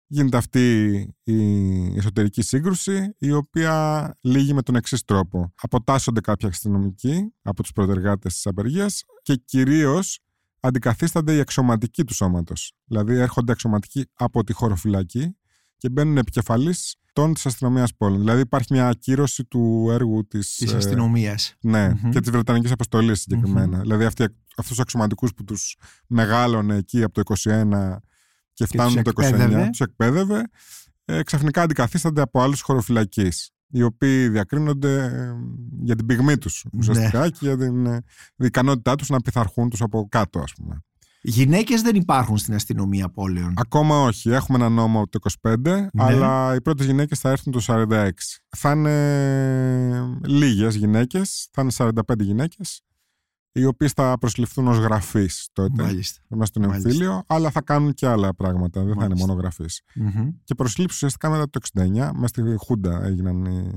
Γίνεται 0.08 0.38
αυτή 0.38 0.93
η 1.24 1.97
εσωτερική 1.97 2.41
σύγκρουση, 2.41 3.16
η 3.18 3.32
οποία 3.32 4.16
λύγει 4.22 4.53
με 4.53 4.62
τον 4.62 4.76
εξής 4.76 5.03
τρόπο. 5.03 5.53
Αποτάσσονται 5.62 6.22
κάποιοι 6.22 6.49
αστυνομικοί 6.49 7.34
από 7.41 7.62
τους 7.62 7.72
προτεργάτε 7.72 8.28
της 8.28 8.45
απεργίας 8.45 9.03
και 9.22 9.36
κυρίως 9.36 10.20
αντικαθίστανται 10.60 11.36
οι 11.36 11.39
αξιωματικοί 11.39 12.03
του 12.03 12.14
σώματος. 12.14 12.74
Δηλαδή 12.86 13.16
έρχονται 13.16 13.51
αξιωματικοί 13.51 14.05
από 14.14 14.43
τη 14.43 14.53
χωροφυλακή 14.53 15.38
και 15.78 15.89
μπαίνουν 15.89 16.18
επικεφαλής 16.18 16.95
των 17.14 17.34
της 17.34 17.45
αστυνομίας 17.45 17.95
πόλεων. 17.95 18.20
Δηλαδή 18.20 18.41
υπάρχει 18.41 18.74
μια 18.74 18.88
ακύρωση 18.88 19.45
του 19.45 19.88
έργου 19.91 20.28
της. 20.28 20.55
Της 20.55 20.74
αστυνομίας. 20.74 21.55
Ναι, 21.62 21.89
Μμμ. 21.89 22.10
και 22.12 22.20
της 22.20 22.32
Βρετανικής 22.32 22.72
αποστολής 22.72 23.22
συγκεκριμένα. 23.22 23.76
Μμμ. 23.78 23.82
Δηλαδή 23.82 24.05
αυτοί, 24.05 24.24
αυτούς 24.24 24.68
τους 24.68 24.80
αξιωματικούς 24.80 25.34
που 25.34 25.43
τους 25.43 25.78
μεγάλωνε 26.08 26.76
εκεί 26.76 27.03
από 27.03 27.14
το 27.14 27.20
21 27.20 28.01
και 28.58 28.66
φτάνουν 28.66 29.03
τους 29.03 29.14
το 29.14 29.22
29, 29.22 29.26
εκπαίδευε. 29.26 29.70
τους 29.70 29.80
εκπαίδευε, 29.80 30.43
ε, 31.05 31.24
ξαφνικά 31.24 31.62
αντικαθίστανται 31.62 32.22
από 32.22 32.41
άλλους 32.41 32.62
χωροφυλακείς 32.62 33.51
οι 33.72 33.82
οποίοι 33.84 34.30
διακρίνονται 34.30 35.03
ε, 35.03 35.32
για 35.84 35.95
την 35.95 36.05
πυγμή 36.05 36.38
τους 36.38 36.66
ουσιαστικά 36.78 37.20
Ναι. 37.20 37.30
και 37.30 37.38
για 37.41 37.58
την 37.58 37.86
ε, 37.86 38.03
ικανότητά 38.36 38.95
τους 38.95 39.10
να 39.10 39.22
πειθαρχούν 39.22 39.70
τους 39.70 39.82
από 39.82 40.08
κάτω 40.12 40.39
ας 40.39 40.53
πούμε. 40.53 40.82
Γυναίκες 41.22 41.82
δεν 41.82 41.95
υπάρχουν 41.95 42.38
στην 42.38 42.53
αστυνομία 42.53 43.10
πόλεων. 43.10 43.53
Ακόμα 43.58 44.01
όχι. 44.03 44.30
Έχουμε 44.30 44.58
ένα 44.58 44.70
νόμο 44.70 45.01
από 45.01 45.10
το 45.10 45.20
25, 45.49 45.88
αλλά 45.97 46.55
οι 46.55 46.62
πρώτες 46.62 46.86
γυναίκες 46.86 47.20
θα 47.20 47.30
έρθουν 47.30 47.51
το 47.53 47.60
46. 47.68 48.10
Θα 48.58 48.72
είναι 48.72 50.20
λίγες 50.26 50.76
γυναίκες, 50.76 51.47
θα 51.51 51.62
είναι 51.62 51.72
45 51.78 52.20
γυναίκες. 52.20 52.82
Οι 53.58 53.66
οποίε 53.66 53.88
θα 53.95 54.18
προσληφθούν 54.20 54.68
ως 54.68 54.78
γραφείς 54.78 55.49
τότε. 55.53 55.84
Μάλιστα. 55.84 56.22
Μέσα 56.28 56.45
στον 56.45 56.66
Μάλιστα. 56.66 56.89
εμφύλιο, 56.89 57.24
αλλά 57.28 57.51
θα 57.51 57.62
κάνουν 57.62 57.93
και 57.93 58.08
άλλα 58.08 58.36
πράγματα. 58.36 58.80
Δεν 58.84 58.89
θα 58.89 58.93
είναι 58.95 59.08
Μάλιστα. 59.08 59.28
μόνο 59.28 59.39
γραφείς. 59.39 59.82
Μμμ. 59.95 60.30
Και 60.43 60.55
προσλήψεις 60.55 60.95
ουσιαστικά 60.97 61.30
μετά 61.30 61.49
το 61.49 61.60
69, 61.74 62.12
μέσα 62.14 62.28
στη 62.28 62.41
Χούντα 62.58 63.03
έγιναν 63.05 63.45
οι, 63.45 63.70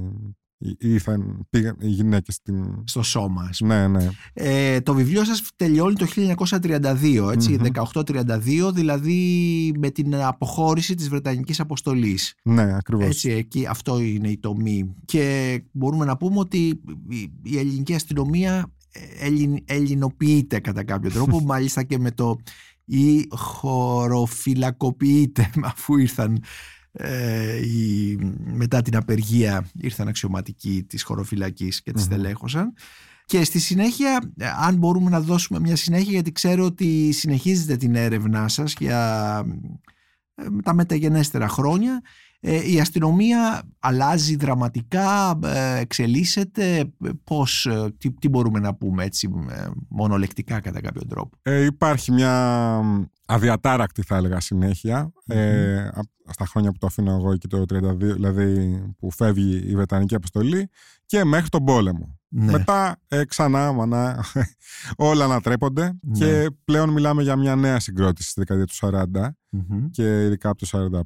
οι, 0.58 0.76
ήρθαν, 0.78 1.46
πήγαν 1.50 1.76
οι 1.80 1.88
γυναίκες 1.88 2.34
στην. 2.34 2.82
Στο 2.84 3.02
σώμα, 3.02 3.46
ας 3.50 3.58
πούμε. 3.58 3.86
Ναι, 3.86 3.98
ναι. 3.98 4.08
Ε, 4.32 4.80
το 4.80 4.94
βιβλίο 4.94 5.24
σας 5.24 5.42
τελειώνει 5.56 5.94
το 5.94 6.06
1932, 6.06 7.30
έτσι, 7.32 7.50
Μμμ. 7.50 7.64
1832, 7.92 8.70
δηλαδή 8.72 9.72
με 9.78 9.90
την 9.90 10.14
αποχώρηση 10.14 10.94
της 10.94 11.08
Βρετανικής 11.08 11.60
Αποστολής. 11.60 12.34
Ναι, 12.44 12.76
ακριβώς. 12.76 13.06
Έτσι, 13.06 13.30
εκεί, 13.30 13.66
αυτό 13.66 14.00
είναι 14.00 14.28
η 14.28 14.38
τομή. 14.38 14.94
Και 15.04 15.62
μπορούμε 15.72 16.04
να 16.04 16.16
πούμε 16.16 16.38
ότι 16.38 16.80
η, 17.08 17.32
η 17.42 17.58
ελληνική 17.58 17.94
αστυνομία 17.94 18.72
ε, 18.92 19.26
ελλην, 19.26 19.58
ελληνοποιείται 19.64 20.60
κατά 20.60 20.84
κάποιο 20.84 21.10
τρόπο, 21.10 21.40
μάλιστα 21.50 21.82
και 21.82 21.98
με 21.98 22.10
το 22.10 22.40
ή 22.84 23.26
χωροφυλακοποιείται 23.30 25.50
αφού 25.72 25.96
ήρθαν 25.96 26.42
ε, 26.92 27.56
οι, 27.56 28.18
μετά 28.44 28.82
την 28.82 28.96
απεργία 28.96 29.70
ήρθαν 29.74 30.08
αξιωματικοί 30.08 30.84
της 30.88 31.02
χωροφυλακής 31.02 31.82
και 31.82 31.92
τις 31.92 32.06
Μμμ. 32.06 32.10
τελέχωσαν. 32.10 32.72
Και 33.24 33.44
στη 33.44 33.58
συνέχεια, 33.58 34.32
ε, 34.36 34.46
αν 34.58 34.76
μπορούμε 34.76 35.10
να 35.10 35.20
δώσουμε 35.20 35.60
μια 35.60 35.76
συνέχεια, 35.76 36.12
γιατί 36.12 36.32
ξέρω 36.32 36.64
ότι 36.64 37.12
συνεχίζετε 37.12 37.76
την 37.76 37.94
έρευνά 37.94 38.48
σας 38.48 38.74
για 38.78 39.44
ε, 40.34 40.44
τα 40.62 40.74
μεταγενέστερα 40.74 41.48
χρόνια, 41.48 42.02
ε, 42.40 42.70
η 42.72 42.80
αστυνομία 42.80 43.62
αλλάζει 43.78 44.36
δραματικά, 44.36 45.38
ε, 45.44 45.78
εξελίσσεται, 45.78 46.78
ε, 46.78 47.10
πώς, 47.24 47.66
ε, 47.66 47.92
τι, 47.98 48.12
τι 48.12 48.28
μπορούμε 48.28 48.58
να 48.58 48.74
πούμε 48.74 49.04
έτσι, 49.04 49.30
ε, 49.50 49.66
μονολεκτικά 49.88 50.60
κατά 50.60 50.80
κάποιο 50.80 51.06
τρόπο; 51.06 51.36
Ε, 51.42 51.64
υπάρχει 51.64 52.12
μια 52.12 52.80
αδιατάρακτη 53.26 54.02
θα 54.02 54.16
έλεγα 54.16 54.40
συνέχεια 54.40 55.12
ε, 55.26 55.78
α- 55.78 56.18
στα 56.32 56.46
χρόνια 56.46 56.70
που 56.72 56.78
το 56.78 56.86
αφήνω 56.86 57.10
εγώ 57.10 57.32
εκεί 57.32 57.48
το 57.48 57.64
32 57.74 57.96
δηλαδή 57.96 58.82
που 58.98 59.10
φεύγει 59.10 59.62
η 59.66 59.74
Βρετανική 59.74 60.14
αποστολή 60.14 60.68
και 61.06 61.24
μέχρι 61.24 61.48
τον 61.48 61.64
πόλεμο. 61.64 62.19
Ναι. 62.32 62.52
Μετά 62.52 62.96
ε, 63.08 63.24
ξανά 63.24 63.72
μανά, 63.72 64.24
όλα 64.96 65.24
ανατρέπονται 65.24 65.98
Ναι. 66.02 66.18
και 66.18 66.50
πλέον 66.64 66.90
μιλάμε 66.90 67.22
για 67.22 67.36
μια 67.36 67.56
νέα 67.56 67.80
συγκρότηση 67.80 68.28
στη 68.28 68.40
δεκαετία 68.40 68.66
του 68.66 68.74
40 69.20 69.28
Μμμ. 69.50 69.90
και 69.90 70.24
ειδικά 70.24 70.48
από 70.48 70.66
το 70.66 71.00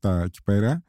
45-47 0.00 0.10
εκεί 0.24 0.42
πέρα. 0.44 0.82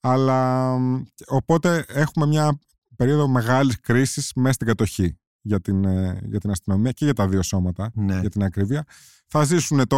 Αλλά 0.00 0.68
μ, 0.78 1.02
οπότε 1.26 1.84
έχουμε 1.88 2.26
μια 2.26 2.58
περίοδο 2.96 3.28
μεγάλης 3.28 3.80
κρίσης 3.80 4.32
μέσα 4.34 4.52
στην 4.52 4.66
κατοχή 4.66 5.18
για 5.40 5.60
την, 5.60 5.84
ε, 5.84 6.20
για 6.24 6.40
την 6.40 6.50
αστυνομία 6.50 6.90
και 6.92 7.04
για 7.04 7.14
τα 7.14 7.28
δύο 7.28 7.42
σώματα, 7.42 7.90
Ναι. 7.94 8.20
για 8.20 8.30
την 8.30 8.42
ακρίβεια. 8.42 8.84
Θα 9.26 9.44
ζήσουν 9.44 9.86
το, 9.86 9.96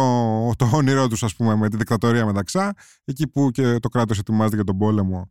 το 0.55 0.69
όνειρό 0.73 1.07
τους 1.07 1.23
ας 1.23 1.35
πούμε 1.35 1.55
με 1.55 1.69
τη 1.69 1.77
δικτατορία 1.77 2.25
μεταξά, 2.25 2.73
εκεί 3.05 3.27
που 3.27 3.51
και 3.51 3.77
το 3.79 3.89
κράτος 3.89 4.19
ετοιμάζεται 4.19 4.55
για 4.55 4.63
τον 4.65 4.77
πόλεμο 4.77 5.29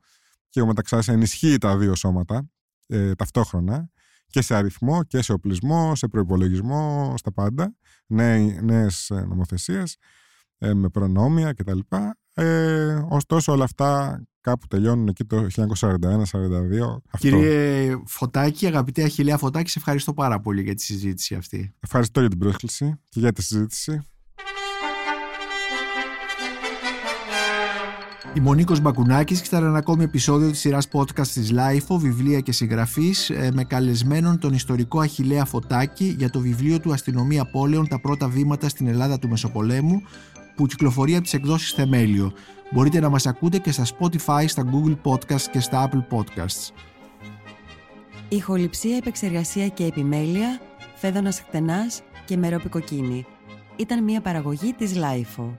και 0.48 0.60
ο 0.60 0.66
μεταξάς 0.66 1.08
ενισχύει 1.08 1.58
τα 1.58 1.76
δύο 1.76 1.94
σώματα 1.94 2.50
ε, 2.90 3.14
ταυτόχρονα 3.14 3.90
και 4.30 4.42
σε 4.42 4.54
αριθμό 4.54 5.04
και 5.04 5.22
σε 5.22 5.32
οπλισμό, 5.32 5.94
σε 5.94 6.08
προϋπολογισμό, 6.08 7.14
στα 7.16 7.32
πάντα, 7.32 7.74
νέε, 8.06 8.60
νέες 8.62 9.10
ε, 9.10 9.24
νομοθεσίες 9.28 9.96
ε, 10.58 10.74
με 10.74 10.88
προνόμια 10.88 11.52
κτλ. 11.52 11.78
Ε, 12.34 13.04
ωστόσο 13.08 13.52
όλα 13.52 13.64
αυτά 13.64 14.22
κάπου 14.40 14.66
τελειώνουν 14.66 15.08
εκεί 15.08 15.24
το 15.24 15.46
1941-42. 15.56 15.62
Αυτό. 16.22 17.18
Κύριε 17.18 17.96
Φωτάκη, 18.06 18.66
αγαπητέ 18.66 19.02
Αχιλέα 19.02 19.38
Φωτάκη, 19.38 19.70
σε 19.70 19.78
ευχαριστώ 19.78 20.14
πάρα 20.14 20.40
πολύ 20.40 20.62
για 20.62 20.74
τη 20.74 20.82
συζήτηση 20.82 21.34
αυτή. 21.34 21.74
Ευχαριστώ 21.80 22.20
για 22.20 22.28
την 22.28 22.38
πρόσκληση 22.38 23.00
και 23.08 23.20
για 23.20 23.32
τη 23.32 23.42
συζήτηση. 23.42 24.00
Η 28.34 28.40
Μονίκος 28.40 28.80
Μπακουνάκης 28.80 29.40
ήταν 29.40 29.64
ένα 29.64 29.78
ακόμη 29.78 30.02
επεισόδιο 30.04 30.50
της 30.50 30.58
σειράς 30.58 30.88
podcast 30.92 31.26
της 31.26 31.52
LIFO, 31.52 31.96
βιβλία 31.96 32.40
και 32.40 32.52
συγγραφής, 32.52 33.30
ε, 33.30 33.50
με 33.54 33.64
καλεσμένον 33.64 34.38
τον 34.38 34.52
ιστορικό 34.52 35.00
Αχιλέα 35.00 35.44
Φωτάκη 35.44 36.14
για 36.18 36.30
το 36.30 36.40
βιβλίο 36.40 36.80
του 36.80 36.92
Αστυνομία 36.92 37.50
Πόλεων 37.50 37.88
«Τα 37.88 38.00
πρώτα 38.00 38.28
βήματα 38.28 38.68
στην 38.68 38.86
Ελλάδα 38.86 39.18
του 39.18 39.28
Μεσοπολέμου», 39.28 40.02
που 40.56 40.66
κυκλοφορεί 40.66 41.14
από 41.14 41.22
τις 41.22 41.34
εκδόσεις 41.34 41.72
Θεμέλιο. 41.72 42.32
Μπορείτε 42.70 43.00
να 43.00 43.08
μας 43.08 43.26
ακούτε 43.26 43.58
και 43.58 43.72
στα 43.72 43.84
Spotify, 43.84 44.44
στα 44.46 44.64
Google 44.72 44.96
Podcasts 45.02 45.46
και 45.52 45.60
στα 45.60 45.88
Apple 45.88 46.16
Podcasts. 46.16 46.70
Ηχοληψία, 48.28 48.96
επεξεργασία 48.96 49.68
και 49.68 49.84
επιμέλεια, 49.84 50.60
Φαίδωνας 50.94 51.40
Χτενάς 51.40 52.02
και 52.24 52.36
Μερόπη 52.36 52.75
Κοκκίνη. 52.75 53.26
Ήταν 53.76 54.04
μια 54.04 54.20
παραγωγή 54.20 54.72
της 54.72 54.96
LiFO. 54.96 55.58